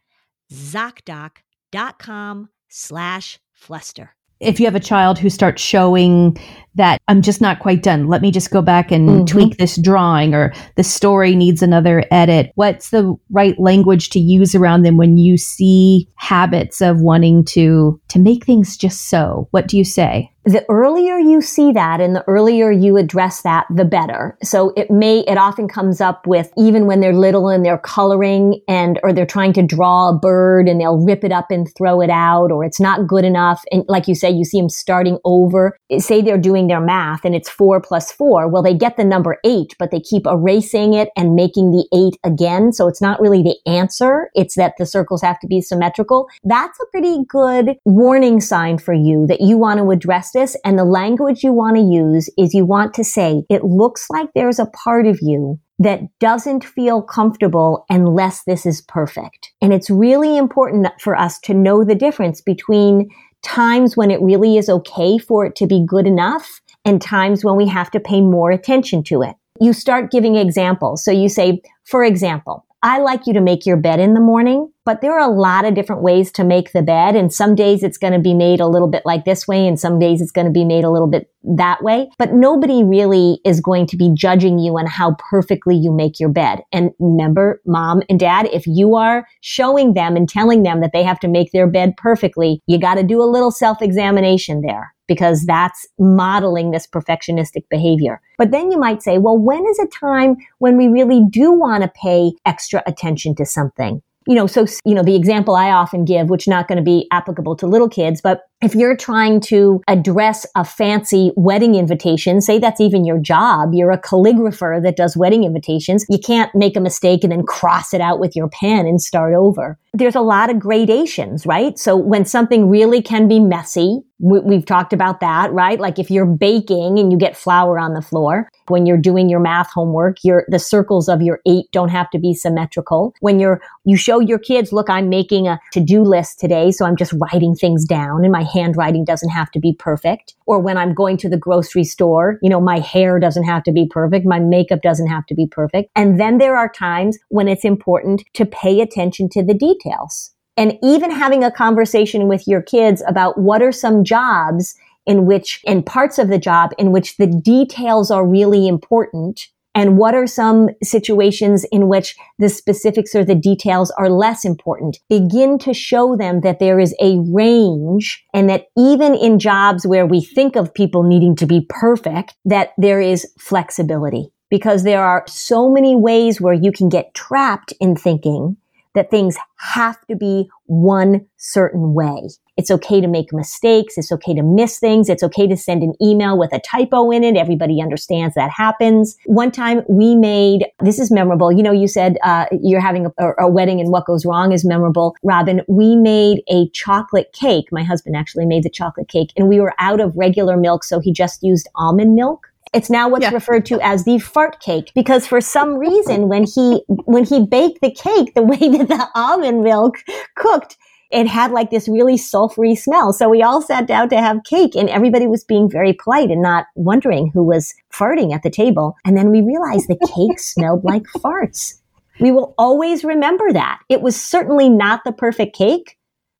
ZocDoc.com 0.52 2.48
slash 2.68 3.38
fluster. 3.52 4.17
If 4.40 4.60
you 4.60 4.66
have 4.66 4.74
a 4.74 4.80
child 4.80 5.18
who 5.18 5.30
starts 5.30 5.62
showing 5.62 6.38
that 6.78 7.02
I'm 7.08 7.22
just 7.22 7.40
not 7.40 7.58
quite 7.58 7.82
done. 7.82 8.06
Let 8.06 8.22
me 8.22 8.30
just 8.30 8.50
go 8.50 8.62
back 8.62 8.92
and 8.92 9.08
mm-hmm. 9.08 9.24
tweak 9.24 9.56
this 9.56 9.80
drawing 9.80 10.32
or 10.32 10.54
the 10.76 10.84
story 10.84 11.34
needs 11.34 11.60
another 11.60 12.04
edit. 12.10 12.52
What's 12.54 12.90
the 12.90 13.16
right 13.30 13.58
language 13.58 14.10
to 14.10 14.20
use 14.20 14.54
around 14.54 14.82
them 14.82 14.96
when 14.96 15.18
you 15.18 15.36
see 15.36 16.08
habits 16.14 16.80
of 16.80 17.00
wanting 17.00 17.44
to 17.46 18.00
to 18.08 18.18
make 18.18 18.46
things 18.46 18.76
just 18.76 19.08
so? 19.08 19.48
What 19.50 19.66
do 19.66 19.76
you 19.76 19.84
say? 19.84 20.30
The 20.48 20.64
earlier 20.70 21.18
you 21.18 21.42
see 21.42 21.72
that 21.72 22.00
and 22.00 22.16
the 22.16 22.24
earlier 22.26 22.70
you 22.70 22.96
address 22.96 23.42
that, 23.42 23.66
the 23.68 23.84
better. 23.84 24.38
So 24.42 24.72
it 24.76 24.90
may, 24.90 25.20
it 25.20 25.36
often 25.36 25.68
comes 25.68 26.00
up 26.00 26.26
with 26.26 26.50
even 26.56 26.86
when 26.86 27.00
they're 27.00 27.12
little 27.12 27.50
and 27.50 27.64
they're 27.64 27.76
coloring 27.76 28.62
and, 28.66 28.98
or 29.02 29.12
they're 29.12 29.26
trying 29.26 29.52
to 29.54 29.62
draw 29.62 30.08
a 30.08 30.18
bird 30.18 30.66
and 30.66 30.80
they'll 30.80 31.04
rip 31.04 31.22
it 31.22 31.32
up 31.32 31.50
and 31.50 31.68
throw 31.76 32.00
it 32.00 32.08
out 32.08 32.50
or 32.50 32.64
it's 32.64 32.80
not 32.80 33.06
good 33.06 33.26
enough. 33.26 33.62
And 33.70 33.84
like 33.88 34.08
you 34.08 34.14
say, 34.14 34.30
you 34.30 34.46
see 34.46 34.58
them 34.58 34.70
starting 34.70 35.18
over. 35.26 35.78
Say 35.98 36.22
they're 36.22 36.38
doing 36.38 36.66
their 36.66 36.80
math 36.80 37.26
and 37.26 37.34
it's 37.34 37.50
four 37.50 37.78
plus 37.82 38.10
four. 38.10 38.48
Well, 38.48 38.62
they 38.62 38.74
get 38.74 38.96
the 38.96 39.04
number 39.04 39.36
eight, 39.44 39.76
but 39.78 39.90
they 39.90 40.00
keep 40.00 40.26
erasing 40.26 40.94
it 40.94 41.10
and 41.14 41.36
making 41.36 41.72
the 41.72 41.86
eight 41.92 42.18
again. 42.24 42.72
So 42.72 42.88
it's 42.88 43.02
not 43.02 43.20
really 43.20 43.42
the 43.42 43.56
answer. 43.70 44.30
It's 44.34 44.54
that 44.54 44.74
the 44.78 44.86
circles 44.86 45.20
have 45.20 45.38
to 45.40 45.46
be 45.46 45.60
symmetrical. 45.60 46.26
That's 46.42 46.80
a 46.80 46.86
pretty 46.86 47.18
good 47.28 47.76
warning 47.84 48.40
sign 48.40 48.78
for 48.78 48.94
you 48.94 49.26
that 49.26 49.42
you 49.42 49.58
want 49.58 49.78
to 49.80 49.90
address 49.90 50.32
and 50.64 50.78
the 50.78 50.84
language 50.84 51.42
you 51.42 51.52
want 51.52 51.76
to 51.76 51.82
use 51.82 52.30
is 52.38 52.54
you 52.54 52.64
want 52.64 52.94
to 52.94 53.04
say, 53.04 53.42
it 53.48 53.64
looks 53.64 54.06
like 54.10 54.28
there's 54.34 54.58
a 54.58 54.66
part 54.84 55.06
of 55.06 55.18
you 55.20 55.58
that 55.78 56.00
doesn't 56.18 56.64
feel 56.64 57.02
comfortable 57.02 57.84
unless 57.88 58.42
this 58.44 58.66
is 58.66 58.82
perfect. 58.82 59.52
And 59.62 59.72
it's 59.72 59.90
really 59.90 60.36
important 60.36 60.88
for 61.00 61.16
us 61.16 61.38
to 61.40 61.54
know 61.54 61.84
the 61.84 61.94
difference 61.94 62.40
between 62.40 63.08
times 63.42 63.96
when 63.96 64.10
it 64.10 64.20
really 64.20 64.56
is 64.56 64.68
okay 64.68 65.18
for 65.18 65.46
it 65.46 65.56
to 65.56 65.66
be 65.66 65.84
good 65.86 66.06
enough 66.06 66.60
and 66.84 67.00
times 67.00 67.44
when 67.44 67.56
we 67.56 67.68
have 67.68 67.90
to 67.92 68.00
pay 68.00 68.20
more 68.20 68.50
attention 68.50 69.02
to 69.04 69.22
it. 69.22 69.36
You 69.60 69.72
start 69.72 70.10
giving 70.10 70.36
examples. 70.36 71.04
So 71.04 71.10
you 71.10 71.28
say, 71.28 71.60
for 71.84 72.02
example, 72.04 72.64
I 72.82 73.00
like 73.00 73.26
you 73.26 73.32
to 73.34 73.40
make 73.40 73.66
your 73.66 73.76
bed 73.76 73.98
in 73.98 74.14
the 74.14 74.20
morning, 74.20 74.72
but 74.88 75.02
there 75.02 75.12
are 75.12 75.30
a 75.30 75.30
lot 75.30 75.66
of 75.66 75.74
different 75.74 76.00
ways 76.00 76.32
to 76.32 76.42
make 76.42 76.72
the 76.72 76.80
bed. 76.80 77.14
And 77.14 77.30
some 77.30 77.54
days 77.54 77.82
it's 77.82 77.98
going 77.98 78.14
to 78.14 78.18
be 78.18 78.32
made 78.32 78.58
a 78.58 78.66
little 78.66 78.88
bit 78.88 79.02
like 79.04 79.26
this 79.26 79.46
way. 79.46 79.66
And 79.66 79.78
some 79.78 79.98
days 79.98 80.22
it's 80.22 80.30
going 80.30 80.46
to 80.46 80.50
be 80.50 80.64
made 80.64 80.82
a 80.82 80.88
little 80.90 81.06
bit 81.06 81.30
that 81.56 81.84
way. 81.84 82.08
But 82.16 82.32
nobody 82.32 82.82
really 82.82 83.38
is 83.44 83.60
going 83.60 83.86
to 83.88 83.98
be 83.98 84.10
judging 84.14 84.58
you 84.58 84.78
on 84.78 84.86
how 84.86 85.16
perfectly 85.30 85.76
you 85.76 85.92
make 85.92 86.18
your 86.18 86.30
bed. 86.30 86.60
And 86.72 86.92
remember, 87.00 87.60
mom 87.66 88.00
and 88.08 88.18
dad, 88.18 88.48
if 88.50 88.66
you 88.66 88.96
are 88.96 89.28
showing 89.42 89.92
them 89.92 90.16
and 90.16 90.26
telling 90.26 90.62
them 90.62 90.80
that 90.80 90.92
they 90.94 91.02
have 91.02 91.20
to 91.20 91.28
make 91.28 91.52
their 91.52 91.66
bed 91.66 91.92
perfectly, 91.98 92.62
you 92.66 92.80
got 92.80 92.94
to 92.94 93.02
do 93.02 93.22
a 93.22 93.28
little 93.28 93.50
self 93.50 93.82
examination 93.82 94.62
there 94.62 94.94
because 95.06 95.44
that's 95.44 95.86
modeling 95.98 96.70
this 96.70 96.86
perfectionistic 96.86 97.64
behavior. 97.68 98.22
But 98.38 98.52
then 98.52 98.70
you 98.70 98.78
might 98.78 99.02
say, 99.02 99.18
well, 99.18 99.36
when 99.36 99.66
is 99.66 99.78
a 99.80 99.86
time 99.86 100.36
when 100.60 100.78
we 100.78 100.88
really 100.88 101.26
do 101.28 101.52
want 101.52 101.82
to 101.82 101.92
pay 101.94 102.32
extra 102.46 102.82
attention 102.86 103.34
to 103.34 103.44
something? 103.44 104.00
You 104.28 104.34
know, 104.34 104.46
so, 104.46 104.66
you 104.84 104.94
know, 104.94 105.02
the 105.02 105.16
example 105.16 105.56
I 105.56 105.70
often 105.70 106.04
give, 106.04 106.28
which 106.28 106.46
not 106.46 106.68
going 106.68 106.76
to 106.76 106.82
be 106.82 107.08
applicable 107.10 107.56
to 107.56 107.66
little 107.66 107.88
kids, 107.88 108.20
but 108.20 108.42
if 108.60 108.74
you're 108.74 108.96
trying 108.96 109.40
to 109.42 109.80
address 109.88 110.44
a 110.54 110.66
fancy 110.66 111.32
wedding 111.34 111.76
invitation, 111.76 112.42
say 112.42 112.58
that's 112.58 112.80
even 112.80 113.06
your 113.06 113.18
job, 113.18 113.70
you're 113.72 113.90
a 113.90 113.98
calligrapher 113.98 114.82
that 114.82 114.96
does 114.96 115.16
wedding 115.16 115.44
invitations, 115.44 116.04
you 116.10 116.18
can't 116.18 116.54
make 116.54 116.76
a 116.76 116.80
mistake 116.80 117.22
and 117.22 117.32
then 117.32 117.46
cross 117.46 117.94
it 117.94 118.02
out 118.02 118.20
with 118.20 118.36
your 118.36 118.48
pen 118.48 118.86
and 118.86 119.00
start 119.00 119.32
over. 119.32 119.78
There's 119.94 120.16
a 120.16 120.20
lot 120.20 120.50
of 120.50 120.58
gradations, 120.58 121.46
right? 121.46 121.78
So 121.78 121.96
when 121.96 122.26
something 122.26 122.68
really 122.68 123.00
can 123.00 123.28
be 123.28 123.40
messy, 123.40 124.00
we've 124.18 124.66
talked 124.66 124.92
about 124.92 125.20
that, 125.20 125.52
right? 125.52 125.80
Like 125.80 125.98
if 125.98 126.10
you're 126.10 126.26
baking 126.26 126.98
and 126.98 127.10
you 127.12 127.18
get 127.18 127.36
flour 127.36 127.78
on 127.78 127.94
the 127.94 128.02
floor, 128.02 128.48
when 128.70 128.86
you're 128.86 128.96
doing 128.96 129.28
your 129.28 129.40
math 129.40 129.70
homework, 129.70 130.18
your 130.22 130.44
the 130.48 130.58
circles 130.58 131.08
of 131.08 131.22
your 131.22 131.40
eight 131.46 131.66
don't 131.72 131.88
have 131.88 132.10
to 132.10 132.18
be 132.18 132.34
symmetrical. 132.34 133.14
When 133.20 133.38
you're 133.38 133.60
you 133.84 133.96
show 133.96 134.20
your 134.20 134.38
kids, 134.38 134.72
look, 134.72 134.90
I'm 134.90 135.08
making 135.08 135.48
a 135.48 135.58
to-do 135.72 136.02
list 136.02 136.38
today, 136.38 136.70
so 136.70 136.84
I'm 136.84 136.96
just 136.96 137.14
writing 137.14 137.54
things 137.54 137.84
down 137.84 138.24
and 138.24 138.32
my 138.32 138.42
handwriting 138.42 139.04
doesn't 139.04 139.30
have 139.30 139.50
to 139.52 139.60
be 139.60 139.74
perfect. 139.74 140.34
Or 140.46 140.58
when 140.58 140.76
I'm 140.76 140.94
going 140.94 141.16
to 141.18 141.28
the 141.28 141.36
grocery 141.36 141.84
store, 141.84 142.38
you 142.42 142.48
know, 142.48 142.60
my 142.60 142.78
hair 142.78 143.18
doesn't 143.18 143.44
have 143.44 143.62
to 143.64 143.72
be 143.72 143.86
perfect, 143.86 144.26
my 144.26 144.40
makeup 144.40 144.82
doesn't 144.82 145.08
have 145.08 145.26
to 145.26 145.34
be 145.34 145.46
perfect. 145.46 145.90
And 145.96 146.20
then 146.20 146.38
there 146.38 146.56
are 146.56 146.68
times 146.68 147.18
when 147.28 147.48
it's 147.48 147.64
important 147.64 148.24
to 148.34 148.44
pay 148.46 148.80
attention 148.80 149.28
to 149.30 149.42
the 149.42 149.54
details 149.54 150.32
and 150.58 150.76
even 150.82 151.12
having 151.12 151.44
a 151.44 151.52
conversation 151.52 152.26
with 152.26 152.48
your 152.48 152.60
kids 152.60 153.00
about 153.06 153.38
what 153.38 153.62
are 153.62 153.70
some 153.70 154.02
jobs 154.02 154.74
in 155.08 155.24
which, 155.24 155.60
in 155.64 155.82
parts 155.82 156.18
of 156.18 156.28
the 156.28 156.38
job 156.38 156.70
in 156.78 156.92
which 156.92 157.16
the 157.16 157.26
details 157.26 158.10
are 158.12 158.24
really 158.24 158.68
important. 158.68 159.48
And 159.74 159.96
what 159.96 160.14
are 160.14 160.26
some 160.26 160.70
situations 160.82 161.64
in 161.70 161.88
which 161.88 162.16
the 162.38 162.48
specifics 162.48 163.14
or 163.14 163.24
the 163.24 163.34
details 163.34 163.90
are 163.92 164.10
less 164.10 164.44
important? 164.44 164.98
Begin 165.08 165.58
to 165.60 165.72
show 165.72 166.16
them 166.16 166.40
that 166.40 166.58
there 166.58 166.80
is 166.80 166.94
a 167.00 167.18
range 167.18 168.24
and 168.34 168.50
that 168.50 168.66
even 168.76 169.14
in 169.14 169.38
jobs 169.38 169.86
where 169.86 170.06
we 170.06 170.20
think 170.20 170.56
of 170.56 170.74
people 170.74 171.04
needing 171.04 171.36
to 171.36 171.46
be 171.46 171.64
perfect, 171.68 172.34
that 172.44 172.70
there 172.76 173.00
is 173.00 173.32
flexibility 173.38 174.28
because 174.50 174.82
there 174.82 175.04
are 175.04 175.24
so 175.26 175.70
many 175.70 175.94
ways 175.94 176.40
where 176.40 176.54
you 176.54 176.72
can 176.72 176.88
get 176.88 177.14
trapped 177.14 177.72
in 177.80 177.94
thinking 177.94 178.56
that 178.94 179.10
things 179.10 179.36
have 179.58 179.96
to 180.08 180.16
be 180.16 180.50
one 180.66 181.26
certain 181.36 181.94
way. 181.94 182.28
It's 182.58 182.72
okay 182.72 183.00
to 183.00 183.06
make 183.06 183.32
mistakes. 183.32 183.96
It's 183.96 184.10
okay 184.10 184.34
to 184.34 184.42
miss 184.42 184.80
things. 184.80 185.08
It's 185.08 185.22
okay 185.22 185.46
to 185.46 185.56
send 185.56 185.84
an 185.84 185.94
email 186.02 186.36
with 186.36 186.52
a 186.52 186.58
typo 186.58 187.10
in 187.12 187.22
it. 187.22 187.36
Everybody 187.36 187.80
understands 187.80 188.34
that 188.34 188.50
happens. 188.50 189.16
One 189.26 189.52
time 189.52 189.82
we 189.88 190.16
made, 190.16 190.66
this 190.80 190.98
is 190.98 191.12
memorable. 191.12 191.52
You 191.52 191.62
know, 191.62 191.72
you 191.72 191.86
said 191.86 192.18
uh, 192.24 192.46
you're 192.60 192.80
having 192.80 193.06
a, 193.16 193.30
a 193.38 193.48
wedding 193.48 193.80
and 193.80 193.90
what 193.90 194.06
goes 194.06 194.26
wrong 194.26 194.50
is 194.52 194.64
memorable. 194.64 195.16
Robin, 195.22 195.62
we 195.68 195.94
made 195.94 196.42
a 196.48 196.68
chocolate 196.70 197.32
cake. 197.32 197.66
My 197.70 197.84
husband 197.84 198.16
actually 198.16 198.44
made 198.44 198.64
the 198.64 198.70
chocolate 198.70 199.08
cake 199.08 199.32
and 199.36 199.48
we 199.48 199.60
were 199.60 199.74
out 199.78 200.00
of 200.00 200.16
regular 200.16 200.56
milk. 200.56 200.82
So 200.82 200.98
he 200.98 201.12
just 201.12 201.44
used 201.44 201.68
almond 201.76 202.16
milk. 202.16 202.48
It's 202.74 202.90
now 202.90 203.08
what's 203.08 203.22
yeah. 203.22 203.30
referred 203.30 203.64
to 203.66 203.80
as 203.80 204.04
the 204.04 204.18
fart 204.18 204.60
cake 204.60 204.90
because 204.94 205.26
for 205.26 205.40
some 205.40 205.76
reason 205.76 206.28
when 206.28 206.44
he 206.44 206.82
when 206.86 207.24
he 207.24 207.46
baked 207.46 207.80
the 207.80 207.90
cake, 207.90 208.34
the 208.34 208.42
way 208.42 208.58
that 208.58 208.88
the 208.88 209.08
almond 209.14 209.62
milk 209.62 209.96
cooked, 210.36 210.76
it 211.10 211.26
had 211.26 211.50
like 211.50 211.70
this 211.70 211.88
really 211.88 212.16
sulfury 212.16 212.76
smell. 212.76 213.12
So 213.12 213.28
we 213.28 213.42
all 213.42 213.62
sat 213.62 213.86
down 213.86 214.08
to 214.10 214.20
have 214.20 214.44
cake 214.44 214.74
and 214.76 214.88
everybody 214.88 215.26
was 215.26 215.44
being 215.44 215.70
very 215.70 215.92
polite 215.92 216.30
and 216.30 216.42
not 216.42 216.66
wondering 216.74 217.30
who 217.32 217.42
was 217.42 217.74
farting 217.92 218.34
at 218.34 218.42
the 218.42 218.50
table. 218.50 218.96
And 219.04 219.16
then 219.16 219.30
we 219.30 219.40
realized 219.40 219.88
the 219.88 219.96
cake 220.14 220.38
smelled 220.38 220.84
like 220.84 221.04
farts. 221.16 221.80
We 222.20 222.32
will 222.32 222.54
always 222.58 223.04
remember 223.04 223.52
that. 223.52 223.80
It 223.88 224.02
was 224.02 224.20
certainly 224.20 224.68
not 224.68 225.02
the 225.04 225.12
perfect 225.12 225.56
cake, 225.56 225.97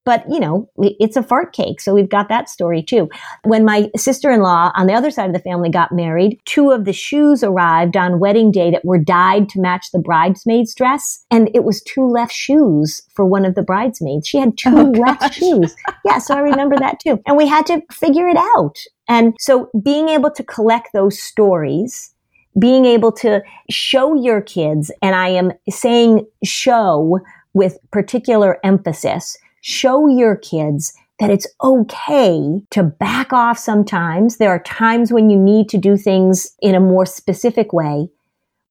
but, 0.08 0.24
you 0.26 0.40
know, 0.40 0.66
it's 0.78 1.18
a 1.18 1.22
fart 1.22 1.52
cake. 1.52 1.82
So 1.82 1.92
we've 1.92 2.08
got 2.08 2.30
that 2.30 2.48
story 2.48 2.82
too. 2.82 3.10
When 3.44 3.62
my 3.62 3.90
sister 3.94 4.30
in 4.30 4.40
law 4.40 4.72
on 4.74 4.86
the 4.86 4.94
other 4.94 5.10
side 5.10 5.26
of 5.26 5.34
the 5.34 5.38
family 5.38 5.68
got 5.68 5.92
married, 5.92 6.40
two 6.46 6.70
of 6.70 6.86
the 6.86 6.94
shoes 6.94 7.44
arrived 7.44 7.94
on 7.94 8.18
wedding 8.18 8.50
day 8.50 8.70
that 8.70 8.86
were 8.86 8.96
dyed 8.96 9.50
to 9.50 9.60
match 9.60 9.90
the 9.92 9.98
bridesmaid's 9.98 10.74
dress. 10.74 11.26
And 11.30 11.50
it 11.52 11.62
was 11.62 11.82
two 11.82 12.08
left 12.08 12.32
shoes 12.32 13.02
for 13.12 13.26
one 13.26 13.44
of 13.44 13.54
the 13.54 13.60
bridesmaids. 13.60 14.26
She 14.26 14.38
had 14.38 14.56
two 14.56 14.72
oh, 14.74 14.92
left 14.98 15.34
shoes. 15.34 15.76
Yeah. 16.06 16.16
So 16.16 16.34
I 16.34 16.40
remember 16.40 16.78
that 16.78 17.00
too. 17.00 17.20
And 17.26 17.36
we 17.36 17.46
had 17.46 17.66
to 17.66 17.82
figure 17.92 18.28
it 18.28 18.38
out. 18.38 18.78
And 19.08 19.36
so 19.38 19.68
being 19.82 20.08
able 20.08 20.30
to 20.30 20.42
collect 20.42 20.88
those 20.94 21.20
stories 21.20 22.14
being 22.58 22.86
able 22.86 23.12
to 23.12 23.40
show 23.70 24.16
your 24.16 24.40
kids, 24.40 24.90
and 25.00 25.14
I 25.14 25.28
am 25.28 25.52
saying 25.68 26.26
show 26.42 27.20
with 27.52 27.78
particular 27.92 28.58
emphasis, 28.64 29.36
show 29.68 30.08
your 30.08 30.34
kids 30.34 30.94
that 31.18 31.30
it's 31.30 31.46
okay 31.62 32.62
to 32.70 32.82
back 32.82 33.32
off 33.32 33.58
sometimes. 33.58 34.38
There 34.38 34.50
are 34.50 34.62
times 34.62 35.12
when 35.12 35.28
you 35.28 35.36
need 35.36 35.68
to 35.68 35.78
do 35.78 35.96
things 35.96 36.56
in 36.62 36.74
a 36.74 36.80
more 36.80 37.04
specific 37.04 37.72
way, 37.72 38.08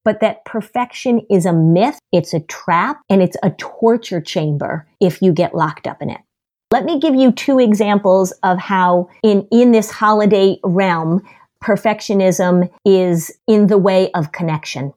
but 0.04 0.22
that 0.22 0.44
perfection 0.46 1.22
is 1.30 1.46
a 1.46 1.54
myth, 1.54 2.00
it's 2.12 2.34
a 2.34 2.40
trap, 2.40 3.00
and 3.10 3.22
it's 3.22 3.38
a 3.44 3.52
torture 3.52 4.22
chamber 4.22 4.88
if 5.00 5.22
you 5.22 5.34
get 5.34 5.54
locked 5.54 5.86
up 5.86 6.02
in 6.02 6.10
it. 6.10 6.22
Let 6.72 6.86
me 6.86 7.00
give 7.00 7.14
you 7.14 7.32
two 7.32 7.60
examples 7.60 8.32
of 8.44 8.58
how 8.58 9.10
in, 9.22 9.48
in 9.52 9.74
this 9.74 9.92
holiday 9.92 10.60
realm, 10.64 11.22
perfectionism 11.64 12.72
is 12.86 13.32
in 13.48 13.68
the 13.68 13.78
way 13.78 14.12
of 14.14 14.32
connection. 14.32 14.94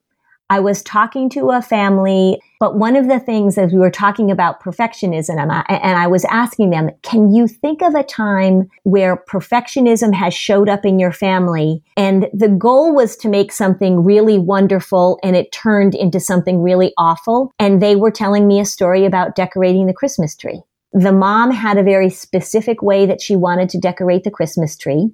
I 0.51 0.59
was 0.59 0.83
talking 0.83 1.29
to 1.29 1.51
a 1.51 1.61
family, 1.61 2.37
but 2.59 2.75
one 2.75 2.97
of 2.97 3.07
the 3.07 3.21
things 3.21 3.57
as 3.57 3.71
we 3.71 3.79
were 3.79 3.89
talking 3.89 4.29
about 4.29 4.61
perfectionism, 4.61 5.39
and 5.39 5.97
I, 5.97 6.07
was 6.07 6.25
asking 6.25 6.71
them, 6.71 6.89
can 7.03 7.33
you 7.33 7.47
think 7.47 7.81
of 7.81 7.95
a 7.95 8.03
time 8.03 8.69
where 8.83 9.23
perfectionism 9.29 10.13
has 10.13 10.33
showed 10.33 10.67
up 10.67 10.85
in 10.85 10.99
your 10.99 11.13
family 11.13 11.81
and 11.95 12.27
the 12.33 12.49
goal 12.49 12.93
was 12.93 13.15
to 13.17 13.29
make 13.29 13.53
something 13.53 14.03
really 14.03 14.37
wonderful 14.37 15.19
and 15.23 15.37
it 15.37 15.53
turned 15.53 15.95
into 15.95 16.19
something 16.19 16.61
really 16.61 16.91
awful? 16.97 17.53
And 17.57 17.81
they 17.81 17.95
were 17.95 18.11
telling 18.11 18.45
me 18.45 18.59
a 18.59 18.65
story 18.65 19.05
about 19.05 19.37
decorating 19.37 19.87
the 19.87 19.93
Christmas 19.93 20.35
tree. 20.35 20.61
The 20.91 21.13
mom 21.13 21.51
had 21.51 21.77
a 21.77 21.83
very 21.83 22.09
specific 22.09 22.81
way 22.81 23.05
that 23.05 23.21
she 23.21 23.37
wanted 23.37 23.69
to 23.69 23.79
decorate 23.79 24.25
the 24.25 24.31
Christmas 24.31 24.75
tree. 24.75 25.11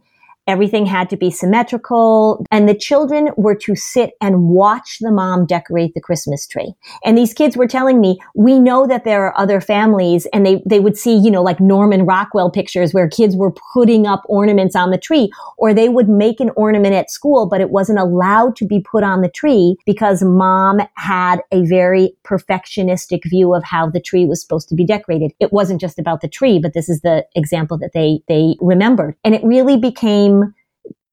Everything 0.48 0.86
had 0.86 1.10
to 1.10 1.18
be 1.18 1.30
symmetrical 1.30 2.46
and 2.52 2.68
the 2.68 2.78
children 2.78 3.30
were 3.38 3.56
to 3.56 3.76
sit 3.76 4.12
and 4.22 4.44
watch 4.50 4.98
the 5.02 5.12
mom 5.12 5.46
decorate 5.46 5.94
the 5.94 6.02
Christmas 6.02 6.48
tree. 6.48 6.74
And 7.04 7.18
these 7.18 7.34
kids 7.34 7.58
were 7.58 7.68
telling 7.68 8.00
me, 8.00 8.20
we 8.36 8.60
know 8.60 8.88
that 8.88 9.04
there 9.04 9.26
are 9.26 9.38
other 9.38 9.60
families 9.60 10.26
and 10.34 10.46
they, 10.46 10.62
they 10.66 10.80
would 10.80 10.98
see, 10.98 11.16
you 11.18 11.32
know, 11.32 11.44
like 11.44 11.60
Norman 11.60 12.06
Rockwell 12.06 12.50
pictures 12.50 12.94
where 12.94 13.10
kids 13.10 13.36
were 13.36 13.54
putting 13.74 14.08
up 14.08 14.24
ornaments 14.28 14.76
on 14.76 14.92
the 14.92 14.98
tree 14.98 15.30
or 15.58 15.74
they 15.74 15.90
would 15.90 16.10
make 16.10 16.40
an 16.40 16.52
ornament 16.56 16.94
at 16.96 17.12
school, 17.12 17.48
but 17.48 17.62
it 17.62 17.70
wasn't 17.70 18.00
allowed 18.00 18.56
to 18.58 18.66
be 18.66 18.80
put 18.80 19.04
on 19.04 19.22
the 19.22 19.30
tree 19.30 19.76
because 19.86 20.24
mom 20.24 20.80
had 20.96 21.42
a 21.52 21.66
very 21.66 22.14
perfectionistic 22.24 23.22
view 23.26 23.54
of 23.54 23.64
how 23.64 23.90
the 23.90 24.02
tree 24.02 24.26
was 24.26 24.42
supposed 24.42 24.70
to 24.70 24.76
be 24.76 24.86
decorated. 24.86 25.32
It 25.40 25.52
wasn't 25.52 25.82
just 25.82 26.00
about 26.00 26.22
the 26.22 26.28
tree, 26.28 26.60
but 26.60 26.74
this 26.74 26.90
is 26.90 27.02
the 27.02 27.26
example 27.36 27.78
that 27.80 27.94
they, 27.94 28.22
they 28.28 28.56
remembered. 28.60 29.16
And 29.24 29.36
it 29.36 29.44
really 29.44 29.78
became 29.78 30.37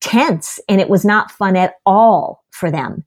tense 0.00 0.60
and 0.68 0.80
it 0.80 0.88
was 0.88 1.04
not 1.04 1.30
fun 1.30 1.56
at 1.56 1.74
all 1.86 2.44
for 2.50 2.70
them. 2.70 3.04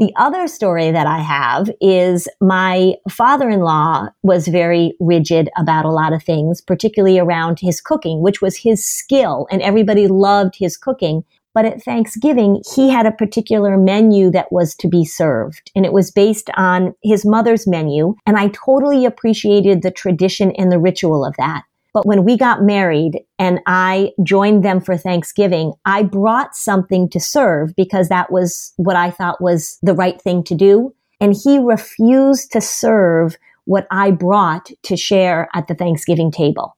The 0.00 0.14
other 0.16 0.48
story 0.48 0.90
that 0.90 1.06
I 1.06 1.18
have 1.18 1.70
is 1.78 2.26
my 2.40 2.94
father-in-law 3.10 4.08
was 4.22 4.48
very 4.48 4.94
rigid 4.98 5.50
about 5.58 5.84
a 5.84 5.90
lot 5.90 6.14
of 6.14 6.22
things, 6.22 6.62
particularly 6.62 7.18
around 7.18 7.60
his 7.60 7.82
cooking, 7.82 8.22
which 8.22 8.40
was 8.40 8.56
his 8.56 8.82
skill 8.82 9.46
and 9.50 9.60
everybody 9.60 10.08
loved 10.08 10.56
his 10.56 10.78
cooking. 10.78 11.22
But 11.52 11.66
at 11.66 11.82
Thanksgiving, 11.82 12.62
he 12.74 12.88
had 12.88 13.04
a 13.04 13.12
particular 13.12 13.76
menu 13.76 14.30
that 14.30 14.50
was 14.50 14.74
to 14.76 14.88
be 14.88 15.04
served 15.04 15.70
and 15.74 15.84
it 15.84 15.92
was 15.92 16.10
based 16.10 16.48
on 16.56 16.94
his 17.02 17.26
mother's 17.26 17.66
menu. 17.66 18.14
And 18.24 18.38
I 18.38 18.48
totally 18.48 19.04
appreciated 19.04 19.82
the 19.82 19.90
tradition 19.90 20.52
and 20.52 20.72
the 20.72 20.78
ritual 20.78 21.26
of 21.26 21.36
that. 21.36 21.64
But 21.92 22.06
when 22.06 22.24
we 22.24 22.36
got 22.36 22.62
married 22.62 23.20
and 23.38 23.60
I 23.66 24.12
joined 24.22 24.64
them 24.64 24.80
for 24.80 24.96
Thanksgiving, 24.96 25.72
I 25.84 26.02
brought 26.02 26.54
something 26.54 27.08
to 27.10 27.20
serve 27.20 27.74
because 27.76 28.08
that 28.08 28.30
was 28.30 28.72
what 28.76 28.96
I 28.96 29.10
thought 29.10 29.40
was 29.40 29.78
the 29.82 29.94
right 29.94 30.20
thing 30.20 30.44
to 30.44 30.54
do. 30.54 30.94
And 31.20 31.34
he 31.34 31.58
refused 31.58 32.52
to 32.52 32.60
serve 32.60 33.36
what 33.64 33.86
I 33.90 34.10
brought 34.10 34.70
to 34.84 34.96
share 34.96 35.48
at 35.54 35.68
the 35.68 35.74
Thanksgiving 35.74 36.30
table, 36.30 36.76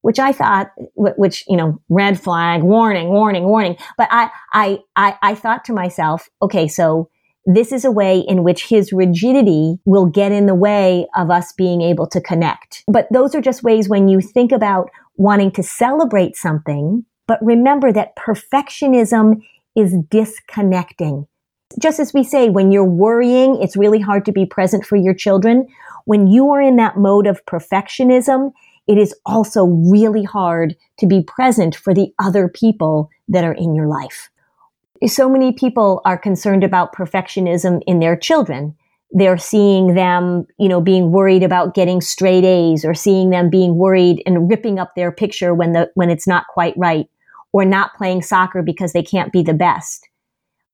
which 0.00 0.18
I 0.18 0.32
thought, 0.32 0.70
which, 0.94 1.44
you 1.48 1.56
know, 1.56 1.80
red 1.88 2.18
flag, 2.18 2.62
warning, 2.62 3.08
warning, 3.08 3.44
warning. 3.44 3.76
But 3.98 4.08
I, 4.10 4.30
I, 4.52 4.78
I, 4.96 5.16
I 5.22 5.34
thought 5.34 5.64
to 5.66 5.72
myself, 5.72 6.28
okay, 6.40 6.68
so 6.68 7.10
this 7.46 7.70
is 7.70 7.84
a 7.84 7.90
way 7.92 8.18
in 8.18 8.42
which 8.42 8.66
his 8.66 8.92
rigidity 8.92 9.78
will 9.84 10.06
get 10.06 10.32
in 10.32 10.46
the 10.46 10.54
way 10.54 11.06
of 11.16 11.30
us 11.30 11.52
being 11.52 11.80
able 11.80 12.08
to 12.08 12.20
connect. 12.20 12.82
But 12.88 13.06
those 13.12 13.34
are 13.34 13.40
just 13.40 13.62
ways 13.62 13.88
when 13.88 14.08
you 14.08 14.20
think 14.20 14.50
about 14.50 14.90
wanting 15.16 15.52
to 15.52 15.62
celebrate 15.62 16.36
something, 16.36 17.04
but 17.28 17.38
remember 17.40 17.92
that 17.92 18.16
perfectionism 18.16 19.40
is 19.76 19.94
disconnecting. 20.10 21.26
Just 21.80 22.00
as 22.00 22.12
we 22.12 22.24
say, 22.24 22.48
when 22.48 22.72
you're 22.72 22.84
worrying, 22.84 23.60
it's 23.62 23.76
really 23.76 24.00
hard 24.00 24.24
to 24.24 24.32
be 24.32 24.44
present 24.44 24.84
for 24.84 24.96
your 24.96 25.14
children. 25.14 25.66
When 26.04 26.26
you 26.26 26.50
are 26.50 26.60
in 26.60 26.76
that 26.76 26.96
mode 26.96 27.26
of 27.26 27.44
perfectionism, 27.46 28.52
it 28.88 28.98
is 28.98 29.14
also 29.24 29.64
really 29.64 30.22
hard 30.22 30.76
to 30.98 31.06
be 31.06 31.22
present 31.22 31.74
for 31.76 31.94
the 31.94 32.12
other 32.18 32.48
people 32.48 33.10
that 33.28 33.44
are 33.44 33.54
in 33.54 33.74
your 33.74 33.88
life 33.88 34.30
so 35.06 35.28
many 35.28 35.52
people 35.52 36.00
are 36.04 36.18
concerned 36.18 36.64
about 36.64 36.94
perfectionism 36.94 37.82
in 37.86 38.00
their 38.00 38.16
children. 38.16 38.74
They're 39.10 39.38
seeing 39.38 39.94
them, 39.94 40.46
you 40.58 40.68
know, 40.68 40.80
being 40.80 41.12
worried 41.12 41.42
about 41.42 41.74
getting 41.74 42.00
straight 42.00 42.44
A's 42.44 42.84
or 42.84 42.94
seeing 42.94 43.30
them 43.30 43.50
being 43.50 43.76
worried 43.76 44.22
and 44.26 44.50
ripping 44.50 44.78
up 44.78 44.94
their 44.94 45.12
picture 45.12 45.54
when 45.54 45.72
the, 45.72 45.90
when 45.94 46.10
it's 46.10 46.26
not 46.26 46.46
quite 46.48 46.74
right 46.76 47.08
or 47.52 47.64
not 47.64 47.94
playing 47.94 48.22
soccer 48.22 48.62
because 48.62 48.92
they 48.92 49.02
can't 49.02 49.32
be 49.32 49.42
the 49.42 49.54
best. 49.54 50.08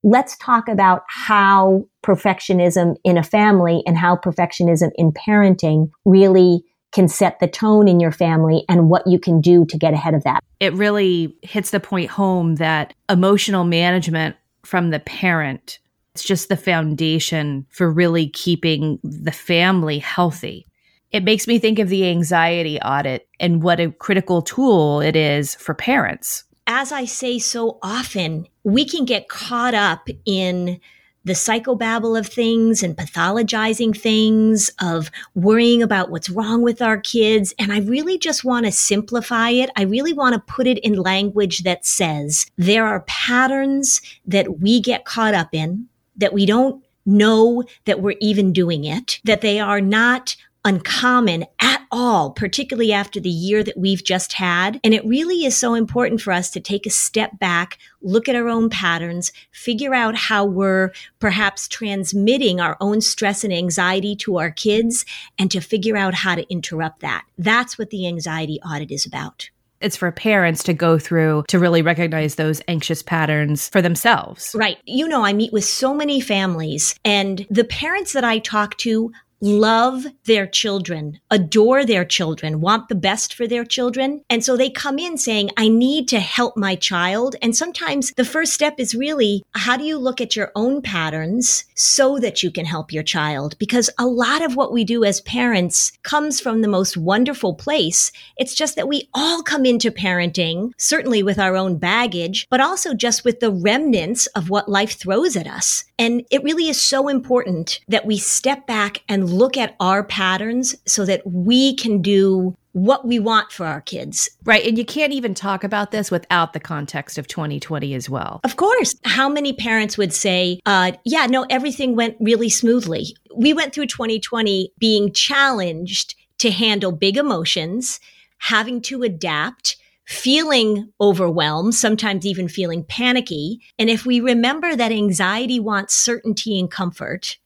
Let's 0.03 0.37
talk 0.39 0.69
about 0.69 1.03
how 1.09 1.87
perfectionism 2.03 2.97
in 3.05 3.17
a 3.17 3.23
family 3.23 3.83
and 3.87 3.97
how 3.97 4.17
perfectionism 4.17 4.91
in 4.97 5.13
parenting 5.13 5.91
really 6.05 6.65
can 6.93 7.09
set 7.09 7.41
the 7.41 7.49
tone 7.49 7.89
in 7.89 8.01
your 8.01 8.13
family 8.13 8.65
and 8.69 8.89
what 8.89 9.07
you 9.07 9.19
can 9.19 9.41
do 9.41 9.65
to 9.67 9.79
get 9.79 9.95
ahead 9.95 10.15
of 10.15 10.25
that. 10.25 10.45
It 10.61 10.75
really 10.75 11.37
hits 11.43 11.71
the 11.71 11.81
point 11.81 12.11
home 12.11 12.57
that 12.57 12.95
emotional 13.09 13.65
management 13.65 14.37
from 14.63 14.91
the 14.91 15.01
parent 15.01 15.79
it's 16.15 16.25
just 16.25 16.49
the 16.49 16.57
foundation 16.57 17.67
for 17.71 17.91
really 17.91 18.29
keeping 18.29 18.99
the 19.03 19.33
family 19.33 19.99
healthy. 19.99 20.67
It 21.11 21.25
makes 21.25 21.47
me 21.47 21.59
think 21.59 21.79
of 21.79 21.89
the 21.89 22.09
anxiety 22.09 22.79
audit 22.81 23.29
and 23.41 23.63
what 23.63 23.81
a 23.81 23.93
critical 23.93 24.43
tool 24.43 25.01
it 25.01 25.17
is 25.17 25.55
for 25.55 25.75
parents. 25.75 26.45
As 26.67 26.93
I 26.93 27.07
say 27.07 27.39
so 27.39 27.79
often, 27.83 28.47
we 28.63 28.85
can 28.85 29.05
get 29.05 29.29
caught 29.29 29.75
up 29.75 30.09
in 30.25 30.81
the 31.25 31.33
psychobabble 31.33 32.19
of 32.19 32.27
things 32.27 32.83
and 32.83 32.97
pathologizing 32.97 33.97
things, 33.97 34.71
of 34.81 35.11
worrying 35.35 35.83
about 35.83 36.11
what's 36.11 36.31
wrong 36.31 36.63
with 36.63 36.83
our 36.83 36.99
kids. 36.99 37.55
And 37.59 37.73
I 37.73 37.81
really 37.81 38.19
just 38.19 38.45
want 38.45 38.67
to 38.67 38.73
simplify 38.73 39.51
it. 39.51 39.71
I 39.77 39.83
really 39.83 40.13
want 40.13 40.35
to 40.35 40.53
put 40.53 40.67
it 40.67 40.79
in 40.79 40.95
language 40.95 41.63
that 41.63 41.87
says 41.87 42.47
there 42.57 42.87
are 42.87 43.01
patterns 43.01 44.01
that 44.27 44.61
we 44.61 44.81
get 44.81 45.05
caught 45.05 45.35
up 45.35 45.49
in, 45.53 45.87
that 46.17 46.33
we 46.33 46.47
don't 46.47 46.85
know 47.05 47.65
that 47.85 48.01
we're 48.01 48.17
even 48.21 48.53
doing 48.53 48.85
it, 48.85 49.21
that 49.25 49.41
they 49.41 49.59
are 49.59 49.81
not 49.81 50.37
uncommon 50.65 51.45
at 51.61 51.83
all, 51.91 52.31
particularly 52.31 52.93
after 52.93 53.21
the 53.21 53.29
year 53.29 53.63
that 53.63 53.77
we've 53.77 54.03
just 54.03 54.35
had. 54.35 54.81
And 54.83 54.95
it 54.95 55.05
really 55.05 55.45
is 55.45 55.57
so 55.57 55.75
important 55.75 56.21
for 56.21 56.33
us 56.33 56.51
to 56.51 56.61
take 56.61 56.87
a 56.87 56.91
step 56.91 57.39
back, 57.39 57.79
look 58.01 58.29
at 58.29 58.37
our 58.37 58.49
own 58.49 58.71
patterns, 58.71 59.33
figure 59.51 59.95
out 59.95 60.15
how 60.15 60.45
we're 60.45 60.93
perhaps 61.19 61.69
transmitting 61.69 62.61
our 62.61 62.77
own 62.81 63.01
stress 63.01 63.45
and 63.45 63.53
anxiety 63.53 64.17
to 64.17 64.39
our 64.39 64.51
kids, 64.51 65.05
and 65.39 65.51
to 65.51 65.61
figure 65.61 65.97
out 65.97 66.15
how 66.15 66.35
to 66.35 66.51
interrupt 66.51 67.01
that. 67.01 67.25
That's 67.39 67.79
what 67.79 67.91
the 67.91 68.07
anxiety 68.07 68.61
audit 68.63 68.91
is 68.91 69.05
about 69.07 69.51
it's 69.83 69.97
for 69.97 70.13
parents 70.13 70.63
to 70.63 70.73
go 70.73 70.99
through 70.99 71.45
to 71.49 71.59
really 71.59 71.83
recognize 71.83 72.37
those 72.37 72.63
anxious 72.69 73.03
patterns 73.03 73.69
for 73.69 73.83
themselves. 73.83 74.55
Right. 74.57 74.79
You 74.85 75.09
know, 75.09 75.25
I 75.25 75.33
meet 75.33 75.53
with 75.53 75.65
so 75.65 75.93
many 75.93 76.21
families, 76.21 76.95
and 77.05 77.47
the 77.51 77.65
parents 77.65 78.13
that 78.13 78.25
I 78.25 78.39
talk 78.39 78.77
to 78.79 79.11
love 79.43 80.07
their 80.25 80.47
children, 80.47 81.19
adore 81.31 81.85
their 81.85 82.05
children, 82.05 82.61
want 82.61 82.89
the 82.89 82.95
best 82.95 83.35
for 83.35 83.47
their 83.47 83.65
children. 83.65 84.23
And 84.31 84.45
so 84.45 84.57
they 84.57 84.71
come 84.71 85.01
in 85.01 85.19
saying, 85.19 85.51
I 85.57 85.69
need 85.69 86.09
to 86.09 86.21
help 86.21 86.57
my 86.57 86.77
child. 86.77 87.35
And 87.43 87.55
sometimes 87.57 88.13
the 88.13 88.25
first 88.25 88.53
step 88.53 88.79
is 88.79 88.95
really, 88.95 89.43
how 89.55 89.77
do 89.77 89.85
you 89.85 89.99
look 89.99 90.21
at 90.21 90.37
your 90.37 90.53
own 90.55 90.81
patterns 90.81 91.65
so 91.75 92.19
that 92.21 92.43
you 92.45 92.53
can 92.53 92.65
help 92.65 92.93
your 92.93 93.03
child? 93.03 93.59
Because 93.59 93.91
a 93.99 94.07
lot 94.07 94.45
of 94.45 94.55
what 94.55 94.73
we 94.73 94.85
do 94.85 95.03
as 95.03 95.21
parents 95.23 95.93
comes 96.05 96.41
from 96.41 96.61
the 96.61 96.69
most 96.69 96.97
wonderful 96.97 97.55
place. 97.55 98.13
It's 98.37 98.55
just 98.55 98.77
that 98.77 98.89
we 98.89 99.09
all 99.13 99.43
come 99.43 99.67
into 99.67 99.91
parenting, 99.91 100.71
certainly 100.79 101.25
with 101.25 101.41
our 101.41 101.57
own 101.57 101.79
baggage, 101.79 102.47
but 102.49 102.61
also 102.61 102.95
just 102.95 103.25
with 103.25 103.41
the 103.41 103.51
remnants 103.51 104.27
of 104.29 104.51
what 104.51 104.69
life 104.69 104.93
throws 104.93 105.35
at 105.35 105.49
us. 105.49 105.85
And 105.99 106.25
it 106.31 106.45
really 106.45 106.69
is 106.69 106.81
so 106.81 107.09
important 107.09 107.81
that 107.89 108.07
we 108.07 108.19
step 108.19 108.69
back 108.69 109.03
and 109.09 109.32
look 109.33 109.57
at 109.57 109.75
our 109.81 110.05
patterns 110.05 110.75
so 110.87 111.05
that 111.05 111.23
we 111.27 111.75
can 111.77 112.03
do 112.03 112.57
what 112.73 113.07
we 113.07 113.19
want 113.19 113.53
for 113.53 113.67
our 113.67 113.83
kids. 113.83 114.31
Right. 114.45 114.67
And 114.67 114.79
you 114.79 114.85
can't 114.85 115.13
even 115.13 115.35
talk 115.35 115.63
about 115.63 115.91
this 115.91 116.11
without 116.11 116.53
the 116.53 116.61
context 116.61 117.19
of 117.19 117.27
2020 117.27 117.95
as 117.95 118.09
well. 118.09 118.41
Of 118.45 118.57
course. 118.57 118.95
How 119.05 119.29
many 119.29 119.53
parents 119.53 119.99
would 119.99 120.13
say, 120.13 120.61
uh, 120.65 120.93
yeah, 121.05 121.27
no, 121.27 121.45
everything 121.51 121.97
went 121.97 122.17
really 122.19 122.49
smoothly? 122.49 123.15
We 123.35 123.53
went 123.53 123.75
through 123.75 123.87
2020 123.87 124.73
being 124.79 125.13
challenged 125.13 126.15
to 126.39 126.51
handle 126.51 126.93
big 126.93 127.17
emotions, 127.19 128.01
having 128.39 128.81
to 128.83 129.03
adapt 129.03 129.77
feeling 130.07 130.93
overwhelmed, 131.01 131.75
sometimes 131.75 132.27
even 132.27 132.49
feeling 132.49 132.85
panicky. 132.85 133.61
And 133.79 133.89
if 133.89 134.05
we 134.05 134.21
remember 134.21 134.75
that 134.75 134.93
anxiety 134.93 135.61
wants 135.61 135.95
certainty 135.95 136.59
and 136.59 136.71
comfort, 136.71 137.39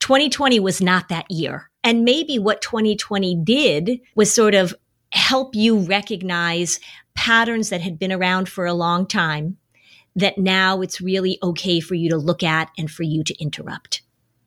2020 0.00 0.60
was 0.60 0.80
not 0.80 1.08
that 1.08 1.30
year. 1.30 1.70
And 1.82 2.04
maybe 2.04 2.38
what 2.38 2.60
2020 2.60 3.36
did 3.36 4.00
was 4.14 4.32
sort 4.32 4.54
of 4.54 4.74
help 5.12 5.54
you 5.54 5.78
recognize 5.78 6.78
patterns 7.14 7.70
that 7.70 7.80
had 7.80 7.98
been 7.98 8.12
around 8.12 8.48
for 8.48 8.66
a 8.66 8.74
long 8.74 9.06
time 9.06 9.56
that 10.16 10.38
now 10.38 10.80
it's 10.80 11.00
really 11.00 11.38
okay 11.42 11.80
for 11.80 11.94
you 11.94 12.10
to 12.10 12.16
look 12.16 12.42
at 12.42 12.70
and 12.76 12.90
for 12.90 13.02
you 13.02 13.22
to 13.24 13.40
interrupt. 13.40 14.02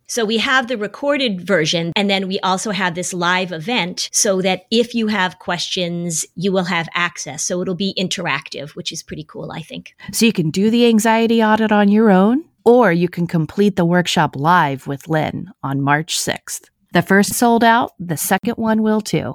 So 0.05 0.25
we 0.25 0.37
have 0.37 0.67
the 0.67 0.77
recorded 0.77 1.41
version 1.41 1.91
and 1.95 2.09
then 2.09 2.27
we 2.27 2.39
also 2.41 2.71
have 2.71 2.93
this 2.93 3.13
live 3.13 3.51
event 3.51 4.09
so 4.11 4.41
that 4.41 4.65
if 4.69 4.93
you 4.93 5.07
have 5.07 5.39
questions, 5.39 6.25
you 6.35 6.51
will 6.51 6.65
have 6.65 6.87
access. 6.93 7.43
So 7.43 7.61
it'll 7.61 7.73
be 7.73 7.95
interactive, 7.97 8.75
which 8.75 8.91
is 8.91 9.01
pretty 9.01 9.23
cool, 9.23 9.51
I 9.51 9.61
think. 9.61 9.95
So 10.11 10.25
you 10.25 10.33
can 10.33 10.51
do 10.51 10.69
the 10.69 10.87
anxiety 10.87 11.41
audit 11.41 11.71
on 11.71 11.87
your 11.87 12.11
own 12.11 12.43
or 12.65 12.91
you 12.91 13.09
can 13.09 13.27
complete 13.27 13.75
the 13.75 13.85
workshop 13.85 14.35
live 14.35 14.87
with 14.87 15.07
Lynn 15.07 15.51
on 15.61 15.81
March 15.81 16.17
6th. 16.17 16.69
The 16.93 17.01
first 17.01 17.33
sold 17.33 17.63
out, 17.63 17.91
the 17.99 18.17
second 18.17 18.55
one 18.55 18.81
will 18.81 19.01
too. 19.01 19.33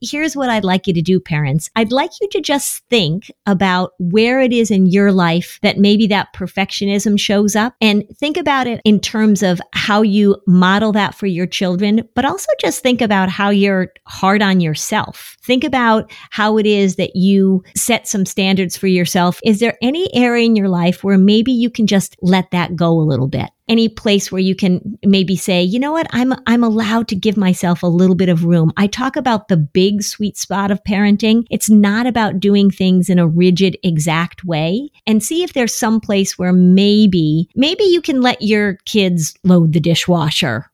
Here's 0.00 0.36
what 0.36 0.48
I'd 0.48 0.64
like 0.64 0.86
you 0.86 0.94
to 0.94 1.02
do, 1.02 1.18
parents. 1.18 1.70
I'd 1.74 1.90
like 1.90 2.12
you 2.20 2.28
to 2.30 2.40
just 2.40 2.84
think 2.88 3.32
about 3.46 3.92
where 3.98 4.40
it 4.40 4.52
is 4.52 4.70
in 4.70 4.86
your 4.86 5.10
life 5.10 5.58
that 5.62 5.78
maybe 5.78 6.06
that 6.08 6.32
perfectionism 6.34 7.18
shows 7.18 7.56
up 7.56 7.74
and 7.80 8.04
think 8.16 8.36
about 8.36 8.68
it 8.68 8.80
in 8.84 9.00
terms 9.00 9.42
of 9.42 9.60
how 9.72 10.02
you 10.02 10.36
model 10.46 10.92
that 10.92 11.16
for 11.16 11.26
your 11.26 11.46
children, 11.46 12.08
but 12.14 12.24
also 12.24 12.46
just 12.60 12.82
think 12.82 13.00
about 13.00 13.28
how 13.28 13.50
you're 13.50 13.88
hard 14.06 14.40
on 14.40 14.60
yourself. 14.60 15.36
Think 15.42 15.64
about 15.64 16.12
how 16.30 16.58
it 16.58 16.66
is 16.66 16.94
that 16.96 17.16
you 17.16 17.64
set 17.74 18.06
some 18.06 18.24
standards 18.24 18.76
for 18.76 18.86
yourself. 18.86 19.40
Is 19.44 19.58
there 19.58 19.76
any 19.82 20.14
area 20.14 20.44
in 20.44 20.54
your 20.54 20.68
life 20.68 21.02
where 21.02 21.18
maybe 21.18 21.50
you 21.50 21.70
can 21.70 21.88
just 21.88 22.16
let 22.22 22.52
that 22.52 22.76
go 22.76 23.00
a 23.00 23.02
little 23.02 23.28
bit? 23.28 23.50
Any 23.68 23.88
place 23.88 24.32
where 24.32 24.40
you 24.40 24.54
can 24.54 24.98
maybe 25.04 25.36
say, 25.36 25.62
you 25.62 25.78
know 25.78 25.92
what, 25.92 26.06
I'm 26.10 26.34
I'm 26.46 26.64
allowed 26.64 27.08
to 27.08 27.16
give 27.16 27.36
myself 27.36 27.82
a 27.82 27.86
little 27.86 28.14
bit 28.14 28.28
of 28.28 28.44
room. 28.44 28.72
I 28.76 28.86
talk 28.86 29.16
about 29.16 29.48
the 29.48 29.56
big 29.56 30.02
sweet 30.02 30.36
spot 30.36 30.70
of 30.70 30.82
parenting. 30.84 31.44
It's 31.50 31.70
not 31.70 32.06
about 32.06 32.40
doing 32.40 32.70
things 32.70 33.08
in 33.08 33.18
a 33.18 33.26
rigid 33.26 33.76
exact 33.82 34.44
way 34.44 34.90
and 35.06 35.22
see 35.22 35.42
if 35.42 35.52
there's 35.52 35.74
some 35.74 36.00
place 36.00 36.38
where 36.38 36.52
maybe 36.52 37.48
maybe 37.54 37.84
you 37.84 38.00
can 38.00 38.20
let 38.20 38.42
your 38.42 38.74
kids 38.84 39.34
load 39.44 39.72
the 39.72 39.80
dishwasher 39.80 40.70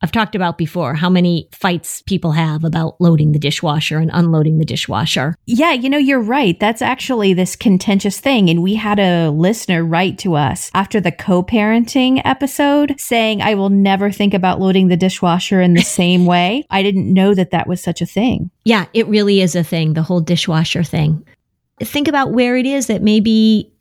I've 0.00 0.12
talked 0.12 0.36
about 0.36 0.58
before 0.58 0.94
how 0.94 1.10
many 1.10 1.48
fights 1.52 2.02
people 2.02 2.32
have 2.32 2.62
about 2.62 3.00
loading 3.00 3.32
the 3.32 3.38
dishwasher 3.38 3.98
and 3.98 4.10
unloading 4.14 4.58
the 4.58 4.64
dishwasher. 4.64 5.34
Yeah, 5.46 5.72
you 5.72 5.90
know, 5.90 5.98
you're 5.98 6.20
right. 6.20 6.58
That's 6.60 6.82
actually 6.82 7.34
this 7.34 7.56
contentious 7.56 8.20
thing. 8.20 8.48
And 8.48 8.62
we 8.62 8.76
had 8.76 9.00
a 9.00 9.30
listener 9.30 9.84
write 9.84 10.16
to 10.18 10.34
us 10.34 10.70
after 10.72 11.00
the 11.00 11.10
co 11.10 11.42
parenting 11.42 12.22
episode 12.24 12.94
saying, 12.98 13.42
I 13.42 13.54
will 13.54 13.70
never 13.70 14.12
think 14.12 14.34
about 14.34 14.60
loading 14.60 14.86
the 14.86 14.96
dishwasher 14.96 15.60
in 15.60 15.74
the 15.74 15.82
same 15.98 16.26
way. 16.26 16.64
I 16.70 16.84
didn't 16.84 17.12
know 17.12 17.34
that 17.34 17.50
that 17.50 17.66
was 17.66 17.82
such 17.82 18.00
a 18.00 18.06
thing. 18.06 18.50
Yeah, 18.64 18.86
it 18.94 19.08
really 19.08 19.40
is 19.40 19.56
a 19.56 19.64
thing, 19.64 19.94
the 19.94 20.02
whole 20.02 20.20
dishwasher 20.20 20.84
thing. 20.84 21.26
Think 21.80 22.06
about 22.06 22.32
where 22.32 22.56
it 22.56 22.66
is 22.66 22.86
that 22.86 23.02
maybe 23.02 23.72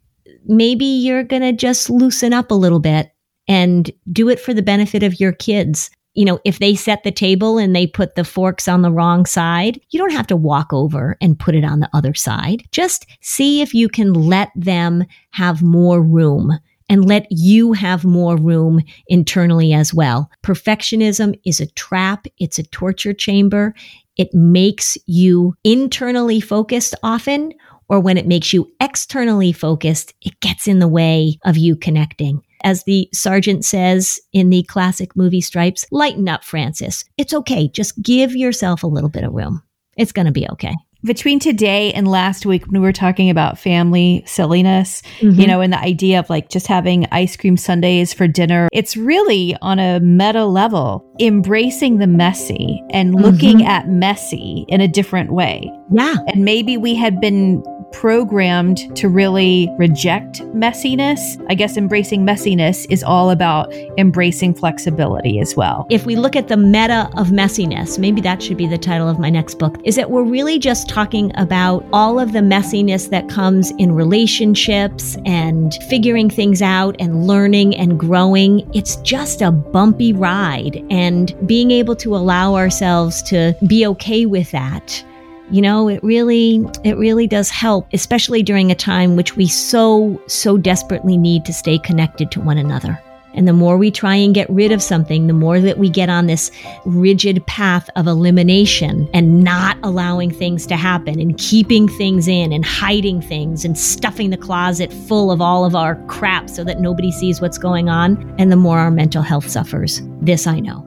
maybe 0.46 0.86
you're 0.86 1.24
going 1.24 1.42
to 1.42 1.52
just 1.52 1.90
loosen 1.90 2.34
up 2.34 2.52
a 2.52 2.56
little 2.56 2.80
bit 2.80 3.12
and 3.48 3.92
do 4.12 4.30
it 4.30 4.40
for 4.40 4.54
the 4.54 4.62
benefit 4.62 5.04
of 5.04 5.20
your 5.20 5.32
kids 5.32 5.90
you 6.18 6.26
know, 6.26 6.40
if 6.44 6.58
they 6.58 6.74
set 6.74 7.04
the 7.04 7.12
table 7.12 7.60
and 7.60 7.76
they 7.76 7.86
put 7.86 8.16
the 8.16 8.24
forks 8.24 8.68
on 8.68 8.82
the 8.82 8.92
wrong 8.92 9.28
side, 9.28 9.80
you 9.92 10.00
don't 10.00 10.12
have 10.12 10.26
to 10.26 10.36
walk 10.36 10.74
over 10.74 11.16
and 11.22 11.38
put 11.38 11.54
it 11.54 11.64
on 11.64 11.80
the 11.80 11.90
other 11.94 12.16
side. 12.16 12.64
Just 12.72 13.06
see 13.22 13.62
if 13.62 13.72
you 13.72 13.88
can 13.88 14.14
let 14.14 14.50
them 14.56 15.06
have 15.30 15.62
more 15.62 16.02
room 16.02 16.58
and 16.90 17.08
let 17.08 17.28
you 17.30 17.72
have 17.74 18.04
more 18.04 18.36
room 18.36 18.82
internally 19.08 19.74
as 19.74 19.94
well. 19.94 20.28
Perfectionism 20.42 21.40
is 21.46 21.60
a 21.60 21.72
trap. 21.74 22.26
It's 22.40 22.58
a 22.58 22.64
torture 22.64 23.14
chamber. 23.14 23.76
It 24.16 24.34
makes 24.34 24.98
you 25.06 25.54
internally 25.64 26.40
focused 26.40 26.96
often, 27.04 27.54
or 27.90 28.00
when 28.00 28.18
it 28.18 28.26
makes 28.26 28.54
you 28.54 28.72
externally 28.82 29.52
focused, 29.52 30.16
it 30.24 30.40
gets 30.40 30.68
in 30.68 30.80
the 30.80 30.88
way 30.88 31.38
of 31.46 31.58
you 31.58 31.76
connecting. 31.76 32.42
As 32.64 32.84
the 32.84 33.10
sergeant 33.14 33.66
says 33.66 34.20
in 34.34 34.50
the 34.50 34.64
classic 34.64 35.16
movie 35.16 35.42
Stripes, 35.42 35.86
lighten 35.92 36.28
up, 36.28 36.44
Francis. 36.44 37.06
It's 37.18 37.34
okay. 37.34 37.68
Just 37.68 38.02
give 38.02 38.36
yourself 38.36 38.84
a 38.84 38.88
little 38.88 39.10
bit 39.10 39.24
of 39.24 39.34
room. 39.34 39.64
It's 39.98 40.12
going 40.12 40.28
to 40.28 40.32
be 40.32 40.48
okay 40.52 40.76
between 41.04 41.40
today 41.40 41.94
and 41.94 42.08
last 42.08 42.46
week 42.46 42.66
when 42.66 42.82
we 42.82 42.86
were 42.86 42.94
talking 42.94 43.30
about 43.30 43.58
family 43.58 44.24
silliness, 44.26 45.02
mm-hmm. 45.20 45.40
you 45.40 45.48
know, 45.48 45.62
and 45.62 45.72
the 45.72 45.80
idea 45.80 46.20
of 46.20 46.30
like 46.30 46.50
just 46.50 46.68
having 46.68 47.08
ice 47.12 47.36
cream 47.38 47.58
sundaes 47.58 48.14
for 48.14 48.28
dinner, 48.28 48.68
it's 48.74 48.98
really 48.98 49.56
on 49.62 49.80
a 49.80 50.00
meta 50.00 50.46
level, 50.46 51.04
embracing 51.20 51.98
the 51.98 52.08
messy 52.08 52.84
and 52.92 53.16
looking 53.16 53.60
mm-hmm. 53.60 53.68
at 53.68 53.88
messy 53.88 54.66
in 54.68 54.82
a 54.82 54.88
different 54.88 55.32
way. 55.32 55.72
Yeah. 55.92 56.16
And 56.28 56.44
maybe 56.44 56.78
we 56.78 56.96
had 56.96 57.22
been 57.22 57.64
programmed 57.92 58.96
to 58.96 59.10
really 59.10 59.70
reject 59.78 60.42
messiness. 60.54 61.44
I 61.50 61.56
guess 61.56 61.78
embracing 61.78 62.26
messiness 62.26 62.86
is 62.90 63.04
all 63.04 63.30
about 63.30 63.74
embracing 63.98 64.54
flexibility 64.54 65.40
as 65.40 65.56
well. 65.56 65.88
If 65.90 66.06
we 66.06 66.16
look 66.16 66.36
at 66.36 66.48
the 66.48 66.58
meta 66.58 67.10
of 67.18 67.28
messiness, 67.28 67.98
maybe 67.98 68.22
that 68.22 68.42
should 68.42 68.58
be 68.58 68.68
the 68.68 68.78
title 68.78 69.10
of 69.10 69.20
my 69.20 69.30
next 69.30 69.56
book, 69.56 69.78
is 69.84 69.96
that 69.96 70.12
we're 70.12 70.24
really 70.24 70.60
just 70.60 70.90
talking 70.90 71.32
about 71.36 71.86
all 71.94 72.20
of 72.20 72.34
the 72.34 72.40
messiness 72.40 73.10
that 73.10 73.30
comes 73.30 73.72
in 73.78 73.94
relationships 73.94 75.18
and 75.26 75.76
figuring 75.90 76.30
things 76.30 76.62
out 76.62 76.96
and 77.00 77.26
learning 77.28 77.76
and 77.76 78.00
growing. 78.00 78.70
It's 78.74 78.98
just 78.98 79.42
a 79.42 79.52
bumpy 79.52 80.14
ride 80.14 80.84
and 80.90 81.36
being 81.48 81.72
able 81.72 81.96
to 81.98 82.16
allow 82.16 82.56
ourselves 82.56 83.22
to 83.24 83.56
be 83.68 83.86
okay 83.88 84.26
with 84.26 84.52
that 84.52 85.04
you 85.52 85.62
know, 85.62 85.88
it 85.88 86.04
really, 86.04 86.66
it 86.84 86.98
really 86.98 87.28
does 87.28 87.50
help, 87.50 87.88
especially 87.94 88.44
during 88.44 88.72
a 88.72 88.76
time 88.76 89.16
which 89.16 89.36
we 89.36 89.48
so, 89.48 90.22
so 90.28 90.58
desperately 90.58 91.18
need 91.18 91.46
to 91.46 91.54
stay 91.54 91.78
connected 91.78 92.32
to 92.32 92.42
one 92.42 92.58
another. 92.58 93.02
And 93.34 93.48
the 93.48 93.54
more 93.54 93.78
we 93.78 93.92
try 93.92 94.16
and 94.16 94.34
get 94.34 94.50
rid 94.50 94.72
of 94.72 94.82
something, 94.82 95.28
the 95.28 95.34
more 95.34 95.60
that 95.60 95.78
we 95.78 95.90
get 95.90 96.10
on 96.10 96.26
this 96.26 96.50
rigid 96.86 97.46
path 97.46 97.88
of 97.96 98.08
elimination 98.08 99.08
and 99.14 99.44
not 99.44 99.78
allowing 99.84 100.32
things 100.32 100.66
to 100.68 100.76
happen 100.76 101.20
and 101.20 101.38
keeping 101.38 101.88
things 101.88 102.28
in 102.28 102.52
and 102.52 102.66
hiding 102.66 103.22
things 103.22 103.64
and 103.64 103.78
stuffing 103.78 104.32
the 104.32 104.38
closet 104.38 104.92
full 104.92 105.32
of 105.32 105.40
all 105.40 105.66
of 105.66 105.76
our 105.76 106.04
crap 106.08 106.50
so 106.50 106.64
that 106.64 106.82
nobody 106.82 107.12
sees 107.12 107.40
what's 107.40 107.60
going 107.60 107.90
on. 107.90 108.36
And 108.40 108.52
the 108.52 108.56
more 108.56 108.80
our 108.80 108.92
mental 108.92 109.22
health 109.22 109.48
suffers. 109.48 110.02
This 110.20 110.48
I 110.48 110.60
know. 110.60 110.87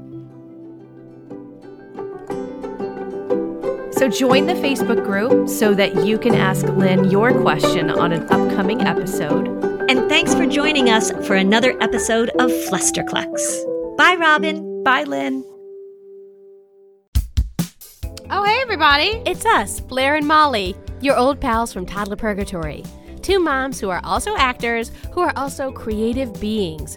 So 4.01 4.09
join 4.09 4.47
the 4.47 4.55
Facebook 4.55 5.05
group 5.05 5.47
so 5.47 5.75
that 5.75 6.07
you 6.07 6.17
can 6.17 6.35
ask 6.35 6.65
Lynn 6.69 7.11
your 7.11 7.39
question 7.43 7.91
on 7.91 8.13
an 8.13 8.23
upcoming 8.33 8.81
episode. 8.81 9.47
And 9.91 10.09
thanks 10.09 10.35
for 10.35 10.47
joining 10.47 10.89
us 10.89 11.11
for 11.27 11.37
another 11.37 11.77
episode 11.83 12.31
of 12.39 12.51
Flusterclux. 12.51 13.37
Bye, 13.99 14.17
Robin. 14.19 14.83
Bye, 14.83 15.05
Lynn. 15.05 15.45
Oh, 18.31 18.43
hey, 18.43 18.63
everybody. 18.63 19.23
It's 19.27 19.45
us, 19.45 19.81
Blair 19.81 20.15
and 20.15 20.27
Molly, 20.27 20.75
your 21.03 21.19
old 21.19 21.39
pals 21.39 21.71
from 21.71 21.85
Toddler 21.85 22.17
Purgatory. 22.17 22.83
Two 23.21 23.39
moms 23.39 23.79
who 23.79 23.91
are 23.91 24.01
also 24.03 24.35
actors, 24.35 24.93
who 25.13 25.21
are 25.21 25.35
also 25.37 25.71
creative 25.71 26.41
beings 26.41 26.97